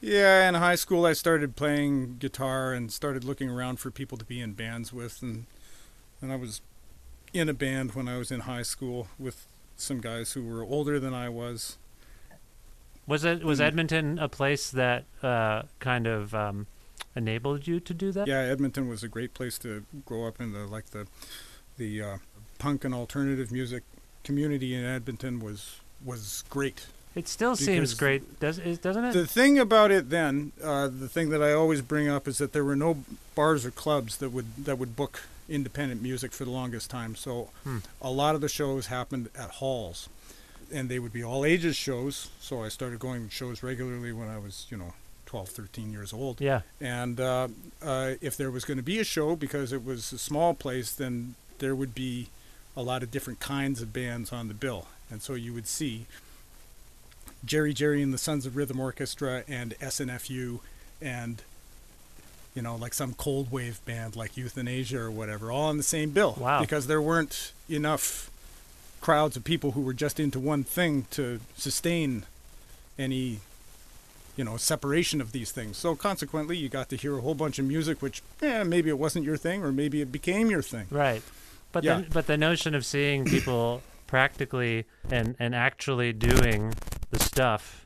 Yeah, 0.00 0.48
in 0.48 0.54
high 0.54 0.74
school 0.74 1.06
I 1.06 1.12
started 1.12 1.56
playing 1.56 2.16
guitar 2.18 2.72
and 2.72 2.92
started 2.92 3.24
looking 3.24 3.48
around 3.48 3.78
for 3.78 3.90
people 3.90 4.18
to 4.18 4.24
be 4.24 4.40
in 4.40 4.52
bands 4.52 4.92
with 4.92 5.22
and 5.22 5.46
and 6.20 6.32
I 6.32 6.36
was 6.36 6.60
in 7.32 7.48
a 7.48 7.54
band 7.54 7.94
when 7.94 8.08
I 8.08 8.18
was 8.18 8.30
in 8.30 8.40
high 8.40 8.62
school 8.62 9.08
with 9.18 9.46
some 9.76 10.00
guys 10.00 10.32
who 10.32 10.44
were 10.44 10.62
older 10.62 11.00
than 11.00 11.14
I 11.14 11.28
was. 11.28 11.78
Was 13.06 13.24
it 13.24 13.42
was 13.44 13.58
Mm. 13.58 13.64
Edmonton 13.64 14.18
a 14.18 14.28
place 14.28 14.70
that 14.70 15.04
uh, 15.22 15.62
kind 15.80 16.06
of 16.06 16.34
um, 16.34 16.66
enabled 17.16 17.66
you 17.66 17.80
to 17.80 17.94
do 17.94 18.12
that? 18.12 18.26
Yeah, 18.26 18.38
Edmonton 18.40 18.88
was 18.88 19.02
a 19.02 19.08
great 19.08 19.34
place 19.34 19.58
to 19.58 19.84
grow 20.06 20.26
up 20.26 20.40
in 20.40 20.52
the 20.52 20.66
like 20.66 20.86
the 20.90 21.06
the 21.78 22.02
uh, 22.02 22.16
punk 22.58 22.84
and 22.84 22.94
alternative 22.94 23.50
music 23.50 23.82
community 24.24 24.74
in 24.74 24.84
Edmonton 24.84 25.40
was 25.40 25.80
was 26.04 26.44
great. 26.48 26.86
It 27.14 27.28
still 27.28 27.56
seems 27.56 27.92
great, 27.92 28.40
does 28.40 28.58
it, 28.58 28.80
doesn't 28.80 29.04
it? 29.04 29.12
The 29.12 29.26
thing 29.26 29.58
about 29.58 29.90
it 29.90 30.08
then, 30.08 30.52
uh, 30.64 30.88
the 30.88 31.08
thing 31.10 31.28
that 31.28 31.42
I 31.42 31.52
always 31.52 31.82
bring 31.82 32.08
up 32.08 32.26
is 32.26 32.38
that 32.38 32.54
there 32.54 32.64
were 32.64 32.74
no 32.76 33.04
bars 33.34 33.66
or 33.66 33.70
clubs 33.70 34.16
that 34.18 34.30
would 34.30 34.64
that 34.64 34.78
would 34.78 34.96
book 34.96 35.24
independent 35.48 36.00
music 36.00 36.32
for 36.32 36.44
the 36.46 36.50
longest 36.50 36.88
time. 36.88 37.14
So 37.16 37.50
Hmm. 37.64 37.78
a 38.00 38.10
lot 38.10 38.34
of 38.34 38.40
the 38.40 38.48
shows 38.48 38.86
happened 38.86 39.28
at 39.36 39.50
halls, 39.60 40.08
and 40.72 40.88
they 40.88 40.98
would 40.98 41.12
be 41.12 41.22
all 41.22 41.44
ages 41.44 41.76
shows. 41.76 42.30
So 42.40 42.62
I 42.62 42.68
started 42.68 42.98
going 42.98 43.26
to 43.28 43.30
shows 43.30 43.62
regularly 43.62 44.12
when 44.12 44.28
I 44.28 44.38
was, 44.38 44.66
you 44.70 44.76
know, 44.76 44.94
12, 45.26 45.48
13 45.48 45.92
years 45.92 46.12
old. 46.12 46.40
Yeah. 46.40 46.60
And 46.80 47.20
uh, 47.20 47.48
uh, 47.82 48.12
if 48.20 48.36
there 48.36 48.50
was 48.50 48.64
going 48.64 48.76
to 48.78 48.82
be 48.82 48.98
a 48.98 49.04
show, 49.04 49.36
because 49.36 49.72
it 49.72 49.84
was 49.84 50.12
a 50.12 50.18
small 50.18 50.54
place, 50.54 50.92
then 50.92 51.34
there 51.58 51.74
would 51.74 51.94
be 51.94 52.28
a 52.76 52.82
lot 52.82 53.02
of 53.02 53.10
different 53.10 53.40
kinds 53.40 53.80
of 53.82 53.92
bands 53.92 54.32
on 54.32 54.48
the 54.48 54.54
bill. 54.54 54.88
And 55.10 55.22
so 55.22 55.34
you 55.34 55.52
would 55.52 55.66
see 55.66 56.06
Jerry 57.44 57.74
Jerry 57.74 58.02
and 58.02 58.12
the 58.14 58.18
Sons 58.18 58.46
of 58.46 58.56
Rhythm 58.56 58.80
Orchestra 58.80 59.44
and 59.48 59.74
SNFU 59.80 60.60
and 61.00 61.42
you 62.54 62.62
know 62.62 62.76
like 62.76 62.94
some 62.94 63.14
cold 63.14 63.50
wave 63.50 63.80
band 63.84 64.14
like 64.14 64.36
Euthanasia 64.36 65.00
or 65.00 65.10
whatever 65.10 65.50
all 65.50 65.64
on 65.68 65.76
the 65.76 65.82
same 65.82 66.10
bill 66.10 66.36
Wow. 66.38 66.60
because 66.60 66.86
there 66.86 67.00
weren't 67.02 67.52
enough 67.68 68.30
crowds 69.02 69.36
of 69.36 69.44
people 69.44 69.72
who 69.72 69.82
were 69.82 69.92
just 69.92 70.18
into 70.18 70.40
one 70.40 70.64
thing 70.64 71.06
to 71.10 71.40
sustain 71.56 72.24
any 72.98 73.40
you 74.36 74.44
know 74.44 74.56
separation 74.56 75.20
of 75.20 75.32
these 75.32 75.50
things 75.52 75.76
so 75.76 75.94
consequently 75.94 76.56
you 76.56 76.68
got 76.70 76.88
to 76.88 76.96
hear 76.96 77.18
a 77.18 77.20
whole 77.20 77.34
bunch 77.34 77.58
of 77.58 77.64
music 77.66 78.00
which 78.00 78.22
yeah 78.40 78.62
maybe 78.62 78.88
it 78.88 78.98
wasn't 78.98 79.22
your 79.24 79.36
thing 79.36 79.62
or 79.62 79.70
maybe 79.72 80.00
it 80.00 80.10
became 80.10 80.48
your 80.50 80.62
thing 80.62 80.86
Right. 80.90 81.22
But 81.72 81.84
Yeah. 81.84 82.00
the 82.02 82.10
but 82.10 82.26
the 82.26 82.36
notion 82.38 82.74
of 82.74 82.84
seeing 82.86 83.24
people 83.26 83.82
practically 84.06 84.84
and 85.10 85.34
and 85.38 85.54
actually 85.54 86.12
doing 86.12 86.74
the 87.10 87.18
stuff 87.18 87.84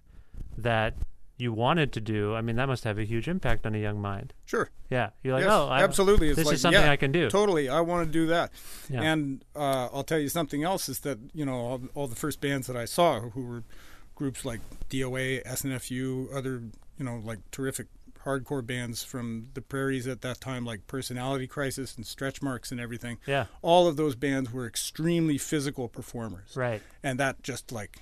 that 0.58 0.94
you 1.39 1.53
wanted 1.53 1.93
to 1.93 2.01
do, 2.01 2.34
I 2.34 2.41
mean 2.41 2.57
that 2.57 2.66
must 2.66 2.84
have 2.84 2.99
a 2.99 3.05
huge 3.05 3.28
impact 3.28 3.66
on 3.66 3.74
a 3.74 3.78
young 3.78 4.01
mind. 4.01 4.32
sure 4.45 4.70
Yeah. 4.91 5.11
You're 5.22 5.34
like, 5.34 5.45
Yes, 5.45 5.53
"Oh, 5.53 5.68
I, 5.68 5.82
absolutely. 5.82 6.28
It's 6.28 6.37
this 6.37 6.47
like, 6.47 6.55
is 6.55 6.61
something 6.61 6.82
yeah, 6.82 6.91
I 6.91 6.97
can 6.97 7.12
do." 7.12 7.28
Totally, 7.28 7.68
I 7.68 7.80
want 7.80 8.07
to 8.07 8.12
do 8.12 8.26
that. 8.26 8.53
Yeah. 8.89 9.03
And 9.03 9.45
uh, 9.55 9.89
I'll 9.93 10.05
tell 10.05 10.18
you 10.18 10.28
something 10.28 10.62
else 10.62 10.89
is 10.89 11.01
that 11.01 11.18
you 11.34 11.45
know 11.45 11.55
all, 11.55 11.80
all 11.95 12.07
the 12.07 12.16
first 12.16 12.41
bands 12.41 12.66
that 12.66 12.76
I 12.76 12.84
saw, 12.84 13.20
who 13.20 13.43
were 13.43 13.64
groups 14.14 14.45
like 14.45 14.61
DOA, 14.89 15.45
SNFU, 15.45 16.34
other 16.34 16.62
you 16.99 17.05
know 17.05 17.20
like 17.24 17.39
terrific 17.51 17.89
hardcore 18.26 18.66
bands 18.66 19.05
from 19.05 19.49
the 19.55 19.62
prairies 19.62 20.07
at 20.09 20.20
that 20.20 20.41
time, 20.41 20.64
like 20.64 20.87
Personality 20.89 21.47
Crisis 21.47 21.97
and 21.97 22.05
Stretch 22.05 22.43
Marks 22.43 22.72
and 22.72 22.80
everything. 22.80 23.18
Yeah. 23.24 23.47
All 23.62 23.87
of 23.87 23.97
those 23.97 24.16
bands 24.16 24.53
were 24.53 24.66
extremely 24.66 25.39
physical 25.39 25.89
performers. 25.89 26.57
Right. 26.57 26.82
And 27.05 27.20
that 27.20 27.43
just 27.45 27.70
like, 27.70 28.01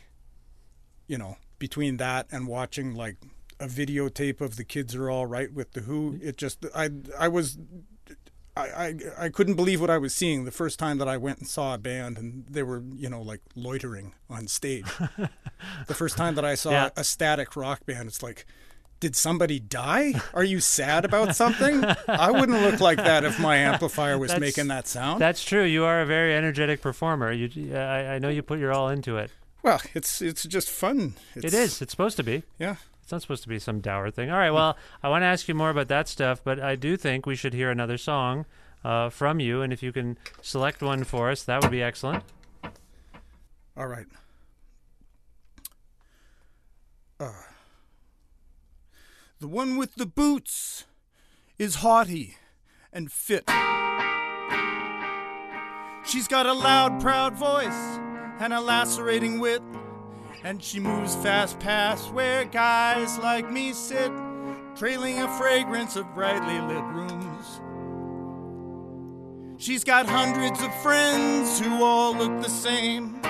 you 1.07 1.19
know, 1.19 1.37
between 1.65 1.97
that 1.97 2.27
and 2.31 2.47
watching 2.47 2.95
like 2.95 3.17
a 3.59 3.67
videotape 3.67 4.43
of 4.43 4.57
the 4.57 4.65
kids 4.65 4.95
are 4.95 5.09
all 5.09 5.25
right 5.25 5.51
with 5.51 5.73
the 5.73 5.81
Who, 5.81 6.13
mm-hmm. 6.13 6.29
it 6.29 6.37
just 6.37 6.67
I 6.75 6.91
I 7.19 7.29
was. 7.29 7.57
I, 8.57 8.67
I 8.87 8.95
I 9.25 9.29
couldn't 9.31 9.55
believe 9.55 9.81
what 9.81 9.89
I 9.89 9.97
was 9.97 10.15
seeing 10.15 10.45
the 10.45 10.51
first 10.53 10.79
time 10.79 10.99
that 10.99 11.09
I 11.09 11.17
went 11.17 11.39
and 11.39 11.49
saw 11.49 11.73
a 11.75 11.79
band 11.79 12.19
and 12.19 12.45
they 12.49 12.63
were 12.63 12.83
you 12.95 13.09
know 13.09 13.23
like 13.23 13.41
loitering 13.57 14.13
on 14.29 14.47
stage. 14.47 14.85
the 15.87 15.95
first 15.95 16.19
time 16.19 16.35
that 16.35 16.45
I 16.45 16.55
saw 16.55 16.71
Yeah. 16.71 16.91
a 16.97 17.03
static 17.03 17.57
rock 17.57 17.87
band, 17.87 18.09
it's 18.09 18.23
like, 18.23 18.45
did 19.01 19.17
somebody 19.17 19.59
die? 19.59 20.21
Are 20.35 20.45
you 20.45 20.61
sad 20.61 21.07
about 21.07 21.35
something? 21.35 21.83
I 22.07 22.31
wouldn't 22.31 22.61
look 22.61 22.81
like 22.81 22.99
that 22.99 23.25
if 23.25 23.41
my 23.41 23.57
amplifier 23.57 24.19
was 24.19 24.29
That's- 24.29 24.41
making 24.47 24.69
that 24.69 24.87
sound. 24.87 25.21
That's 25.21 25.43
true. 25.43 25.65
You 25.65 25.85
are 25.85 26.03
a 26.03 26.07
very 26.07 26.35
energetic 26.35 26.83
performer. 26.83 27.33
You 27.33 27.75
I, 27.75 28.15
I 28.15 28.19
know 28.19 28.29
you 28.29 28.43
put 28.43 28.59
your 28.59 28.73
all 28.73 28.91
into 28.91 29.17
it. 29.17 29.31
Well, 29.65 29.81
it's 29.95 30.21
it's 30.21 30.45
just 30.45 30.71
fun. 30.71 31.15
It's, 31.35 31.47
it 31.47 31.55
is. 31.55 31.81
It's 31.81 31.91
supposed 31.91 32.19
to 32.19 32.23
be. 32.23 32.43
Yeah. 32.59 32.77
It's 33.03 33.11
not 33.11 33.23
supposed 33.23 33.43
to 33.43 33.49
be 33.49 33.59
some 33.59 33.81
dour 33.81 34.11
thing. 34.11 34.31
All 34.31 34.37
right. 34.37 34.51
Well, 34.51 34.77
I 35.03 35.09
want 35.09 35.23
to 35.23 35.27
ask 35.27 35.49
you 35.49 35.55
more 35.55 35.71
about 35.71 35.89
that 35.89 36.07
stuff, 36.07 36.43
but 36.45 36.61
I 36.61 36.77
do 36.77 36.97
think 36.99 37.25
we 37.25 37.35
should 37.35 37.55
hear 37.55 37.71
another 37.71 37.97
song 37.97 38.45
uh, 38.85 39.09
from 39.09 39.41
you, 39.41 39.63
and 39.63 39.73
if 39.73 39.83
you 39.83 39.91
can 39.91 40.19
select 40.43 40.83
one 40.83 41.03
for 41.03 41.31
us, 41.31 41.43
that 41.45 41.63
would 41.63 41.71
be 41.71 41.83
excellent. 41.83 42.25
All 43.77 43.87
right. 43.87 44.07
Uh, 47.19 47.33
the 49.41 49.49
one 49.49 49.79
with 49.79 49.95
the 49.95 50.07
boots 50.07 50.85
is 51.59 51.77
haughty 51.77 52.37
and 52.93 53.11
fit. 53.11 53.49
She's 56.07 56.29
got 56.29 56.45
a 56.47 56.53
loud, 56.53 57.01
proud 57.01 57.35
voice 57.35 57.99
and 58.41 58.53
a 58.53 58.61
lacerating 58.61 59.41
wit. 59.41 59.63
And 60.43 60.63
she 60.63 60.81
moves 60.81 61.15
fast 61.17 61.59
past 61.59 62.13
where 62.13 62.45
guys 62.45 63.19
like 63.19 63.51
me 63.51 63.73
sit, 63.73 64.13
trailing 64.77 65.21
a 65.21 65.39
fragrance 65.39 65.97
of 65.97 66.13
brightly 66.15 66.61
lit 66.61 66.85
rooms. 66.85 67.61
She's 69.57 69.85
got 69.85 70.07
hundreds 70.07 70.63
of 70.63 70.75
friends 70.83 71.59
who 71.59 71.83
all 71.83 72.15
look 72.15 72.43
the 72.43 72.51
same. 72.51 73.21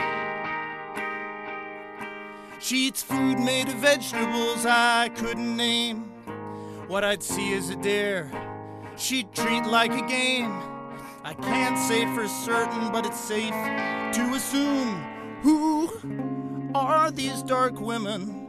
She 2.58 2.88
eats 2.88 3.02
food 3.02 3.38
made 3.38 3.68
of 3.68 3.74
vegetables 3.74 4.64
I 4.66 5.10
couldn't 5.14 5.56
name. 5.56 6.10
What 6.88 7.04
I'd 7.04 7.22
see 7.22 7.54
as 7.54 7.68
a 7.68 7.76
dare, 7.76 8.30
she'd 8.96 9.32
treat 9.32 9.66
like 9.66 9.92
a 9.92 10.06
game. 10.08 10.73
I 11.26 11.32
can't 11.32 11.78
say 11.78 12.04
for 12.14 12.28
certain, 12.28 12.92
but 12.92 13.06
it's 13.06 13.18
safe 13.18 13.48
to 13.48 14.32
assume 14.34 15.02
who 15.40 15.90
are 16.74 17.10
these 17.10 17.42
dark 17.42 17.80
women? 17.80 18.42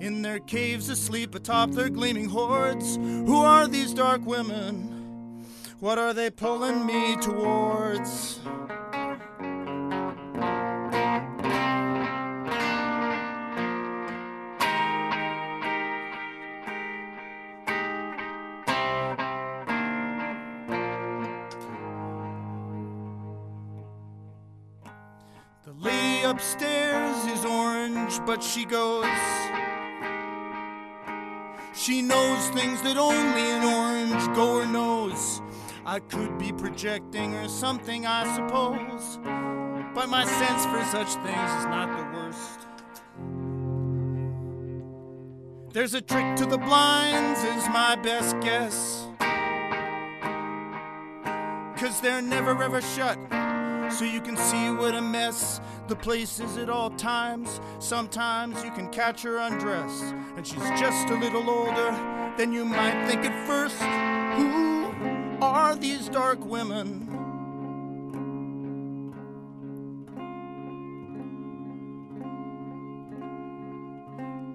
In 0.00 0.22
their 0.22 0.38
caves 0.38 0.88
asleep 0.88 1.34
atop 1.34 1.72
their 1.72 1.90
gleaming 1.90 2.30
hordes, 2.30 2.96
who 2.96 3.36
are 3.36 3.68
these 3.68 3.92
dark 3.92 4.24
women? 4.24 5.44
What 5.80 5.98
are 5.98 6.14
they 6.14 6.30
pulling 6.30 6.86
me 6.86 7.16
towards? 7.16 8.40
Upstairs 26.44 27.24
is 27.26 27.44
orange, 27.46 28.20
but 28.26 28.42
she 28.42 28.66
goes. 28.66 29.06
She 31.74 32.02
knows 32.02 32.48
things 32.50 32.82
that 32.82 32.98
only 32.98 33.50
an 33.50 33.64
orange 33.64 34.36
goer 34.36 34.66
knows. 34.66 35.40
I 35.86 36.00
could 36.00 36.36
be 36.38 36.52
projecting 36.52 37.34
or 37.34 37.48
something, 37.48 38.04
I 38.06 38.24
suppose. 38.36 39.18
But 39.94 40.10
my 40.10 40.26
sense 40.26 40.66
for 40.66 40.84
such 40.84 41.14
things 41.24 41.50
is 41.60 41.64
not 41.64 41.88
the 41.96 42.18
worst. 42.18 42.60
There's 45.72 45.94
a 45.94 46.02
trick 46.02 46.36
to 46.36 46.46
the 46.46 46.58
blinds, 46.58 47.42
is 47.42 47.68
my 47.70 47.96
best 47.96 48.38
guess. 48.40 49.06
Cause 51.80 52.00
they're 52.02 52.22
never 52.22 52.62
ever 52.62 52.82
shut 52.82 53.18
so 53.90 54.04
you 54.04 54.20
can 54.20 54.36
see 54.36 54.70
what 54.70 54.94
a 54.94 55.00
mess 55.00 55.60
the 55.88 55.96
place 55.96 56.40
is 56.40 56.56
at 56.56 56.70
all 56.70 56.90
times. 56.90 57.60
Sometimes 57.78 58.62
you 58.64 58.70
can 58.70 58.88
catch 58.88 59.22
her 59.22 59.38
undressed, 59.38 60.14
and 60.36 60.46
she's 60.46 60.68
just 60.80 61.08
a 61.10 61.14
little 61.14 61.48
older 61.48 61.90
than 62.36 62.52
you 62.52 62.64
might 62.64 63.06
think 63.06 63.24
at 63.24 63.46
first. 63.46 63.76
Who 64.38 64.92
are 65.42 65.76
these 65.76 66.08
dark 66.08 66.44
women? 66.44 67.10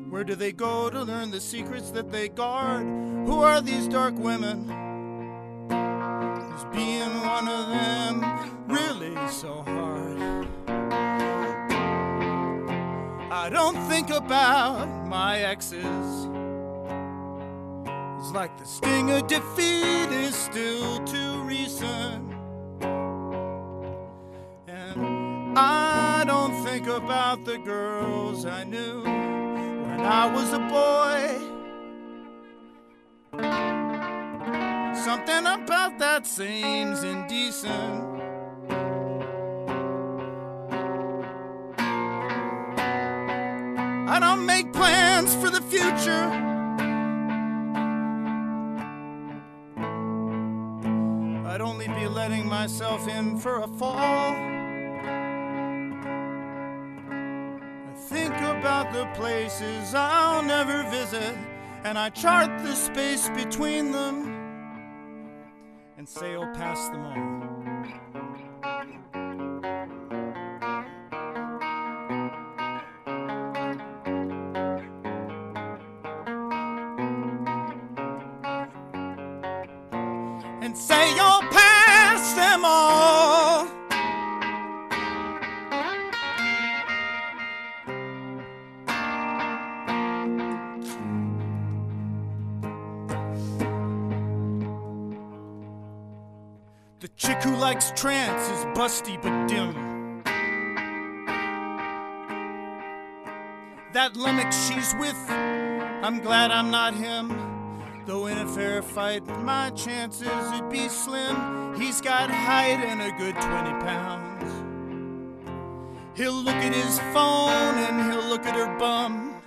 Where 0.09 0.23
do 0.23 0.36
they 0.36 0.51
go 0.51 0.89
to 0.89 1.03
learn 1.03 1.32
the 1.32 1.39
secrets 1.39 1.91
that 1.91 2.11
they 2.11 2.27
guard? 2.27 2.86
Who 3.27 3.39
are 3.41 3.61
these 3.61 3.88
dark 3.88 4.15
women? 4.17 4.69
Is 6.55 6.65
being 6.73 7.21
one 7.21 7.47
of 7.47 7.67
them 7.69 8.67
really 8.67 9.15
so 9.30 9.61
hard? 9.61 10.78
I 13.39 13.47
don't 13.47 13.77
think 13.87 14.09
about 14.09 14.85
my 15.07 15.39
exes. 15.39 16.27
It's 18.19 18.31
like 18.33 18.57
the 18.57 18.65
sting 18.65 19.09
of 19.11 19.27
defeat 19.27 20.09
is 20.11 20.35
still 20.35 21.01
too 21.05 21.41
recent. 21.43 22.33
And 24.67 25.57
I 25.57 26.25
don't 26.27 26.65
think 26.65 26.87
about 26.87 27.45
the 27.45 27.57
girls 27.59 28.45
I 28.45 28.65
knew 28.65 29.03
when 29.03 30.01
I 30.01 30.25
was 30.35 30.51
a 30.51 30.59
boy. 30.59 31.39
Something 35.01 35.45
about 35.47 35.97
that 35.97 36.27
seems 36.27 37.03
indecent. 37.03 38.18
I 44.10 44.20
don't 44.20 44.43
make 44.43 44.74
plans 44.74 45.36
for 45.36 45.51
the 45.51 45.62
future. 45.62 46.26
I'd 51.47 51.62
only 51.62 51.88
be 51.89 52.07
letting 52.07 52.47
myself 52.47 53.07
in 53.07 53.38
for 53.38 53.60
a 53.60 53.68
fall. 53.68 54.32
I 57.86 57.93
think 58.07 58.34
about 58.34 58.91
the 58.91 59.05
places 59.14 59.93
I'll 59.93 60.41
never 60.41 60.89
visit, 60.89 61.36
and 61.84 61.95
I 61.95 62.10
chart 62.10 62.49
the 62.64 62.74
space 62.74 63.30
between 63.30 63.91
them 63.91 64.36
and 65.99 66.10
sail 66.10 66.49
past 66.55 66.91
them 66.91 67.05
all. 67.05 67.59
Trance 98.00 98.47
is 98.47 98.66
busty 98.78 99.22
but 99.22 99.47
dim. 99.50 99.74
That 103.91 104.14
Lemmick 104.14 104.54
she's 104.54 104.95
with, 104.97 105.18
I'm 105.30 106.20
glad 106.20 106.50
I'm 106.50 106.72
not 106.72 106.93
him. 106.93 107.28
Though 108.06 108.28
in 108.28 108.38
a 108.38 108.47
fair 108.47 108.82
fight, 108.82 109.28
my 109.43 109.72
chances 109.72 110.30
would 110.54 110.70
be 110.70 110.88
slim. 110.88 111.76
He's 111.76 112.00
got 112.00 112.32
height 112.32 112.80
and 112.80 113.02
a 113.02 113.12
good 113.18 113.36
20 113.36 113.72
pounds. 113.84 114.54
He'll 116.16 116.41
look 116.41 116.56
at 116.56 116.74
his 116.74 117.00
phone 117.14 117.76
and 117.84 118.10
he'll 118.10 118.30
look 118.30 118.45
at 118.45 118.56
her 118.56 118.78
bum. 118.78 119.41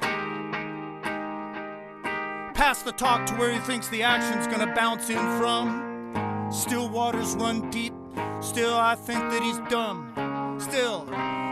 Pass 2.53 2.83
the 2.83 2.93
talk 2.93 3.25
to 3.27 3.35
where 3.37 3.51
he 3.51 3.59
thinks 3.61 3.89
the 3.89 4.03
action's 4.03 4.47
gonna 4.47 4.75
bounce 4.75 5.09
in 5.09 5.17
from. 5.41 6.51
Still 6.53 6.91
waters 6.91 7.35
run 7.37 7.71
deep. 7.71 7.95
Still, 8.41 8.75
I 8.75 8.95
think 8.95 9.21
that 9.31 9.43
he's 9.43 9.59
dumb. 9.71 10.59
Still, 10.61 11.07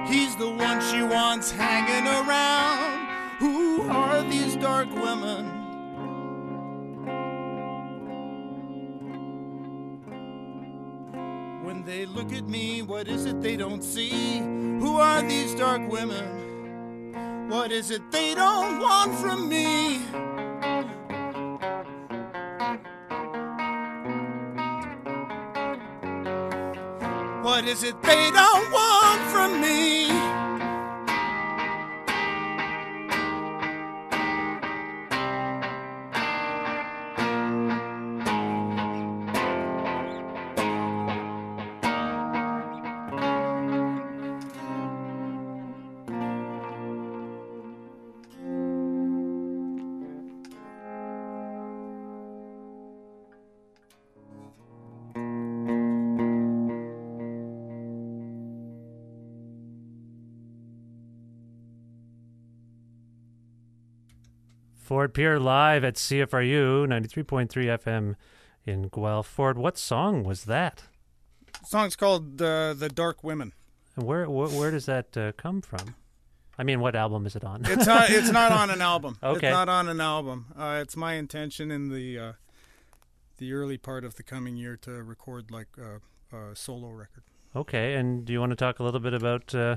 he's 0.06 0.36
the 0.36 0.50
one 0.50 0.80
she 0.80 1.02
wants 1.02 1.50
hanging 1.50 2.06
around. 2.06 3.08
Who 3.38 3.82
are 3.88 4.22
these 4.22 4.56
dark 4.56 4.88
women? 4.94 5.46
When 11.64 11.84
they 11.84 12.04
look 12.06 12.32
at 12.32 12.46
me, 12.46 12.82
what 12.82 13.08
is 13.08 13.24
it 13.24 13.40
they 13.40 13.56
don't 13.56 13.82
see? 13.82 14.38
Who 14.80 14.96
are 14.96 15.22
these 15.22 15.54
dark 15.54 15.88
women? 15.90 17.48
What 17.48 17.72
is 17.72 17.90
it 17.90 18.02
they 18.12 18.34
don't 18.34 18.78
want 18.80 19.14
from 19.18 19.48
me? 19.48 20.00
What 27.42 27.64
is 27.64 27.84
it 27.84 28.00
they 28.02 28.30
don't 28.30 28.70
want 28.70 29.20
from 29.32 29.62
me? 29.62 30.19
Ford 64.90 65.14
Pier 65.14 65.38
live 65.38 65.84
at 65.84 65.94
CFRU 65.94 66.84
93.3 66.84 67.48
FM 67.48 68.16
in 68.64 68.88
Guelph. 68.88 69.28
Ford, 69.28 69.56
what 69.56 69.78
song 69.78 70.24
was 70.24 70.46
that? 70.46 70.82
The 71.60 71.66
song's 71.68 71.94
called 71.94 72.42
uh, 72.42 72.74
"The 72.74 72.88
Dark 72.88 73.22
Women." 73.22 73.52
And 73.94 74.04
where 74.04 74.28
where, 74.28 74.48
where 74.48 74.72
does 74.72 74.86
that 74.86 75.16
uh, 75.16 75.30
come 75.36 75.62
from? 75.62 75.94
I 76.58 76.64
mean, 76.64 76.80
what 76.80 76.96
album 76.96 77.24
is 77.24 77.36
it 77.36 77.44
on? 77.44 77.66
It's 77.66 77.86
not. 77.86 78.10
It's 78.10 78.32
not 78.32 78.50
on 78.50 78.68
an 78.68 78.82
album. 78.82 79.16
Okay. 79.22 79.46
It's 79.46 79.54
not 79.54 79.68
on 79.68 79.88
an 79.88 80.00
album. 80.00 80.46
Uh, 80.58 80.80
it's 80.82 80.96
my 80.96 81.12
intention 81.12 81.70
in 81.70 81.90
the 81.90 82.18
uh, 82.18 82.32
the 83.36 83.52
early 83.52 83.78
part 83.78 84.04
of 84.04 84.16
the 84.16 84.24
coming 84.24 84.56
year 84.56 84.76
to 84.78 85.04
record 85.04 85.52
like 85.52 85.68
a, 85.78 86.00
solo 86.56 86.88
record. 86.88 87.22
okay, 87.54 87.94
and 87.94 88.24
do 88.24 88.32
you 88.32 88.40
want 88.40 88.50
to 88.50 88.56
talk 88.56 88.80
a 88.80 88.82
little 88.82 88.98
bit 88.98 89.14
about 89.14 89.54
uh, 89.54 89.76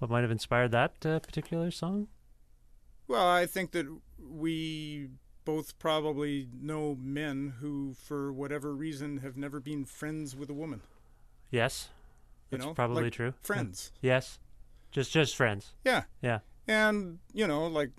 what 0.00 0.10
might 0.10 0.22
have 0.22 0.32
inspired 0.32 0.72
that 0.72 0.94
uh, 1.06 1.20
particular 1.20 1.70
song? 1.70 2.08
Well, 3.12 3.28
I 3.28 3.46
think 3.46 3.72
that 3.72 3.86
we 4.30 5.08
both 5.44 5.78
probably 5.78 6.48
know 6.60 6.96
men 7.00 7.54
who, 7.60 7.94
for 7.94 8.32
whatever 8.32 8.74
reason, 8.74 9.18
have 9.18 9.36
never 9.36 9.60
been 9.60 9.84
friends 9.84 10.36
with 10.36 10.48
a 10.50 10.54
woman. 10.54 10.82
Yes, 11.50 11.90
You 12.50 12.58
that's 12.58 12.66
know, 12.68 12.74
probably 12.74 13.04
like 13.04 13.12
true. 13.12 13.34
Friends. 13.42 13.92
Yes, 14.00 14.38
just 14.90 15.12
just 15.12 15.36
friends. 15.36 15.74
Yeah. 15.84 16.04
Yeah. 16.22 16.40
And, 16.68 17.18
you 17.32 17.46
know, 17.46 17.66
like 17.66 17.90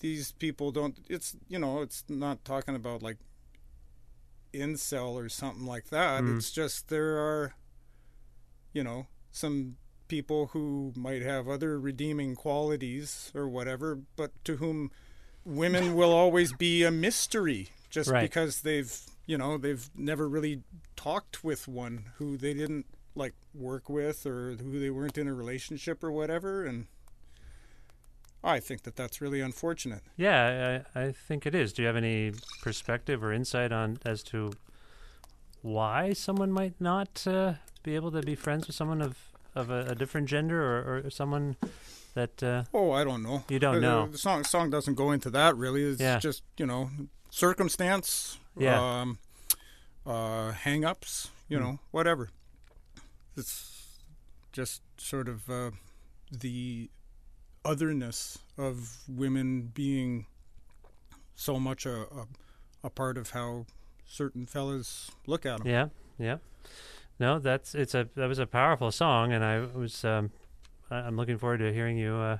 these 0.00 0.32
people 0.32 0.70
don't 0.70 0.98
it's 1.08 1.36
you 1.48 1.58
know, 1.58 1.82
it's 1.82 2.04
not 2.08 2.44
talking 2.44 2.76
about 2.76 3.02
like 3.02 3.16
incel 4.54 5.12
or 5.12 5.28
something 5.28 5.66
like 5.66 5.88
that. 5.90 6.22
Mm. 6.22 6.36
It's 6.36 6.50
just 6.50 6.88
there 6.88 7.18
are 7.18 7.54
you 8.72 8.84
know, 8.84 9.06
some 9.30 9.76
people 10.08 10.48
who 10.48 10.92
might 10.96 11.22
have 11.22 11.48
other 11.48 11.78
redeeming 11.78 12.34
qualities 12.34 13.30
or 13.34 13.46
whatever, 13.48 13.98
but 14.16 14.32
to 14.44 14.56
whom 14.56 14.90
women 15.44 15.94
will 15.98 16.12
always 16.12 16.52
be 16.52 16.82
a 16.82 16.90
mystery 16.90 17.68
just 17.90 18.10
Right. 18.10 18.22
because 18.22 18.62
they've 18.62 18.94
you 19.26 19.36
know, 19.36 19.58
they've 19.58 19.90
never 19.94 20.26
really 20.26 20.62
talked 20.96 21.44
with 21.44 21.68
one 21.68 22.06
who 22.16 22.38
they 22.38 22.54
didn't 22.54 22.86
like 23.14 23.34
work 23.54 23.90
with 23.90 24.24
or 24.24 24.52
who 24.52 24.80
they 24.80 24.88
weren't 24.90 25.18
in 25.18 25.28
a 25.28 25.34
relationship 25.34 26.02
or 26.02 26.10
whatever 26.10 26.64
and 26.64 26.86
I 28.42 28.60
think 28.60 28.84
that 28.84 28.94
that's 28.96 29.20
really 29.20 29.40
unfortunate. 29.40 30.02
Yeah, 30.16 30.82
I, 30.94 31.00
I 31.00 31.12
think 31.12 31.44
it 31.44 31.54
is. 31.54 31.72
Do 31.72 31.82
you 31.82 31.86
have 31.88 31.96
any 31.96 32.32
perspective 32.62 33.22
or 33.24 33.32
insight 33.32 33.72
on 33.72 33.98
as 34.06 34.22
to 34.24 34.52
why 35.60 36.12
someone 36.12 36.52
might 36.52 36.80
not 36.80 37.26
uh, 37.26 37.54
be 37.82 37.96
able 37.96 38.12
to 38.12 38.22
be 38.22 38.34
friends 38.36 38.66
with 38.68 38.76
someone 38.76 39.02
of 39.02 39.18
of 39.58 39.70
a, 39.70 39.90
a 39.90 39.94
different 39.94 40.28
gender 40.28 40.60
or, 40.62 41.02
or 41.06 41.10
someone 41.10 41.56
that? 42.14 42.42
Uh, 42.42 42.64
Oh, 42.72 42.92
I 42.92 43.04
don't 43.04 43.22
know. 43.22 43.44
You 43.48 43.58
don't 43.58 43.76
Uh, 43.76 43.80
know. 43.80 44.06
The 44.12 44.18
song 44.18 44.44
song 44.44 44.70
doesn't 44.70 44.94
go 44.94 45.12
into 45.12 45.30
that 45.30 45.56
really. 45.56 45.82
It's 45.84 46.00
Yeah. 46.00 46.18
just, 46.18 46.42
you 46.56 46.66
know, 46.66 46.90
circumstance, 47.30 48.38
Yeah. 48.56 48.80
um 49.02 49.18
uh 50.06 50.52
hang-ups, 50.52 51.30
you 51.48 51.58
Hmm. 51.58 51.64
know, 51.64 51.78
whatever. 51.90 52.30
It's 53.36 54.00
just 54.52 54.82
sort 54.96 55.28
of 55.28 55.48
uh 55.50 55.70
the 56.30 56.90
otherness 57.64 58.38
of 58.56 58.98
women 59.08 59.70
being 59.74 60.26
so 61.34 61.58
much 61.60 61.86
a, 61.86 62.02
a 62.20 62.26
a 62.84 62.90
part 62.90 63.18
of 63.18 63.30
how 63.30 63.66
certain 64.06 64.46
fellas 64.46 65.10
look 65.26 65.44
at 65.44 65.58
them. 65.58 65.66
yeah, 65.66 65.88
yeah. 66.18 66.38
No, 67.20 67.38
that's 67.38 67.74
it's 67.74 67.94
a 67.94 68.08
that 68.14 68.26
was 68.28 68.38
a 68.38 68.46
powerful 68.46 68.90
song, 68.92 69.32
and 69.32 69.44
I 69.44 69.60
was 69.60 70.04
um, 70.04 70.30
I- 70.90 70.96
I'm 71.00 71.16
looking 71.16 71.38
forward 71.38 71.58
to 71.58 71.72
hearing 71.72 71.98
you 71.98 72.14
uh, 72.14 72.38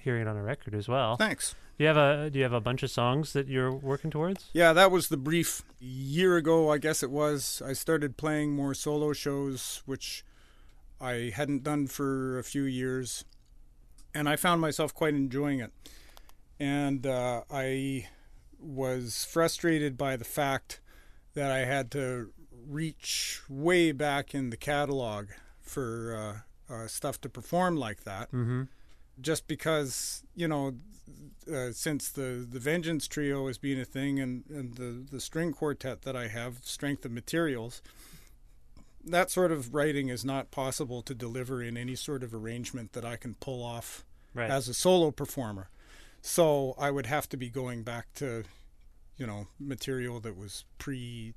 hearing 0.00 0.22
it 0.22 0.28
on 0.28 0.36
a 0.36 0.42
record 0.42 0.74
as 0.74 0.88
well. 0.88 1.16
Thanks. 1.16 1.54
Do 1.78 1.84
you 1.84 1.88
have 1.88 1.96
a 1.96 2.30
Do 2.30 2.38
you 2.38 2.42
have 2.44 2.52
a 2.52 2.60
bunch 2.60 2.82
of 2.82 2.90
songs 2.90 3.32
that 3.32 3.48
you're 3.48 3.72
working 3.72 4.10
towards? 4.10 4.50
Yeah, 4.52 4.72
that 4.74 4.90
was 4.90 5.08
the 5.08 5.16
brief. 5.16 5.62
Year 5.80 6.36
ago, 6.36 6.70
I 6.70 6.78
guess 6.78 7.02
it 7.02 7.10
was, 7.10 7.60
I 7.64 7.72
started 7.72 8.16
playing 8.16 8.52
more 8.52 8.74
solo 8.74 9.12
shows, 9.12 9.82
which 9.86 10.24
I 11.00 11.32
hadn't 11.34 11.64
done 11.64 11.86
for 11.88 12.38
a 12.38 12.44
few 12.44 12.62
years. 12.64 13.24
And 14.14 14.28
I 14.28 14.36
found 14.36 14.60
myself 14.60 14.94
quite 14.94 15.14
enjoying 15.14 15.58
it. 15.60 15.72
And 16.60 17.06
uh, 17.06 17.42
I 17.50 18.06
was 18.60 19.24
frustrated 19.24 19.96
by 19.96 20.16
the 20.16 20.24
fact 20.24 20.80
that 21.34 21.50
I 21.50 21.64
had 21.64 21.90
to 21.92 22.30
reach 22.68 23.40
way 23.48 23.92
back 23.92 24.34
in 24.34 24.50
the 24.50 24.56
catalog 24.56 25.28
for 25.60 26.42
uh, 26.68 26.72
uh, 26.74 26.86
stuff 26.86 27.20
to 27.20 27.28
perform 27.28 27.76
like 27.76 28.04
that 28.04 28.30
Mm-hmm. 28.32 28.62
just 29.20 29.46
because 29.46 30.22
you 30.34 30.48
know 30.48 30.72
uh, 31.52 31.72
since 31.72 32.08
the 32.08 32.46
the 32.48 32.58
vengeance 32.60 33.06
trio 33.08 33.46
has 33.46 33.58
been 33.58 33.78
a 33.80 33.84
thing 33.84 34.18
and 34.20 34.44
and 34.48 34.74
the 34.76 35.04
the 35.10 35.20
string 35.20 35.52
quartet 35.52 36.02
that 36.02 36.16
i 36.16 36.28
have 36.28 36.58
strength 36.62 37.04
of 37.04 37.10
materials 37.12 37.82
that 39.04 39.30
sort 39.30 39.50
of 39.50 39.74
writing 39.74 40.08
is 40.08 40.24
not 40.24 40.50
possible 40.50 41.02
to 41.02 41.14
deliver 41.14 41.62
in 41.62 41.76
any 41.76 41.94
sort 41.96 42.22
of 42.22 42.32
arrangement 42.32 42.92
that 42.92 43.04
i 43.04 43.16
can 43.16 43.34
pull 43.34 43.62
off 43.62 44.04
Right. 44.34 44.50
as 44.50 44.66
a 44.66 44.72
solo 44.74 45.10
performer 45.10 45.68
so 46.22 46.74
i 46.78 46.90
would 46.90 47.04
have 47.06 47.28
to 47.30 47.36
be 47.36 47.50
going 47.50 47.82
back 47.82 48.06
to 48.14 48.44
you 49.18 49.26
know 49.26 49.48
material 49.58 50.20
that 50.20 50.36
was 50.38 50.64
pre 50.78 51.34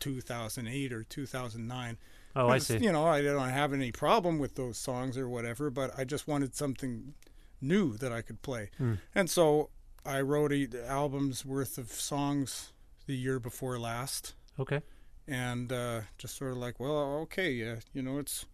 2008 0.00 0.92
or 0.92 1.04
2009 1.04 1.98
Oh, 2.36 2.48
I 2.48 2.58
see. 2.58 2.78
You 2.78 2.92
know, 2.92 3.06
I 3.06 3.22
don't 3.22 3.48
have 3.48 3.72
any 3.72 3.90
problem 3.90 4.38
with 4.38 4.54
those 4.54 4.78
songs 4.78 5.18
or 5.18 5.28
whatever, 5.28 5.68
but 5.68 5.98
I 5.98 6.04
just 6.04 6.28
wanted 6.28 6.54
something 6.54 7.14
new 7.60 7.96
that 7.96 8.12
I 8.12 8.22
could 8.22 8.40
play. 8.40 8.70
Hmm. 8.78 8.94
And 9.16 9.28
so 9.28 9.70
I 10.06 10.20
wrote 10.20 10.52
a 10.52 10.68
album's 10.88 11.44
worth 11.44 11.76
of 11.76 11.90
songs 11.90 12.72
the 13.06 13.16
year 13.16 13.40
before 13.40 13.80
last, 13.80 14.34
Okay. 14.60 14.80
and 15.26 15.72
uh, 15.72 16.02
just 16.18 16.36
sort 16.36 16.52
of 16.52 16.58
like, 16.58 16.78
well, 16.78 17.18
okay, 17.22 17.68
uh, 17.68 17.76
you 17.92 18.00
know, 18.00 18.18
it's 18.18 18.46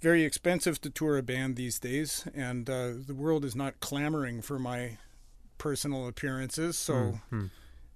very 0.00 0.24
expensive 0.24 0.80
to 0.80 0.88
tour 0.88 1.18
a 1.18 1.22
band 1.22 1.56
these 1.56 1.78
days, 1.78 2.26
and 2.34 2.70
uh, 2.70 2.92
the 3.06 3.14
world 3.14 3.44
is 3.44 3.54
not 3.54 3.80
clamoring 3.80 4.40
for 4.40 4.58
my 4.58 4.96
personal 5.58 6.08
appearances. 6.08 6.78
So, 6.78 7.20
Hmm. 7.28 7.46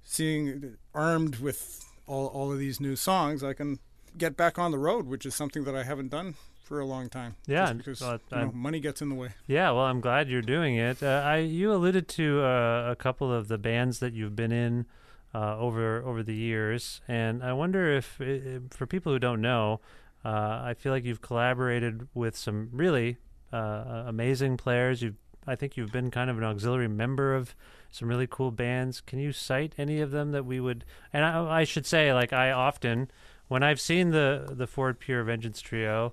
seeing 0.03 0.77
armed 0.93 1.37
with 1.37 1.87
all 2.07 2.27
all 2.29 2.53
of 2.53 2.59
these 2.59 2.81
new 2.81 2.97
songs, 2.97 3.43
I 3.45 3.53
can 3.53 3.79
get 4.17 4.37
back 4.37 4.59
on 4.59 4.71
the 4.71 4.79
road, 4.79 5.07
which 5.07 5.27
is 5.27 5.35
something 5.35 5.65
that 5.65 5.75
I 5.75 5.83
haven't 5.85 6.09
done 6.11 6.35
for 6.65 6.81
a 6.81 6.87
long 6.87 7.09
time. 7.09 7.35
Yeah, 7.47 7.67
just 7.67 7.79
because 7.79 8.01
well, 8.01 8.19
you 8.33 8.47
know, 8.47 8.53
money 8.53 8.81
gets 8.81 9.03
in 9.03 9.09
the 9.11 9.15
way. 9.15 9.31
Yeah, 9.47 9.71
well, 9.73 9.85
I'm 9.85 10.01
glad 10.01 10.29
you're 10.29 10.41
doing 10.43 10.77
it. 10.77 11.03
Uh, 11.03 11.23
I 11.25 11.39
you 11.39 11.73
alluded 11.73 12.09
to 12.09 12.43
uh, 12.43 12.91
a 12.91 12.97
couple 12.97 13.33
of 13.33 13.49
the 13.49 13.59
bands 13.59 13.99
that 13.99 14.13
you've 14.15 14.37
been 14.37 14.53
in 14.53 14.87
uh, 15.35 15.59
over 15.59 16.03
over 16.05 16.23
the 16.23 16.35
years, 16.35 17.01
and 17.09 17.43
I 17.43 17.53
wonder 17.53 17.91
if, 17.93 18.19
i 18.21 18.25
i- 18.25 18.61
for 18.71 18.87
people 18.87 19.13
who 19.13 19.19
don't 19.19 19.41
know, 19.41 19.81
uh, 20.25 20.61
I 20.65 20.75
feel 20.79 20.93
like 20.93 21.05
you've 21.05 21.21
collaborated 21.23 22.09
with 22.15 22.37
some 22.37 22.69
really 22.73 23.19
uh, 23.53 24.05
amazing 24.07 24.57
players. 24.57 25.03
You've 25.03 25.17
I 25.47 25.57
think 25.57 25.77
you've 25.77 25.93
been 25.93 26.11
kind 26.11 26.31
of 26.31 26.39
an 26.39 26.45
auxiliary 26.45 26.89
member 26.89 27.35
of 27.35 27.55
some 27.95 28.09
really 28.09 28.27
cool 28.29 28.51
bands. 28.51 29.01
Can 29.01 29.19
you 29.19 29.33
cite 29.33 29.73
any 29.79 30.01
of 30.01 30.11
them 30.11 30.33
that 30.33 30.45
we 30.45 30.59
would? 30.61 30.85
And 31.13 31.25
I, 31.25 31.61
I 31.61 31.65
should 31.65 31.87
say, 31.87 32.13
like 32.13 32.33
I 32.33 32.51
often, 32.51 33.11
when 33.49 33.63
I've 33.63 33.81
seen 33.81 34.11
the 34.11 34.49
the 34.51 34.67
Ford 34.67 34.99
Pier 34.99 35.23
Vengeance 35.23 35.61
trio, 35.61 36.13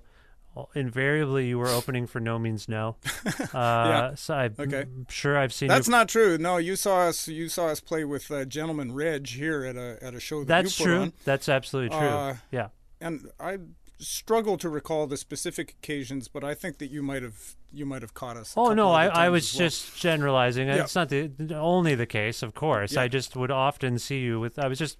invariably 0.74 1.48
you 1.48 1.58
were 1.58 1.68
opening 1.68 2.06
for 2.06 2.20
NoMeansNo. 2.20 2.96
Uh, 3.54 4.14
So 4.14 4.34
I'm 4.34 4.54
Okay. 4.58 4.84
sure 5.08 5.36
I've 5.36 5.52
seen 5.52 5.68
That's 5.68 5.86
you. 5.88 5.90
not 5.92 6.08
true. 6.08 6.38
No, 6.38 6.56
you 6.58 6.76
saw 6.76 7.08
us. 7.08 7.28
You 7.28 7.48
saw 7.48 7.66
us 7.68 7.80
play 7.80 8.04
with 8.04 8.30
uh, 8.30 8.44
Gentleman 8.44 8.92
Reg 8.94 9.26
here 9.28 9.64
at 9.64 9.76
a 9.76 9.98
at 10.02 10.14
a 10.14 10.20
show 10.20 10.40
that 10.40 10.46
That's 10.48 10.78
you 10.78 10.84
put 10.84 10.90
true. 10.90 11.00
on. 11.00 11.12
That's 11.24 11.48
absolutely 11.48 11.96
true. 11.98 12.08
Uh, 12.08 12.36
yeah. 12.50 12.68
and 13.00 13.28
I 13.40 13.58
struggle 13.98 14.56
to 14.58 14.68
recall 14.68 15.06
the 15.06 15.16
specific 15.16 15.70
occasions, 15.82 16.28
but 16.28 16.42
I 16.44 16.54
think 16.54 16.78
that 16.78 16.90
you 16.90 17.02
might 17.02 17.22
have 17.22 17.54
you 17.72 17.86
might 17.86 18.02
have 18.02 18.14
caught 18.14 18.36
us. 18.36 18.54
Oh 18.56 18.74
no, 18.74 18.90
I, 18.92 19.06
I 19.06 19.28
was 19.30 19.52
well. 19.54 19.58
just 19.68 19.98
generalizing. 19.98 20.68
Yeah. 20.68 20.82
It's 20.82 20.94
not 20.94 21.08
the, 21.08 21.30
only 21.54 21.94
the 21.94 22.06
case, 22.06 22.42
of 22.42 22.54
course. 22.54 22.92
Yeah. 22.94 23.02
I 23.02 23.08
just 23.08 23.36
would 23.36 23.50
often 23.50 23.98
see 23.98 24.20
you 24.20 24.40
with. 24.40 24.58
I 24.58 24.68
was 24.68 24.78
just, 24.78 24.98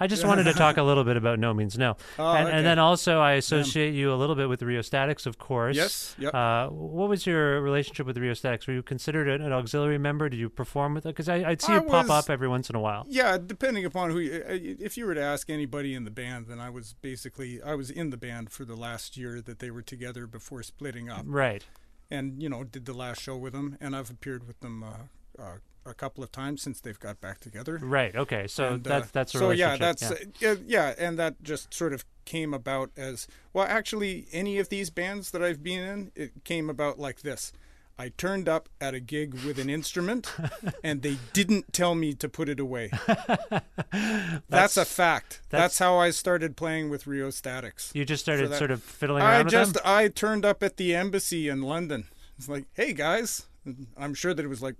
I 0.00 0.06
just 0.08 0.24
wanted 0.26 0.44
to 0.44 0.52
talk 0.64 0.76
a 0.76 0.82
little 0.82 1.04
bit 1.04 1.16
about 1.16 1.38
NoMeansNo, 1.38 1.96
Oh, 2.18 2.32
and, 2.32 2.48
okay. 2.48 2.56
and 2.56 2.66
then 2.66 2.78
also 2.80 3.20
I 3.20 3.32
associate 3.34 3.94
you 3.94 4.12
a 4.12 4.16
little 4.16 4.34
bit 4.34 4.48
with 4.48 4.58
the 4.60 4.66
Rheostatics, 4.66 5.24
of 5.26 5.38
course. 5.38 5.76
Yes, 5.76 6.16
yep. 6.18 6.34
Uh, 6.34 6.68
what 6.68 7.08
was 7.08 7.26
your 7.26 7.60
relationship 7.60 8.06
with 8.06 8.16
the 8.16 8.20
Rheostatics? 8.20 8.66
Were 8.66 8.74
you 8.74 8.82
considered 8.82 9.28
an, 9.28 9.40
an 9.42 9.52
auxiliary 9.52 9.98
member? 9.98 10.28
Did 10.28 10.38
you 10.40 10.48
perform 10.48 10.94
with 10.94 11.06
it? 11.06 11.10
Because 11.10 11.28
I'd 11.28 11.62
see 11.62 11.72
I 11.72 11.76
you 11.76 11.82
pop 11.82 12.10
up 12.10 12.28
every 12.28 12.48
once 12.48 12.68
in 12.70 12.76
a 12.76 12.80
while. 12.80 13.06
Yeah, 13.08 13.38
depending 13.38 13.84
upon 13.84 14.10
who. 14.10 14.18
You, 14.18 14.42
uh, 14.48 14.58
if 14.60 14.96
you 14.96 15.06
were 15.06 15.14
to 15.14 15.22
ask 15.22 15.48
anybody 15.48 15.94
in 15.94 16.04
the 16.04 16.10
band, 16.10 16.46
then 16.48 16.58
I 16.58 16.70
was 16.70 16.94
basically 17.00 17.62
I 17.62 17.74
was 17.74 17.90
in 17.90 18.10
the 18.10 18.16
band 18.16 18.50
for 18.50 18.64
the 18.64 18.76
last 18.76 19.16
year 19.16 19.40
that 19.42 19.58
they 19.60 19.70
were 19.70 19.82
together 19.82 20.26
before 20.26 20.62
splitting 20.64 21.08
up, 21.08 21.22
Right. 21.26 21.64
And 22.10 22.42
you 22.42 22.48
know 22.48 22.64
did 22.64 22.86
the 22.86 22.94
last 22.94 23.20
show 23.20 23.36
with 23.36 23.52
them, 23.52 23.76
and 23.80 23.94
I've 23.94 24.10
appeared 24.10 24.46
with 24.46 24.60
them 24.60 24.82
uh, 24.82 25.42
uh, 25.42 25.56
a 25.86 25.94
couple 25.94 26.24
of 26.24 26.32
times 26.32 26.62
since 26.62 26.80
they've 26.80 26.98
got 26.98 27.20
back 27.20 27.40
together. 27.40 27.78
Right. 27.82 28.14
Okay. 28.14 28.46
So 28.46 28.74
And, 28.74 28.86
uh, 28.86 28.90
that's 28.90 29.10
that's 29.10 29.34
a 29.34 29.38
so 29.38 29.50
yeah, 29.50 29.76
that's 29.76 30.02
uh, 30.02 30.16
yeah, 30.40 30.54
yeah, 30.66 30.94
and 30.98 31.18
that 31.18 31.42
just 31.42 31.72
sort 31.74 31.92
of 31.92 32.04
came 32.24 32.54
about 32.54 32.90
as 32.96 33.26
well. 33.52 33.66
Actually, 33.68 34.26
any 34.32 34.58
of 34.58 34.68
these 34.68 34.90
bands 34.90 35.30
that 35.32 35.42
I've 35.42 35.62
been 35.62 35.82
in, 35.82 36.12
it 36.14 36.44
came 36.44 36.70
about 36.70 36.98
like 36.98 37.20
this. 37.22 37.52
I 37.98 38.08
turned 38.08 38.48
up 38.48 38.68
at 38.80 38.92
a 38.94 39.00
gig 39.00 39.34
with 39.44 39.58
an 39.58 39.70
instrument, 39.70 40.32
and 40.82 41.02
they 41.02 41.16
didn't 41.32 41.72
tell 41.72 41.94
me 41.94 42.12
to 42.14 42.28
put 42.28 42.48
it 42.48 42.58
away. 42.58 42.90
that's, 44.48 44.76
a 44.76 44.84
fact. 44.84 45.40
That's, 45.50 45.76
that's- 45.76 45.78
how 45.78 45.96
I 45.98 46.10
started 46.10 46.56
playing 46.56 46.90
with 46.90 47.06
Rheostatics. 47.06 47.92
you 47.94 48.04
just 48.04 48.24
started 48.24 48.50
that- 48.50 48.58
sort 48.58 48.70
of 48.70 48.82
fiddling 48.82 49.22
I 49.22 49.36
around 49.36 49.44
with 49.46 49.52
just 49.52 49.74
them. 49.74 49.82
I 49.84 50.08
turned 50.08 50.44
up 50.44 50.62
at 50.62 50.76
the 50.76 50.94
embassy 50.94 51.48
in 51.48 51.62
London. 51.62 52.08
It's 52.36 52.48
like, 52.48 52.64
hey 52.74 52.92
guys, 52.94 53.46
I'm 53.96 54.14
sure 54.14 54.34
that 54.34 54.44
it 54.44 54.48
was 54.48 54.60
like, 54.62 54.74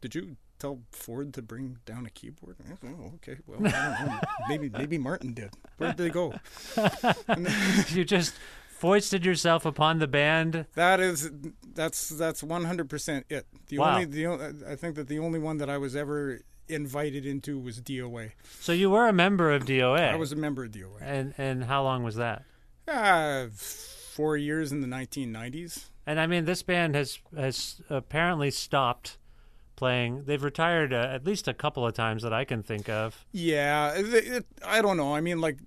did 0.00 0.14
you 0.16 0.36
tell 0.58 0.80
Ford 0.90 1.32
to 1.34 1.42
bring 1.42 1.78
down 1.86 2.04
a 2.04 2.10
keyboard? 2.10 2.56
Oh, 2.84 3.12
okay. 3.16 3.36
Well, 3.46 3.60
I 3.64 3.96
don't 3.98 4.06
know. 4.08 4.20
maybe 4.48 4.68
maybe 4.70 4.98
Martin 4.98 5.34
did. 5.34 5.50
Where 5.78 5.92
did 5.92 5.98
they 5.98 6.10
go? 6.10 6.34
You 7.90 8.04
just 8.04 8.34
foisted 8.78 9.24
yourself 9.24 9.64
upon 9.64 9.98
the 9.98 10.06
band. 10.06 10.66
That 10.74 11.00
is 11.00 11.30
that's 11.74 12.08
that's 12.10 12.42
100% 12.42 13.24
it. 13.28 13.46
The 13.68 13.78
Wow. 13.78 13.94
only 13.94 14.04
the 14.04 14.26
I 14.68 14.76
think 14.76 14.94
that 14.96 15.08
the 15.08 15.18
only 15.18 15.38
one 15.38 15.58
that 15.58 15.70
I 15.70 15.78
was 15.78 15.96
ever 15.96 16.40
invited 16.68 17.24
into 17.24 17.58
was 17.58 17.80
DOA. 17.80 18.32
So 18.60 18.72
you 18.72 18.90
were 18.90 19.08
a 19.08 19.12
member 19.12 19.52
of 19.52 19.64
DOA. 19.64 20.12
I 20.12 20.16
was 20.16 20.32
a 20.32 20.36
member 20.36 20.64
of 20.64 20.72
DOA. 20.72 21.00
And 21.00 21.34
and 21.38 21.64
how 21.64 21.82
long 21.82 22.02
was 22.02 22.16
that? 22.16 22.44
Uh, 22.88 23.46
four 23.52 24.36
years 24.36 24.72
in 24.72 24.80
the 24.80 24.86
1990s. 24.86 25.88
And 26.06 26.20
I 26.20 26.26
mean, 26.26 26.44
this 26.44 26.62
band 26.62 26.94
has 26.94 27.18
has 27.36 27.80
apparently 27.90 28.50
stopped 28.50 29.18
playing. 29.74 30.24
They've 30.24 30.42
retired 30.42 30.92
uh, 30.92 31.08
at 31.12 31.24
least 31.24 31.48
a 31.48 31.54
couple 31.54 31.86
of 31.86 31.94
times 31.94 32.22
that 32.22 32.32
I 32.32 32.44
can 32.44 32.62
think 32.62 32.88
of. 32.88 33.24
Yeah, 33.32 33.92
it, 33.94 34.06
it, 34.14 34.46
I 34.64 34.80
don't 34.82 34.96
know. 34.96 35.14
I 35.14 35.20
mean, 35.20 35.40
like, 35.40 35.58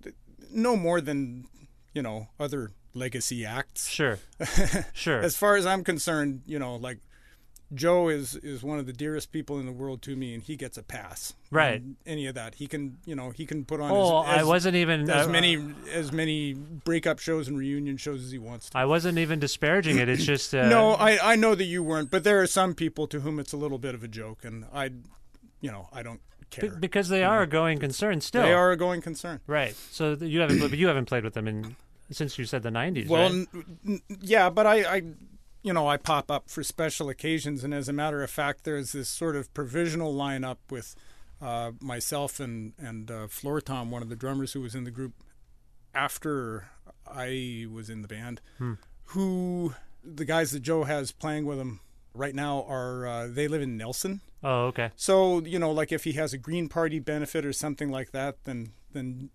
no 0.51 0.75
more 0.75 1.01
than 1.01 1.45
you 1.93 2.01
know 2.01 2.27
other 2.39 2.71
legacy 2.93 3.45
acts. 3.45 3.87
Sure, 3.87 4.19
sure. 4.93 5.19
As 5.19 5.35
far 5.35 5.55
as 5.55 5.65
I'm 5.65 5.83
concerned, 5.83 6.41
you 6.45 6.59
know, 6.59 6.75
like 6.75 6.99
Joe 7.73 8.09
is 8.09 8.35
is 8.37 8.63
one 8.63 8.79
of 8.79 8.87
the 8.87 8.93
dearest 8.93 9.31
people 9.31 9.59
in 9.59 9.67
the 9.67 9.71
world 9.71 10.01
to 10.03 10.15
me, 10.15 10.33
and 10.33 10.41
he 10.41 10.55
gets 10.55 10.75
a 10.77 10.81
pass. 10.81 11.33
Right. 11.51 11.83
Any 12.05 12.25
of 12.25 12.33
that, 12.33 12.55
he 12.55 12.65
can, 12.67 12.97
you 13.05 13.15
know, 13.15 13.29
he 13.29 13.45
can 13.45 13.63
put 13.63 13.79
on. 13.79 13.91
Oh, 13.91 14.23
as, 14.23 14.39
I 14.39 14.43
wasn't 14.43 14.75
even- 14.75 15.07
as 15.09 15.27
uh, 15.27 15.29
many 15.29 15.63
as 15.93 16.11
many 16.11 16.53
breakup 16.53 17.19
shows 17.19 17.47
and 17.47 17.57
reunion 17.57 17.97
shows 17.97 18.23
as 18.23 18.31
he 18.31 18.39
wants 18.39 18.71
to. 18.71 18.77
I 18.77 18.85
wasn't 18.85 19.19
even 19.19 19.39
disparaging 19.39 19.99
it. 19.99 20.09
It's 20.09 20.25
just 20.25 20.55
uh, 20.55 20.67
no, 20.67 20.93
I 20.93 21.33
I 21.33 21.35
know 21.35 21.53
that 21.53 21.65
you 21.65 21.83
weren't, 21.83 22.09
but 22.09 22.23
there 22.23 22.41
are 22.41 22.47
some 22.47 22.73
people 22.73 23.05
to 23.07 23.19
whom 23.19 23.39
it's 23.39 23.53
a 23.53 23.57
little 23.57 23.77
bit 23.77 23.93
of 23.93 24.03
a 24.03 24.07
joke, 24.07 24.43
and 24.43 24.65
I, 24.73 24.85
you 25.61 25.71
know, 25.71 25.89
I 25.93 26.01
don't 26.01 26.21
care. 26.49 26.71
because 26.71 27.09
they 27.09 27.23
are 27.23 27.43
a 27.43 27.47
going 27.47 27.77
concern 27.77 28.21
still. 28.21 28.41
They 28.41 28.53
are 28.53 28.71
a 28.71 28.77
going 28.77 29.01
concern. 29.03 29.41
right. 29.45 29.75
So 29.91 30.13
you 30.19 30.39
haven't, 30.39 30.59
but 30.59 30.71
you 30.75 30.87
haven't 30.87 31.05
played 31.05 31.23
with 31.23 31.35
them 31.35 31.47
in 31.47 31.75
since 32.11 32.37
you 32.37 32.45
said 32.45 32.63
the 32.63 32.69
'90s. 32.69 33.07
Well, 33.07 33.29
right? 33.29 33.47
n- 33.85 34.01
yeah, 34.21 34.49
but 34.49 34.65
I, 34.67 34.83
I, 34.97 35.01
you 35.61 35.73
know, 35.73 35.87
I 35.87 35.97
pop 35.97 36.29
up 36.31 36.49
for 36.49 36.63
special 36.63 37.09
occasions, 37.09 37.63
and 37.63 37.73
as 37.73 37.87
a 37.89 37.93
matter 37.93 38.23
of 38.23 38.29
fact, 38.29 38.63
there's 38.63 38.91
this 38.93 39.09
sort 39.09 39.35
of 39.35 39.53
provisional 39.53 40.13
lineup 40.13 40.57
with 40.69 40.95
uh, 41.41 41.71
myself 41.79 42.39
and 42.39 42.73
and 42.77 43.09
uh, 43.11 43.27
Floor 43.27 43.61
Tom, 43.61 43.91
one 43.91 44.01
of 44.01 44.09
the 44.09 44.15
drummers 44.15 44.53
who 44.53 44.61
was 44.61 44.75
in 44.75 44.83
the 44.83 44.91
group 44.91 45.13
after 45.93 46.69
I 47.07 47.65
was 47.71 47.89
in 47.89 48.01
the 48.01 48.07
band, 48.07 48.41
Hmm. 48.57 48.73
who 49.05 49.73
the 50.03 50.25
guys 50.25 50.51
that 50.51 50.61
Joe 50.61 50.83
has 50.83 51.11
playing 51.11 51.45
with 51.45 51.59
him 51.59 51.79
right 52.13 52.35
now 52.35 52.63
are 52.67 53.07
uh, 53.07 53.27
they 53.27 53.47
live 53.47 53.61
in 53.61 53.77
Nelson. 53.77 54.21
oh, 54.43 54.65
okay. 54.67 54.91
So 54.95 55.39
you 55.41 55.59
know, 55.59 55.71
like 55.71 55.91
if 55.91 56.03
he 56.03 56.13
has 56.13 56.33
a 56.33 56.37
Green 56.37 56.69
Party 56.69 56.99
benefit 56.99 57.45
or 57.45 57.53
something 57.53 57.89
like 57.89 58.11
that, 58.11 58.43
then 58.45 58.71
then 58.93 59.29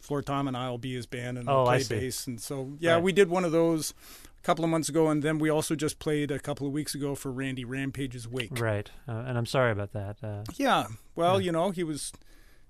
Floor 0.00 0.22
Tom 0.22 0.48
and 0.48 0.56
I'll 0.56 0.78
be 0.78 0.94
his 0.94 1.06
band 1.06 1.38
and 1.38 1.48
Oh, 1.48 1.64
play 1.64 1.84
bass. 1.88 2.26
And 2.26 2.40
so 2.40 2.72
yeah, 2.78 2.94
Right. 2.94 3.02
we 3.02 3.12
did 3.12 3.28
one 3.28 3.44
of 3.44 3.52
those 3.52 3.92
a 4.38 4.42
couple 4.42 4.64
of 4.64 4.70
months 4.70 4.88
ago, 4.88 5.08
and 5.08 5.22
then 5.22 5.38
we 5.38 5.50
also 5.50 5.74
just 5.74 5.98
played 5.98 6.30
a 6.30 6.38
couple 6.38 6.66
of 6.66 6.72
weeks 6.72 6.94
ago 6.94 7.14
for 7.14 7.30
Randy 7.30 7.64
Rampage's 7.64 8.26
wake. 8.26 8.58
Right. 8.58 8.90
Uh, 9.06 9.24
and 9.26 9.36
I'm 9.36 9.46
sorry 9.46 9.70
about 9.72 9.92
that. 9.92 10.16
Uh, 10.22 10.44
Yeah, 10.56 10.86
well, 11.14 11.40
you 11.40 11.52
know, 11.52 11.70
he 11.70 11.84
was 11.84 12.12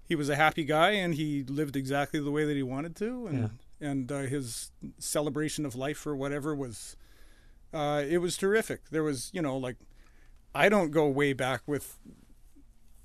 he 0.05 0.16
was 0.16 0.28
a 0.28 0.35
happy 0.37 0.64
guy, 0.64 0.91
and 0.91 1.14
he 1.14 1.45
lived 1.45 1.76
exactly 1.76 2.18
the 2.20 2.33
way 2.33 2.45
that 2.45 2.57
he 2.57 2.62
wanted 2.64 2.97
to, 2.97 3.26
and 3.28 3.51
and 3.81 4.11
uh, 4.12 4.18
his 4.22 4.72
celebration 4.99 5.64
of 5.64 5.74
life 5.74 6.07
or 6.07 6.14
whatever 6.16 6.55
was 6.55 6.97
uh, 7.72 8.03
it 8.07 8.18
was 8.18 8.37
terrific. 8.37 8.91
There 8.91 9.05
was, 9.05 9.31
you 9.33 9.41
know, 9.41 9.57
like 9.57 9.76
I 10.55 10.68
don't 10.68 10.91
go 10.91 11.07
way 11.09 11.33
back 11.33 11.62
with 11.66 11.97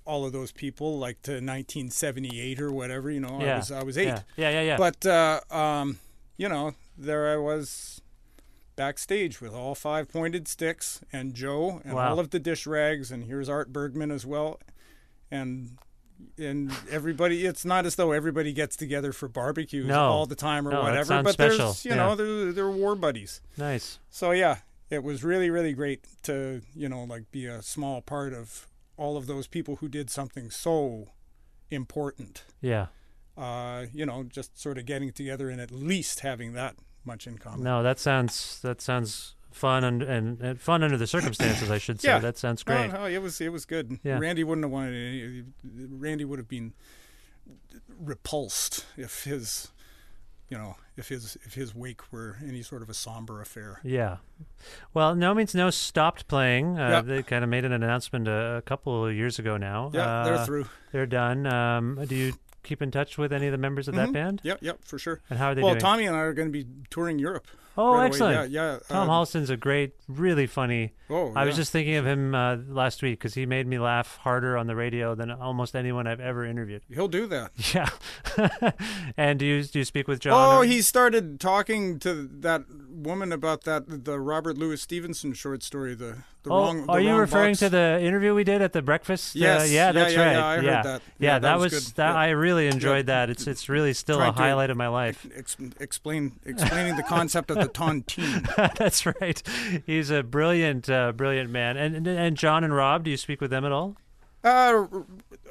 all 0.06 0.26
of 0.26 0.32
those 0.34 0.52
people, 0.52 0.98
like 1.00 1.22
to 1.24 1.32
1978 1.34 2.62
or 2.62 2.72
whatever. 2.72 3.10
You 3.12 3.20
know, 3.22 3.40
I 3.40 3.44
Yeah. 3.44 3.58
was 3.58 3.72
I 3.72 3.84
was 3.84 3.98
eight. 3.98 4.06
Yeah. 4.06 4.22
Yeah, 4.38 4.50
yeah, 4.50 4.62
yeah. 4.62 4.78
But 4.78 5.06
uh, 5.06 5.42
um, 5.52 6.00
you 6.38 6.48
know, 6.50 6.74
there 6.98 7.32
I 7.34 7.38
was 7.38 8.02
backstage 8.76 9.40
with 9.42 9.54
all 9.54 9.74
five 9.76 10.10
pointed 10.12 10.48
sticks 10.48 11.02
and 11.14 11.34
Joe 11.34 11.82
and 11.86 11.94
Wow. 11.94 12.10
all 12.12 12.20
of 12.20 12.32
the 12.32 12.40
Dishrags, 12.40 13.10
and 13.12 13.24
here's 13.26 13.48
Art 13.50 13.72
Bergman 13.72 14.12
as 14.12 14.26
well, 14.26 14.60
and 15.32 15.78
and 16.38 16.72
everybody. 16.90 17.46
It's 17.46 17.66
not 17.66 17.86
as 17.86 17.96
though 17.96 18.12
everybody 18.14 18.54
gets 18.54 18.76
together 18.78 19.12
for 19.12 19.28
barbecues 19.28 19.86
No. 19.88 20.00
all 20.12 20.26
the 20.26 20.36
time 20.36 20.66
or 20.68 20.72
No, 20.72 20.82
whatever. 20.82 21.22
but 21.24 21.34
special. 21.34 21.58
there's 21.68 21.86
you 21.86 21.92
Yeah. 21.92 21.98
know 21.98 22.16
they're, 22.16 22.52
they're 22.54 22.72
war 22.72 22.96
buddies. 22.96 23.42
nice. 23.58 24.00
So 24.10 24.32
yeah, 24.32 24.58
it 24.90 25.04
was 25.04 25.24
really 25.24 25.50
really 25.50 25.74
great 25.74 26.06
to 26.24 26.62
you 26.76 26.88
know 26.90 27.04
like 27.04 27.32
be 27.32 27.46
a 27.48 27.62
small 27.62 28.02
part 28.02 28.34
of 28.34 28.68
all 28.98 29.18
of 29.18 29.28
those 29.28 29.48
people 29.48 29.78
who 29.78 29.88
did 29.90 30.10
something 30.10 30.50
so 30.50 31.10
important. 31.70 32.44
Yeah. 32.62 32.88
Uh, 33.38 33.86
you 33.94 34.06
know, 34.06 34.24
just 34.24 34.58
sort 34.60 34.78
of 34.78 34.86
getting 34.86 35.12
together 35.12 35.50
and 35.50 35.60
at 35.60 35.72
least 35.72 36.22
having 36.22 36.54
that 36.54 36.76
much 37.04 37.28
in 37.28 37.38
common. 37.38 37.64
No, 37.64 37.84
that 37.84 38.00
sounds 38.00 38.60
that 38.62 38.82
sounds 38.82 39.36
fun 39.52 39.84
and, 39.84 40.02
and, 40.02 40.42
and 40.42 40.60
fun 40.62 40.84
under 40.84 40.98
the 40.98 41.08
circumstances. 41.08 41.70
I 41.70 41.78
should 41.78 42.00
say. 42.02 42.10
Yeah. 42.10 42.20
That 42.20 42.38
sounds 42.38 42.64
No, 42.66 42.76
great. 42.78 42.94
no, 42.94 43.06
it 43.06 43.22
was 43.22 43.42
it 43.42 43.52
was 43.52 43.66
good. 43.66 44.00
Yeah. 44.04 44.20
Randy 44.20 44.44
wouldn't 44.44 44.64
have 44.64 44.72
wanted 44.72 44.96
any. 44.96 45.44
Randy 45.88 46.24
would 46.26 46.40
have 46.40 46.48
been 46.48 46.74
repulsed 48.00 48.86
if 48.98 49.24
his, 49.26 49.70
you 50.50 50.58
know, 50.58 50.76
if 50.98 51.10
his 51.10 51.38
if 51.44 51.54
his 51.56 51.74
wake 51.74 52.02
were 52.12 52.38
any 52.48 52.62
sort 52.62 52.82
of 52.82 52.90
a 52.90 52.94
somber 52.94 53.42
affair. 53.42 53.80
Yeah. 53.84 54.18
Well, 54.94 55.16
NoMeansNo 55.16 55.74
stopped 55.74 56.28
playing. 56.28 56.78
Uh. 56.80 57.02
They 57.02 57.24
kind 57.24 57.44
of 57.44 57.50
made 57.50 57.66
an 57.66 57.72
announcement 57.72 58.28
a, 58.28 58.58
a 58.58 58.62
couple 58.62 59.06
of 59.08 59.14
years 59.16 59.40
ago 59.40 59.58
now. 59.58 59.92
Yeah, 59.94 60.24
they're 60.24 60.36
Uh, 60.36 60.46
through. 60.46 60.66
They're 60.92 61.06
done. 61.08 61.48
Um, 61.48 62.06
do 62.08 62.16
you 62.16 62.34
keep 62.66 62.82
in 62.82 62.92
touch 62.92 63.18
with 63.18 63.32
any 63.32 63.46
of 63.48 63.52
the 63.52 63.58
members 63.58 63.88
of 63.88 63.96
that 63.96 64.10
Mhm. 64.10 64.14
band? 64.14 64.42
Yep, 64.44 64.60
yep, 64.62 64.80
for 64.84 64.98
sure. 65.00 65.22
And 65.30 65.40
how 65.40 65.50
are 65.52 65.56
they 65.56 65.62
well, 65.62 65.74
doing? 65.74 65.82
Tommy 65.82 66.06
and 66.06 66.16
I 66.16 66.20
are 66.20 66.34
going 66.34 66.48
to 66.48 66.52
be 66.52 66.66
touring 66.90 67.20
Europe. 67.20 67.48
Oh, 67.78 67.96
right 67.96 68.06
excellent. 68.06 68.52
Yeah, 68.52 68.74
yeah. 68.74 68.80
Tom 68.88 69.10
uh, 69.10 69.14
Holliston's 69.14 69.50
a 69.50 69.58
great, 69.58 69.96
really 70.08 70.48
funny. 70.48 70.94
Oh, 71.10 71.34
I 71.36 71.44
was 71.44 71.58
just 71.58 71.74
thinking 71.74 71.96
of 71.96 72.06
him 72.08 72.34
uh, 72.34 72.56
last 72.70 73.04
week 73.04 73.20
because 73.20 73.34
he 73.34 73.46
made 73.46 73.68
me 73.68 73.78
laugh 73.80 74.16
harder 74.22 74.58
on 74.58 74.68
the 74.68 74.78
radio 74.78 75.14
than 75.14 75.30
almost 75.30 75.76
anyone 75.76 76.08
I've 76.08 76.22
ever 76.22 76.46
interviewed. 76.46 76.84
He'll 76.90 77.10
do 77.10 77.28
that. 77.28 77.52
Yeah. 77.76 77.90
and 79.18 79.40
do 79.40 79.46
you 79.46 79.64
do 79.64 79.80
you 79.80 79.86
speak 79.86 80.08
with 80.08 80.22
John? 80.22 80.34
Oh, 80.34 80.58
or- 80.60 80.64
he 80.66 80.82
started 80.82 81.40
talking 81.42 82.00
to 82.00 82.14
that 82.40 82.64
woman 82.90 83.34
about 83.34 83.66
that 83.66 84.06
the 84.06 84.22
Robert 84.22 84.58
Louis 84.58 84.82
Stevenson 84.82 85.34
short 85.34 85.62
story. 85.62 85.96
The 85.96 86.18
the 86.44 86.50
Oh, 86.52 86.62
wrong. 86.62 86.86
the 86.86 86.92
are 86.94 87.02
you 87.02 87.16
referring 87.16 87.52
box. 87.54 87.60
to 87.60 87.70
the 87.70 88.00
interview 88.02 88.34
we 88.34 88.46
did 88.46 88.62
at 88.62 88.72
the 88.72 88.82
breakfast? 88.82 89.36
Uh, 89.36 89.40
Yes. 89.40 89.70
yeah, 89.70 89.88
Yeah, 89.88 89.92
that's 89.92 90.14
yeah, 90.14 90.24
right. 90.26 90.32
yeah, 90.32 90.46
I 90.46 90.56
heard 90.56 90.66
that. 90.66 90.86
Yeah, 90.86 91.00
Yeah, 91.20 91.34
that, 91.34 91.42
that 91.42 91.60
was 91.60 91.74
was 91.74 91.86
good. 91.88 91.96
that. 91.98 92.12
Yeah. 92.14 92.16
I 92.16 92.30
really 92.30 92.55
enjoyed 92.68 93.08
Yeah. 93.08 93.26
that. 93.26 93.30
It's 93.30 93.46
it's 93.48 93.70
really 93.70 93.94
still 93.94 94.18
a 94.22 94.32
Tried 94.32 94.38
highlight 94.38 94.70
of 94.70 94.78
my 94.78 94.88
life. 94.88 95.26
Ex- 95.36 95.58
explain 95.80 96.40
explaining 96.46 96.96
the 96.96 97.04
concept 97.04 97.52
of 97.52 97.58
the 97.58 97.68
tontine. 97.70 98.44
That's 98.78 99.06
right. 99.06 99.42
He's 99.86 100.10
a 100.10 100.24
brilliant, 100.24 100.90
uh, 100.90 101.12
brilliant 101.12 101.50
man. 101.50 101.78
And, 101.78 101.96
and 101.96 102.08
and 102.08 102.38
John 102.38 102.64
and 102.64 102.74
Rob, 102.74 103.04
do 103.04 103.12
you 103.12 103.18
speak 103.18 103.42
with 103.42 103.52
them 103.52 103.66
at 103.66 103.72
all? 103.72 103.96
Uh, 104.44 104.86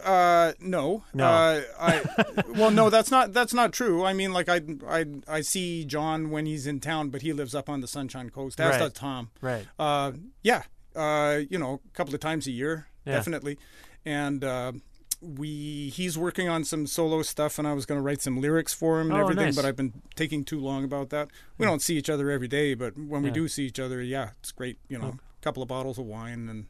uh, 0.04 0.52
no. 0.60 1.02
No. 1.12 1.24
Uh, 1.26 1.62
I, 1.80 2.02
well, 2.50 2.70
no, 2.70 2.90
that's 2.90 3.10
not 3.10 3.32
that's 3.32 3.52
not 3.52 3.72
true. 3.72 4.04
I 4.04 4.12
mean, 4.12 4.32
like 4.32 4.48
I, 4.48 4.60
I, 4.88 5.04
I 5.26 5.40
see 5.40 5.84
John 5.84 6.30
when 6.30 6.46
he's 6.46 6.66
in 6.66 6.78
town, 6.80 7.08
but 7.10 7.22
he 7.22 7.32
lives 7.32 7.54
up 7.54 7.68
on 7.68 7.80
the 7.80 7.88
Sunshine 7.88 8.30
Coast. 8.30 8.60
As 8.60 8.80
Right. 8.80 8.94
Tom. 8.94 9.30
Right. 9.40 9.66
Uh, 9.78 10.12
yeah. 10.42 10.62
Uh, 10.94 11.40
you 11.50 11.58
know, 11.58 11.80
a 11.84 11.90
couple 11.96 12.14
of 12.14 12.20
times 12.20 12.46
a 12.46 12.52
year, 12.52 12.86
Yeah. 13.04 13.14
definitely. 13.14 13.58
And 14.06 14.44
uh, 14.44 14.72
we, 15.24 15.88
he's 15.90 16.16
working 16.18 16.48
on 16.48 16.64
some 16.64 16.86
solo 16.86 17.22
stuff, 17.22 17.58
and 17.58 17.66
I 17.66 17.72
was 17.72 17.86
going 17.86 17.98
to 17.98 18.02
write 18.02 18.20
some 18.22 18.40
lyrics 18.40 18.72
for 18.74 19.00
him 19.00 19.10
and 19.10 19.18
Oh, 19.18 19.22
everything, 19.22 19.46
nice. 19.46 19.56
but 19.56 19.64
I've 19.64 19.76
been 19.76 19.92
taking 20.14 20.44
too 20.44 20.60
long 20.60 20.84
about 20.84 21.10
that. 21.10 21.28
We 21.58 21.66
don't 21.66 21.80
see 21.82 21.96
each 21.96 22.10
other 22.10 22.30
every 22.30 22.48
day, 22.48 22.74
but 22.74 22.96
when 22.98 23.22
we 23.22 23.30
do 23.30 23.48
see 23.48 23.64
each 23.66 23.80
other, 23.80 24.02
yeah, 24.02 24.30
it's 24.40 24.52
great. 24.52 24.78
You 24.88 24.98
know, 24.98 25.08
a 25.18 25.42
couple 25.42 25.62
of 25.62 25.68
bottles 25.68 25.98
of 25.98 26.04
wine 26.06 26.48
and 26.48 26.66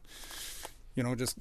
you 0.95 1.03
know 1.03 1.13
just 1.15 1.37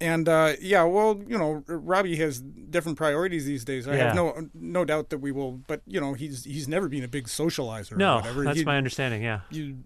and 0.00 0.28
uh, 0.28 0.54
yeah, 0.60 0.82
well, 0.84 1.20
you 1.28 1.36
know, 1.36 1.62
Robbie 1.68 2.16
has 2.16 2.40
different 2.40 2.96
priorities 2.96 3.44
these 3.44 3.64
days. 3.64 3.86
I 3.86 3.96
Yeah. 3.96 4.06
have 4.06 4.16
no 4.16 4.48
no 4.54 4.84
doubt 4.84 5.10
that 5.10 5.18
we 5.18 5.30
will, 5.30 5.52
but 5.66 5.82
you 5.86 6.00
know, 6.00 6.14
he's 6.14 6.44
he's 6.44 6.66
never 6.68 6.88
been 6.88 7.04
a 7.04 7.08
big 7.08 7.26
socializer. 7.26 7.92
or 7.92 7.96
No, 7.96 8.20
that's 8.44 8.58
You- 8.58 8.64
my 8.64 8.76
understanding. 8.78 9.22
Yeah. 9.22 9.40
You 9.50 9.78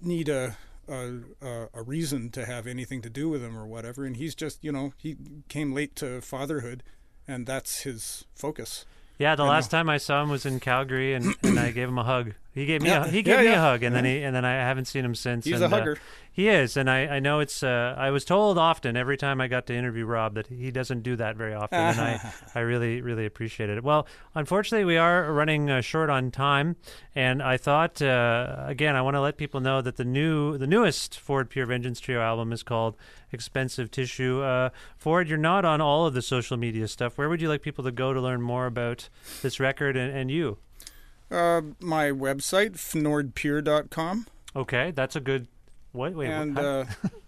need 0.00 0.28
a, 0.28 0.56
a 0.88 1.20
a 1.40 1.68
a 1.74 1.82
reason 1.82 2.30
to 2.30 2.46
have 2.46 2.66
anything 2.66 3.02
to 3.02 3.10
do 3.10 3.28
with 3.28 3.42
him 3.42 3.56
or 3.56 3.66
whatever, 3.66 4.04
and 4.04 4.16
he's 4.16 4.34
just 4.34 4.62
you 4.62 4.72
know 4.72 4.92
he 4.96 5.16
came 5.48 5.72
late 5.72 5.96
to 5.96 6.20
fatherhood, 6.20 6.82
and 7.26 7.46
that's 7.46 7.82
his 7.82 8.24
focus. 8.34 8.84
Yeah, 9.18 9.36
the 9.36 9.44
last 9.44 9.70
time 9.70 9.88
I 9.88 9.98
saw 9.98 10.22
him 10.22 10.28
was 10.28 10.44
in 10.44 10.58
Calgary, 10.58 11.14
and, 11.14 11.36
and 11.42 11.58
I 11.58 11.70
gave 11.70 11.88
him 11.88 11.98
a 11.98 12.04
hug. 12.04 12.34
He 12.54 12.66
gave 12.66 12.82
me 12.82 12.88
Yeah, 12.88 13.04
a, 13.04 13.08
he 13.08 13.22
gave 13.22 13.40
yeah, 13.40 13.42
me 13.42 13.48
a 13.48 13.60
hug, 13.60 13.82
and 13.82 13.94
then 13.94 14.04
he 14.04 14.22
and 14.22 14.34
then 14.34 14.44
I 14.44 14.52
haven't 14.52 14.84
seen 14.84 15.04
him 15.04 15.16
since. 15.16 15.44
He's 15.44 15.60
and, 15.60 15.64
a 15.64 15.66
uh, 15.76 15.80
hugger. 15.80 15.98
he 16.30 16.48
is, 16.48 16.76
and 16.76 16.88
I, 16.88 17.16
I 17.16 17.18
know 17.18 17.40
it's. 17.40 17.64
Uh, 17.64 17.96
I 17.98 18.10
was 18.10 18.24
told 18.24 18.58
often 18.58 18.96
every 18.96 19.16
time 19.16 19.40
I 19.40 19.48
got 19.48 19.66
to 19.66 19.74
interview 19.74 20.06
Rob 20.06 20.34
that 20.34 20.46
he 20.46 20.70
doesn't 20.70 21.02
do 21.02 21.16
that 21.16 21.36
very 21.36 21.52
often, 21.52 21.78
and 21.80 22.00
I 22.00 22.32
I 22.54 22.60
really 22.60 23.00
really 23.00 23.26
appreciated 23.26 23.78
it. 23.78 23.82
Well, 23.84 24.06
unfortunately, 24.36 24.84
we 24.84 24.96
are 24.96 25.32
running 25.32 25.68
uh, 25.68 25.80
short 25.80 26.10
on 26.10 26.30
time, 26.30 26.76
and 27.16 27.42
I 27.42 27.56
thought 27.56 28.00
uh, 28.00 28.64
again 28.66 28.94
I 28.94 29.02
want 29.02 29.16
to 29.16 29.20
let 29.20 29.36
people 29.36 29.58
know 29.60 29.82
that 29.82 29.96
the 29.96 30.04
new 30.04 30.56
the 30.56 30.68
newest 30.68 31.18
Ford 31.18 31.50
Pier 31.50 31.66
Vengeance 31.66 31.98
Trio 31.98 32.20
album 32.20 32.52
is 32.52 32.62
called 32.62 32.96
Expensive 33.32 33.90
Tissue. 33.90 34.42
Uh, 34.42 34.70
Ford, 34.96 35.28
you're 35.28 35.38
not 35.38 35.64
on 35.64 35.80
all 35.80 36.06
of 36.06 36.14
the 36.14 36.22
social 36.22 36.56
media 36.56 36.86
stuff. 36.86 37.18
Where 37.18 37.28
would 37.28 37.42
you 37.42 37.48
like 37.48 37.62
people 37.62 37.82
to 37.82 37.90
go 37.90 38.12
to 38.12 38.20
learn 38.20 38.42
more 38.42 38.66
about 38.66 39.08
this 39.42 39.58
record 39.58 39.96
and, 39.96 40.16
and 40.16 40.30
you? 40.30 40.58
Uh, 41.30 41.60
my 41.80 42.10
website, 42.10 42.72
fnordpier.com. 42.72 44.26
Okay, 44.56 44.92
that's 44.92 45.16
a 45.16 45.20
good. 45.20 45.48
Wait, 45.92 46.14
wait. 46.14 46.28
and 46.28 46.58
uh, 46.58 46.84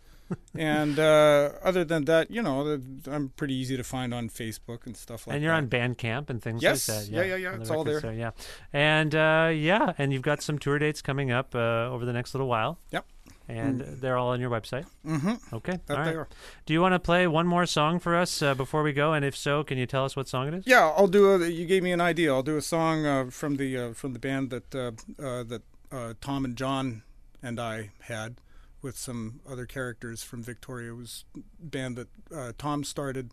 and 0.57 0.99
uh, 0.99 1.51
other 1.63 1.85
than 1.85 2.05
that, 2.07 2.31
you 2.31 2.43
know, 2.43 2.79
I'm 3.11 3.31
pretty 3.37 3.55
easy 3.55 3.77
to 3.77 3.85
find 3.85 4.13
on 4.15 4.29
Facebook 4.29 4.87
and 4.87 4.97
stuff 4.97 5.27
like 5.27 5.33
that. 5.33 5.35
and 5.37 5.43
you're 5.45 5.53
that. 5.53 5.59
on 5.59 5.69
Bandcamp 5.95 6.31
and 6.31 6.43
things 6.43 6.63
Yes, 6.63 6.89
like 6.89 6.99
that. 7.07 7.11
yeah, 7.13 7.23
yeah, 7.23 7.37
yeah, 7.37 7.51
the 7.53 7.61
it's 7.61 7.71
all 7.71 7.85
there. 7.85 8.13
yeah, 8.13 8.31
and 8.73 9.15
uh, 9.15 9.51
yeah, 9.55 9.93
and 9.99 10.13
you've 10.13 10.23
got 10.23 10.43
some 10.43 10.59
tour 10.59 10.79
dates 10.79 11.03
coming 11.03 11.31
up 11.31 11.55
uh, 11.55 11.89
over 11.91 12.05
the 12.05 12.13
next 12.13 12.35
little 12.35 12.49
while. 12.49 12.79
Yep. 12.91 13.07
And 13.49 13.81
they're 13.81 14.17
all 14.17 14.31
on 14.31 14.41
your 14.41 14.51
website. 14.51 14.87
Mm-hmm. 15.07 15.55
Okay. 15.55 15.79
That 15.87 15.99
all 15.99 16.09
are. 16.09 16.29
Do 16.65 16.73
you 16.73 16.81
want 16.81 16.95
to 16.95 16.99
play 16.99 17.27
one 17.27 17.47
more 17.47 17.65
song 17.67 18.01
for 18.01 18.17
us 18.17 18.43
uh, 18.43 18.55
before 18.55 18.83
we 18.83 18.93
go? 18.93 19.13
And 19.13 19.25
if 19.25 19.37
so, 19.37 19.63
can 19.63 19.79
you 19.79 19.87
tell 19.87 20.05
us 20.05 20.17
what 20.17 20.29
song 20.29 20.49
it 20.49 20.55
is? 20.55 20.67
Yeah, 20.67 20.93
I'll 20.97 21.07
do 21.07 21.33
a. 21.33 21.47
You 21.47 21.65
gave 21.67 21.83
me 21.83 21.93
an 21.93 22.01
idea. 22.01 22.33
I'll 22.33 22.43
do 22.43 22.57
a 22.57 22.63
song 22.63 23.07
uh, 23.07 23.27
from 23.31 23.57
the 23.57 23.79
uh, 23.79 23.93
from 23.93 24.15
the 24.15 24.19
band 24.19 24.51
that 24.51 24.75
uh, 24.75 24.93
uh, 25.23 25.45
that 25.45 25.63
uh, 25.93 26.15
Tom 26.21 26.45
and 26.45 26.57
John 26.57 27.03
and 27.43 27.61
I 27.61 27.91
had 28.01 28.41
with 28.83 28.99
some 28.99 29.41
other 29.49 29.67
characters 29.67 30.23
from 30.23 30.43
Victoria. 30.43 30.93
It 30.93 30.97
was 30.97 31.25
band 31.61 31.97
that 31.97 32.09
uh, 32.35 32.53
Tom 32.59 32.83
started 32.85 33.31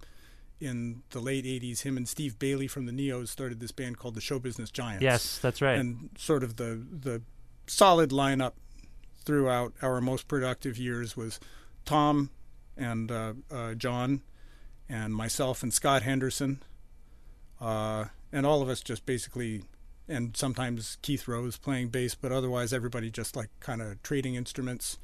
in 0.60 1.02
the 1.10 1.20
late 1.20 1.46
'80s. 1.46 1.82
Him 1.82 1.98
and 1.98 2.08
Steve 2.08 2.38
Bailey 2.38 2.68
from 2.68 2.86
the 2.86 2.92
Neos 2.92 3.30
started 3.30 3.60
this 3.60 3.72
band 3.72 3.98
called 3.98 4.16
the 4.16 4.22
Show 4.22 4.38
Business 4.40 4.70
Giants. 4.70 5.04
Yes, 5.04 5.40
that's 5.40 5.62
right. 5.62 5.78
And 5.78 6.10
sort 6.18 6.44
of 6.44 6.58
the 6.58 6.86
the 6.92 7.22
solid 7.66 8.12
lineup 8.12 8.54
throughout 9.26 9.74
our 9.82 10.02
most 10.02 10.28
productive 10.28 10.78
years 10.78 11.16
was 11.18 11.40
Tom 11.86 12.30
and 12.78 13.12
uh, 13.12 13.34
uh, 13.52 13.74
John 13.76 14.22
and 14.90 15.16
myself 15.16 15.64
and 15.64 15.74
Scott 15.74 16.04
Henderson, 16.04 16.62
uh, 17.62 18.06
and 18.32 18.46
all 18.46 18.62
of 18.62 18.70
us 18.70 18.82
just 18.82 19.06
basically, 19.06 19.64
and 20.08 20.36
sometimes 20.36 20.98
Keith 21.02 21.28
Rose 21.28 21.58
playing 21.58 21.90
bass, 21.90 22.16
but 22.16 22.32
otherwise 22.32 22.74
everybody 22.74 23.10
just 23.10 23.36
like 23.36 23.50
kind 23.60 23.82
of 23.82 24.02
trading 24.04 24.36
instruments. 24.36 24.98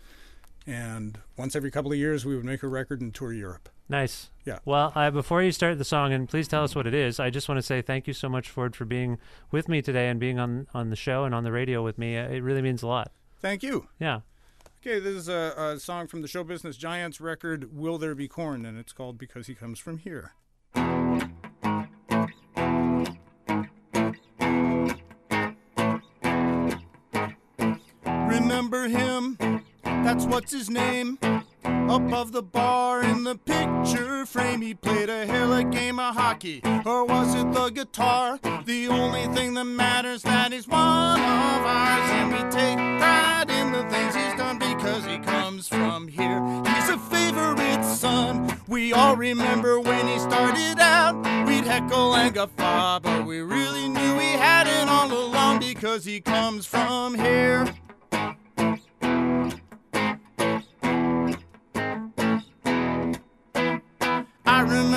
And 0.68 1.18
once 1.38 1.56
every 1.56 1.72
couple 1.72 1.92
of 1.92 1.98
years, 1.98 2.26
we 2.26 2.36
would 2.36 2.46
make 2.46 2.62
a 2.62 2.68
record 2.68 3.02
and 3.02 3.14
tour 3.14 3.34
Europe. 3.34 3.70
Nice. 3.88 4.30
Yeah. 4.46 4.60
Well, 4.66 4.92
uh, 4.94 5.10
before 5.10 5.42
you 5.42 5.52
start 5.52 5.80
the 5.80 5.86
song, 5.86 6.14
and 6.14 6.30
please 6.30 6.48
tell 6.48 6.64
us 6.64 6.76
what 6.76 6.86
it 6.86 6.94
is, 6.94 7.20
I 7.20 7.32
just 7.32 7.50
want 7.50 7.58
to 7.58 7.64
say 7.64 7.82
thank 7.82 8.06
you 8.06 8.14
so 8.14 8.30
much, 8.30 8.50
Ford, 8.50 8.76
for 8.76 8.86
being 8.86 9.18
with 9.50 9.68
me 9.68 9.82
today 9.82 10.10
and 10.10 10.20
being 10.20 10.38
on, 10.38 10.68
on 10.74 10.92
the 10.92 10.96
show 10.96 11.24
and 11.24 11.34
on 11.34 11.44
the 11.44 11.52
radio 11.52 11.84
with 11.84 11.98
me. 11.98 12.16
It 12.16 12.44
really 12.44 12.62
means 12.62 12.84
a 12.84 12.88
lot. 12.88 13.12
Thank 13.40 13.64
you. 13.64 13.88
Yeah. 14.00 14.22
Okay, 14.82 15.00
this 15.00 15.16
is 15.16 15.30
a, 15.30 15.54
a 15.58 15.80
song 15.80 16.08
from 16.08 16.22
the 16.22 16.28
Show 16.28 16.44
Business 16.44 16.78
Giants 16.78 17.20
record, 17.20 17.76
Will 17.76 17.98
There 17.98 18.16
Be 18.16 18.28
Corn? 18.28 18.66
And 18.66 18.78
it's 18.78 18.94
called 18.94 19.18
Because 19.18 19.48
He 19.48 19.56
Comes 19.56 19.80
From 19.80 19.98
Here. 19.98 20.34
Remember 28.06 28.88
him? 28.88 29.38
That's 29.84 30.26
what's 30.26 30.52
his 30.52 30.70
name. 30.70 31.18
Above 31.90 32.32
the 32.32 32.44
bar 32.44 33.02
in 33.02 33.24
the 33.24 33.36
picture 33.36 34.24
frame, 34.24 34.62
he 34.62 34.76
played 34.76 35.10
a 35.10 35.26
hell 35.26 35.52
of 35.52 35.60
a 35.60 35.64
game 35.64 36.00
of 36.00 36.16
hockey. 36.16 36.62
Or 36.86 37.04
was 37.04 37.34
it 37.34 37.52
the 37.52 37.70
guitar? 37.72 38.40
The 38.66 38.88
only 38.90 39.26
thing 39.34 39.56
that 39.56 39.64
matters 39.64 40.22
that 40.22 40.52
he's 40.52 40.68
one 40.68 40.80
of 40.80 41.66
ours, 41.66 42.10
and 42.12 42.32
we 42.32 42.38
take 42.52 42.78
pride 43.00 43.50
in 43.50 43.72
the 43.72 43.84
things 43.90 44.16
he's 44.16 44.36
done 44.36 44.60
because 44.60 45.04
he 45.04 45.18
comes 45.18 45.68
from 45.68 46.08
here. 46.08 46.40
He's 46.64 46.90
a 46.90 46.98
favorite 47.10 47.84
son. 47.84 48.56
We 48.68 48.94
all 48.94 49.16
remember 49.16 49.80
when 49.80 50.06
he 50.08 50.20
started 50.20 50.80
out. 50.80 51.16
We'd 51.48 51.66
heckle 51.66 52.16
and 52.16 52.36
guffaw, 52.36 53.00
but 53.00 53.26
we 53.26 53.40
really 53.40 53.90
knew 53.90 54.20
he 54.20 54.34
had 54.34 54.68
it 54.68 54.88
all 54.88 55.12
along 55.12 55.60
because 55.62 56.06
he 56.06 56.22
comes 56.22 56.68
from 56.68 57.16
here. 57.16 57.68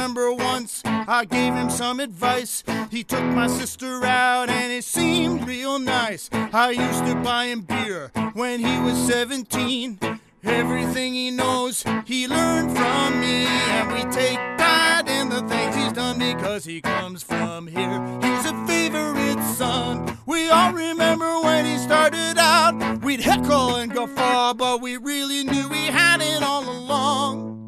Remember 0.02 0.32
once 0.32 0.82
I 0.84 1.24
gave 1.24 1.54
him 1.54 1.70
some 1.70 2.00
advice. 2.00 2.64
He 2.90 3.04
took 3.04 3.22
my 3.22 3.46
sister 3.46 4.04
out 4.04 4.50
and 4.50 4.72
it 4.72 4.82
seemed 4.82 5.46
real 5.46 5.78
nice. 5.78 6.28
I 6.32 6.70
used 6.70 7.06
to 7.06 7.14
buy 7.14 7.46
him 7.46 7.60
beer 7.60 8.10
when 8.34 8.58
he 8.58 8.80
was 8.80 8.98
17. 9.06 10.00
Everything 10.42 11.14
he 11.14 11.30
knows, 11.30 11.84
he 12.04 12.26
learned 12.26 12.76
from 12.76 13.20
me. 13.20 13.46
And 13.46 13.92
we 13.92 14.02
take 14.10 14.38
pride 14.58 15.04
in 15.06 15.28
the 15.28 15.42
things 15.42 15.76
he's 15.76 15.92
done 15.92 16.18
because 16.18 16.64
he 16.64 16.80
comes 16.80 17.22
from 17.22 17.68
here. 17.68 18.02
He's 18.22 18.46
a 18.46 18.66
favorite 18.66 19.40
son. 19.54 20.18
We 20.26 20.48
all 20.50 20.72
remember 20.72 21.42
when 21.42 21.64
he 21.64 21.78
started 21.78 22.38
out. 22.38 23.04
We'd 23.04 23.20
heckle 23.20 23.76
and 23.76 23.94
guffaw, 23.94 24.54
but 24.54 24.80
we 24.80 24.96
really 24.96 25.44
knew 25.44 25.68
he 25.68 25.86
had 25.86 26.20
it 26.20 26.42
all 26.42 26.68
along. 26.68 27.61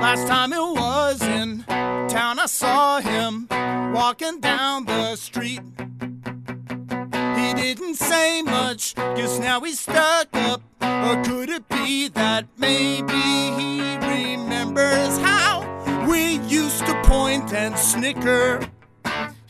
Last 0.00 0.26
time 0.28 0.52
it 0.52 0.58
was 0.58 1.22
in 1.22 1.64
town, 2.08 2.38
I 2.38 2.46
saw 2.46 3.00
him 3.00 3.46
walking 3.94 4.40
down 4.40 4.84
the 4.84 5.16
street. 5.16 5.60
He 7.36 7.54
didn't 7.54 7.94
say 7.94 8.42
much, 8.42 8.94
guess 8.94 9.38
now 9.38 9.60
he's 9.60 9.80
stuck 9.80 10.28
up. 10.34 10.62
Or 10.80 11.22
could 11.24 11.48
it 11.50 11.68
be 11.68 12.08
that 12.08 12.46
maybe 12.58 13.12
he 13.12 13.96
remembers 13.96 15.18
how 15.18 15.64
we 16.08 16.38
used 16.48 16.84
to 16.86 16.94
point 17.04 17.52
and 17.52 17.76
snicker? 17.76 18.60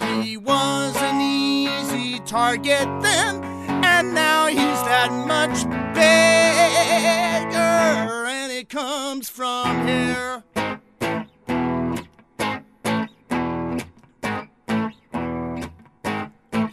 He 0.00 0.36
was 0.36 0.96
an 0.96 1.20
easy 1.20 2.20
target 2.20 2.88
then, 3.02 3.42
and 3.84 4.14
now 4.14 4.46
he's 4.46 4.58
that 4.58 5.10
much 5.26 5.64
bigger, 5.94 6.14
comes 8.74 9.28
from 9.28 9.86
here. 9.86 10.42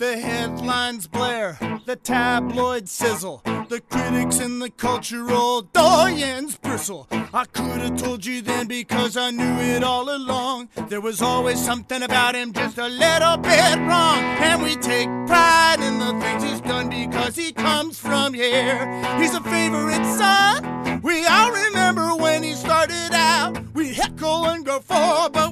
The 0.01 0.17
headlines 0.17 1.05
blare, 1.05 1.59
the 1.85 1.95
tabloids 1.95 2.91
sizzle, 2.91 3.43
the 3.69 3.81
critics 3.87 4.39
and 4.39 4.59
the 4.59 4.71
cultural 4.71 5.61
doyens 5.61 6.59
bristle. 6.59 7.07
I 7.11 7.45
could 7.45 7.81
have 7.81 7.97
told 7.97 8.25
you 8.25 8.41
then 8.41 8.65
because 8.65 9.15
I 9.15 9.29
knew 9.29 9.43
it 9.43 9.83
all 9.83 10.09
along. 10.09 10.69
There 10.89 11.01
was 11.01 11.21
always 11.21 11.63
something 11.63 12.01
about 12.01 12.33
him 12.33 12.51
just 12.51 12.79
a 12.79 12.87
little 12.87 13.37
bit 13.37 13.77
wrong. 13.77 14.23
And 14.41 14.63
we 14.63 14.75
take 14.77 15.07
pride 15.27 15.77
in 15.79 15.99
the 15.99 16.19
things 16.19 16.45
he's 16.45 16.61
done 16.61 16.89
because 16.89 17.35
he 17.35 17.51
comes 17.51 17.99
from 17.99 18.33
here. 18.33 18.87
He's 19.19 19.35
a 19.35 19.41
favorite 19.41 20.03
son. 20.17 21.01
We 21.03 21.27
all 21.27 21.51
remember 21.51 22.15
when 22.15 22.41
he 22.41 22.53
started 22.53 23.11
out. 23.13 23.71
We 23.75 23.93
heckle 23.93 24.47
and 24.47 24.65
go 24.65 24.79
for, 24.79 25.29
but 25.29 25.50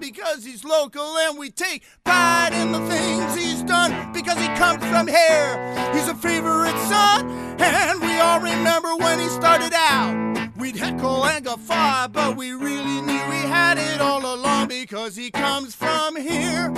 because 0.00 0.44
he's 0.44 0.64
local 0.64 1.16
and 1.18 1.38
we 1.38 1.50
take 1.50 1.84
pride 2.04 2.52
in 2.52 2.72
the 2.72 2.80
things 2.88 3.36
he's 3.36 3.62
done 3.62 4.12
because 4.12 4.38
he 4.38 4.48
comes 4.56 4.84
from 4.86 5.06
here. 5.06 5.92
He's 5.92 6.08
a 6.08 6.14
favorite 6.14 6.76
son, 6.88 7.28
and 7.60 8.00
we 8.00 8.18
all 8.18 8.40
remember 8.40 8.96
when 8.96 9.18
he 9.18 9.28
started 9.28 9.72
out. 9.74 10.50
We'd 10.56 10.76
heckle 10.76 11.24
and 11.26 11.44
guffaw, 11.44 12.08
but 12.08 12.36
we 12.36 12.52
really 12.52 13.00
knew 13.02 13.30
he 13.30 13.46
had 13.46 13.78
it 13.78 14.00
all 14.00 14.34
along 14.34 14.68
because 14.68 15.16
he 15.16 15.30
comes 15.30 15.74
from 15.74 16.16
here. 16.16 16.74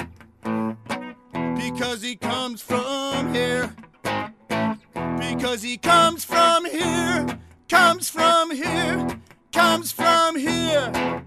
Because 1.57 2.03
he 2.03 2.16
comes 2.16 2.61
from 2.61 3.33
here. 3.33 3.75
Because 5.18 5.62
he 5.62 5.77
comes 5.79 6.25
from 6.25 6.64
here. 6.64 7.39
Comes 7.68 8.11
from 8.11 8.51
here. 8.51 9.20
Comes 9.53 9.93
from 9.93 10.37
here. 10.37 11.23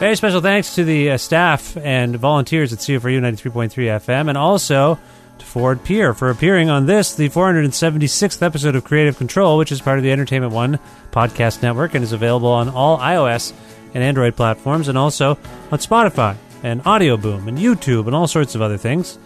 Very 0.00 0.16
special 0.16 0.40
thanks 0.40 0.76
to 0.76 0.84
the 0.84 1.10
uh, 1.10 1.18
staff 1.18 1.76
and 1.76 2.16
volunteers 2.16 2.72
at 2.72 2.78
CFRU 2.78 3.20
93.3 3.20 3.70
FM 4.00 4.30
and 4.30 4.38
also 4.38 4.98
to 5.38 5.44
Ford 5.44 5.84
Pier 5.84 6.14
for 6.14 6.30
appearing 6.30 6.70
on 6.70 6.86
this, 6.86 7.14
the 7.14 7.28
476th 7.28 8.40
episode 8.40 8.76
of 8.76 8.84
Creative 8.84 9.18
Control, 9.18 9.58
which 9.58 9.70
is 9.70 9.82
part 9.82 9.98
of 9.98 10.02
the 10.02 10.10
Entertainment 10.10 10.54
One 10.54 10.78
podcast 11.10 11.62
network 11.62 11.94
and 11.94 12.02
is 12.02 12.12
available 12.12 12.48
on 12.48 12.70
all 12.70 12.96
iOS 12.96 13.52
and 13.92 14.02
Android 14.02 14.36
platforms 14.36 14.88
and 14.88 14.96
also 14.96 15.36
on 15.70 15.78
Spotify 15.78 16.34
and 16.62 16.80
Audio 16.86 17.18
Boom 17.18 17.46
and 17.46 17.58
YouTube 17.58 18.06
and 18.06 18.16
all 18.16 18.26
sorts 18.26 18.54
of 18.54 18.62
other 18.62 18.78
things. 18.78 19.18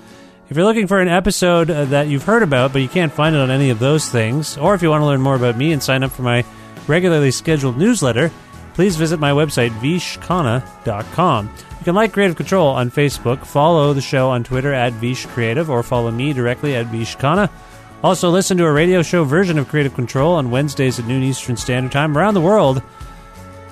If 0.50 0.56
you're 0.56 0.66
looking 0.66 0.88
for 0.88 1.00
an 1.00 1.06
episode 1.06 1.70
uh, 1.70 1.84
that 1.84 2.08
you've 2.08 2.24
heard 2.24 2.42
about 2.42 2.72
but 2.72 2.82
you 2.82 2.88
can't 2.88 3.12
find 3.12 3.36
it 3.36 3.40
on 3.40 3.52
any 3.52 3.70
of 3.70 3.78
those 3.78 4.08
things, 4.08 4.58
or 4.58 4.74
if 4.74 4.82
you 4.82 4.90
want 4.90 5.02
to 5.02 5.06
learn 5.06 5.20
more 5.20 5.36
about 5.36 5.56
me 5.56 5.72
and 5.72 5.80
sign 5.80 6.02
up 6.02 6.10
for 6.10 6.22
my 6.22 6.44
regularly 6.88 7.30
scheduled 7.30 7.78
newsletter, 7.78 8.32
please 8.74 8.96
visit 8.96 9.18
my 9.18 9.30
website, 9.30 9.70
vishkhanna.com. 9.80 11.50
You 11.78 11.84
can 11.84 11.94
like 11.94 12.12
Creative 12.12 12.36
Control 12.36 12.68
on 12.68 12.90
Facebook, 12.90 13.44
follow 13.44 13.92
the 13.92 14.00
show 14.00 14.30
on 14.30 14.44
Twitter 14.44 14.72
at 14.72 14.92
Vish 14.94 15.26
Creative, 15.26 15.68
or 15.70 15.82
follow 15.82 16.10
me 16.10 16.32
directly 16.32 16.76
at 16.76 16.86
vishkhanna. 16.86 17.50
Also, 18.02 18.28
listen 18.28 18.58
to 18.58 18.66
a 18.66 18.72
radio 18.72 19.02
show 19.02 19.24
version 19.24 19.58
of 19.58 19.68
Creative 19.68 19.94
Control 19.94 20.34
on 20.34 20.50
Wednesdays 20.50 20.98
at 20.98 21.06
noon 21.06 21.22
Eastern 21.22 21.56
Standard 21.56 21.92
Time 21.92 22.18
around 22.18 22.34
the 22.34 22.40
world 22.40 22.82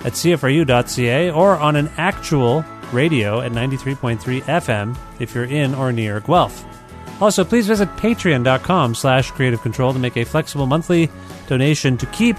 at 0.03 0.13
CFRU.ca 0.13 1.31
or 1.31 1.55
on 1.57 1.75
an 1.75 1.89
actual 1.97 2.65
radio 2.91 3.41
at 3.41 3.51
93.3 3.51 4.41
FM 4.41 4.97
if 5.19 5.35
you're 5.35 5.45
in 5.45 5.73
or 5.75 5.91
near 5.91 6.19
Guelph. 6.19 6.65
Also, 7.21 7.43
please 7.43 7.67
visit 7.67 7.87
patreon.com 7.97 8.95
slash 8.95 9.31
creative 9.31 9.61
control 9.61 9.93
to 9.93 9.99
make 9.99 10.17
a 10.17 10.25
flexible 10.25 10.65
monthly 10.65 11.09
donation 11.47 11.97
to 11.97 12.05
keep 12.07 12.37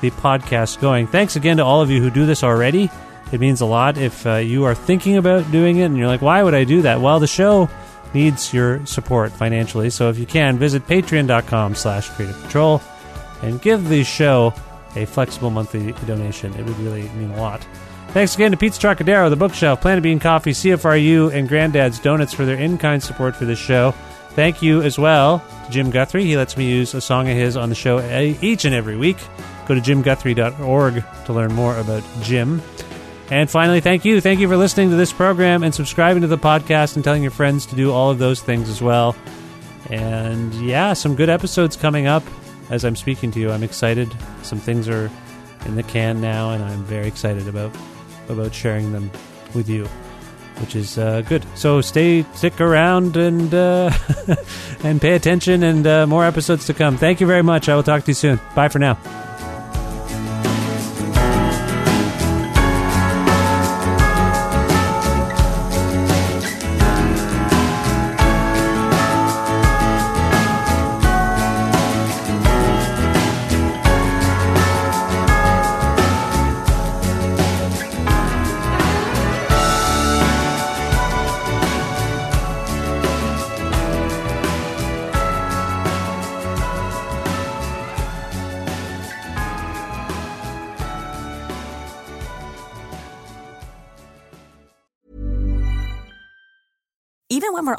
the 0.00 0.10
podcast 0.12 0.80
going. 0.80 1.06
Thanks 1.06 1.36
again 1.36 1.56
to 1.58 1.64
all 1.64 1.80
of 1.80 1.90
you 1.90 2.00
who 2.00 2.10
do 2.10 2.26
this 2.26 2.44
already. 2.44 2.90
It 3.32 3.40
means 3.40 3.60
a 3.60 3.66
lot 3.66 3.98
if 3.98 4.26
uh, 4.26 4.36
you 4.36 4.64
are 4.64 4.74
thinking 4.74 5.16
about 5.16 5.50
doing 5.50 5.78
it 5.78 5.84
and 5.84 5.96
you're 5.96 6.06
like, 6.06 6.22
why 6.22 6.42
would 6.42 6.54
I 6.54 6.64
do 6.64 6.82
that? 6.82 7.00
Well, 7.00 7.18
the 7.18 7.26
show 7.26 7.68
needs 8.14 8.54
your 8.54 8.84
support 8.86 9.32
financially. 9.32 9.90
So 9.90 10.08
if 10.08 10.18
you 10.18 10.26
can, 10.26 10.58
visit 10.58 10.86
patreon.com 10.86 11.74
slash 11.74 12.08
kreative 12.10 12.34
kontrol 12.34 12.82
and 13.42 13.60
give 13.60 13.88
the 13.88 14.04
show 14.04 14.54
a 14.94 15.06
flexible 15.06 15.50
monthly 15.50 15.92
donation. 16.06 16.54
It 16.54 16.64
would 16.64 16.78
really 16.78 17.08
mean 17.10 17.30
a 17.32 17.40
lot. 17.40 17.66
Thanks 18.08 18.34
again 18.34 18.52
to 18.52 18.56
Pizza 18.56 18.80
Trocadero, 18.80 19.28
The 19.28 19.36
Bookshelf, 19.36 19.82
Planet 19.82 20.02
Bean 20.02 20.18
Coffee, 20.18 20.52
CFRU, 20.52 21.34
and 21.34 21.48
Granddad's 21.48 21.98
Donuts 21.98 22.32
for 22.32 22.46
their 22.46 22.56
in-kind 22.56 23.02
support 23.02 23.36
for 23.36 23.44
this 23.44 23.58
show. 23.58 23.90
Thank 24.30 24.62
you 24.62 24.82
as 24.82 24.98
well 24.98 25.44
to 25.66 25.70
Jim 25.70 25.90
Guthrie. 25.90 26.24
He 26.24 26.36
lets 26.36 26.56
me 26.56 26.70
use 26.70 26.94
a 26.94 27.00
song 27.00 27.28
of 27.28 27.36
his 27.36 27.56
on 27.56 27.68
the 27.68 27.74
show 27.74 27.98
each 28.40 28.64
and 28.64 28.74
every 28.74 28.96
week. 28.96 29.18
Go 29.66 29.74
to 29.74 29.80
jimguthrie.org 29.80 31.04
to 31.26 31.32
learn 31.32 31.52
more 31.52 31.76
about 31.76 32.02
Jim. 32.22 32.62
And 33.30 33.50
finally, 33.50 33.80
thank 33.80 34.04
you. 34.04 34.20
Thank 34.20 34.38
you 34.38 34.48
for 34.48 34.56
listening 34.56 34.90
to 34.90 34.96
this 34.96 35.12
program 35.12 35.64
and 35.64 35.74
subscribing 35.74 36.20
to 36.22 36.28
the 36.28 36.38
podcast 36.38 36.94
and 36.94 37.04
telling 37.04 37.22
your 37.22 37.32
friends 37.32 37.66
to 37.66 37.76
do 37.76 37.92
all 37.92 38.10
of 38.10 38.18
those 38.18 38.40
things 38.40 38.68
as 38.68 38.80
well. 38.80 39.16
And 39.90 40.54
yeah, 40.54 40.92
some 40.92 41.16
good 41.16 41.28
episodes 41.28 41.76
coming 41.76 42.06
up 42.06 42.22
as 42.70 42.84
I'm 42.84 42.96
speaking 42.96 43.30
to 43.32 43.40
you. 43.40 43.50
I'm 43.50 43.62
excited. 43.62 44.14
Some 44.42 44.58
things 44.58 44.88
are 44.88 45.10
in 45.64 45.74
the 45.74 45.82
can 45.82 46.20
now, 46.20 46.50
and 46.50 46.62
I'm 46.62 46.84
very 46.84 47.06
excited 47.06 47.48
about 47.48 47.74
about 48.28 48.54
sharing 48.54 48.92
them 48.92 49.10
with 49.54 49.68
you, 49.68 49.86
which 50.60 50.74
is 50.74 50.98
uh, 50.98 51.22
good. 51.22 51.44
So 51.54 51.80
stay, 51.80 52.24
stick 52.34 52.60
around, 52.60 53.16
and 53.16 53.52
uh, 53.52 53.90
and 54.82 55.00
pay 55.00 55.14
attention, 55.14 55.62
and 55.62 55.86
uh, 55.86 56.06
more 56.06 56.24
episodes 56.24 56.66
to 56.66 56.74
come. 56.74 56.96
Thank 56.96 57.20
you 57.20 57.26
very 57.26 57.42
much. 57.42 57.68
I 57.68 57.76
will 57.76 57.82
talk 57.82 58.04
to 58.04 58.10
you 58.10 58.14
soon. 58.14 58.40
Bye 58.54 58.68
for 58.68 58.78
now. 58.78 59.25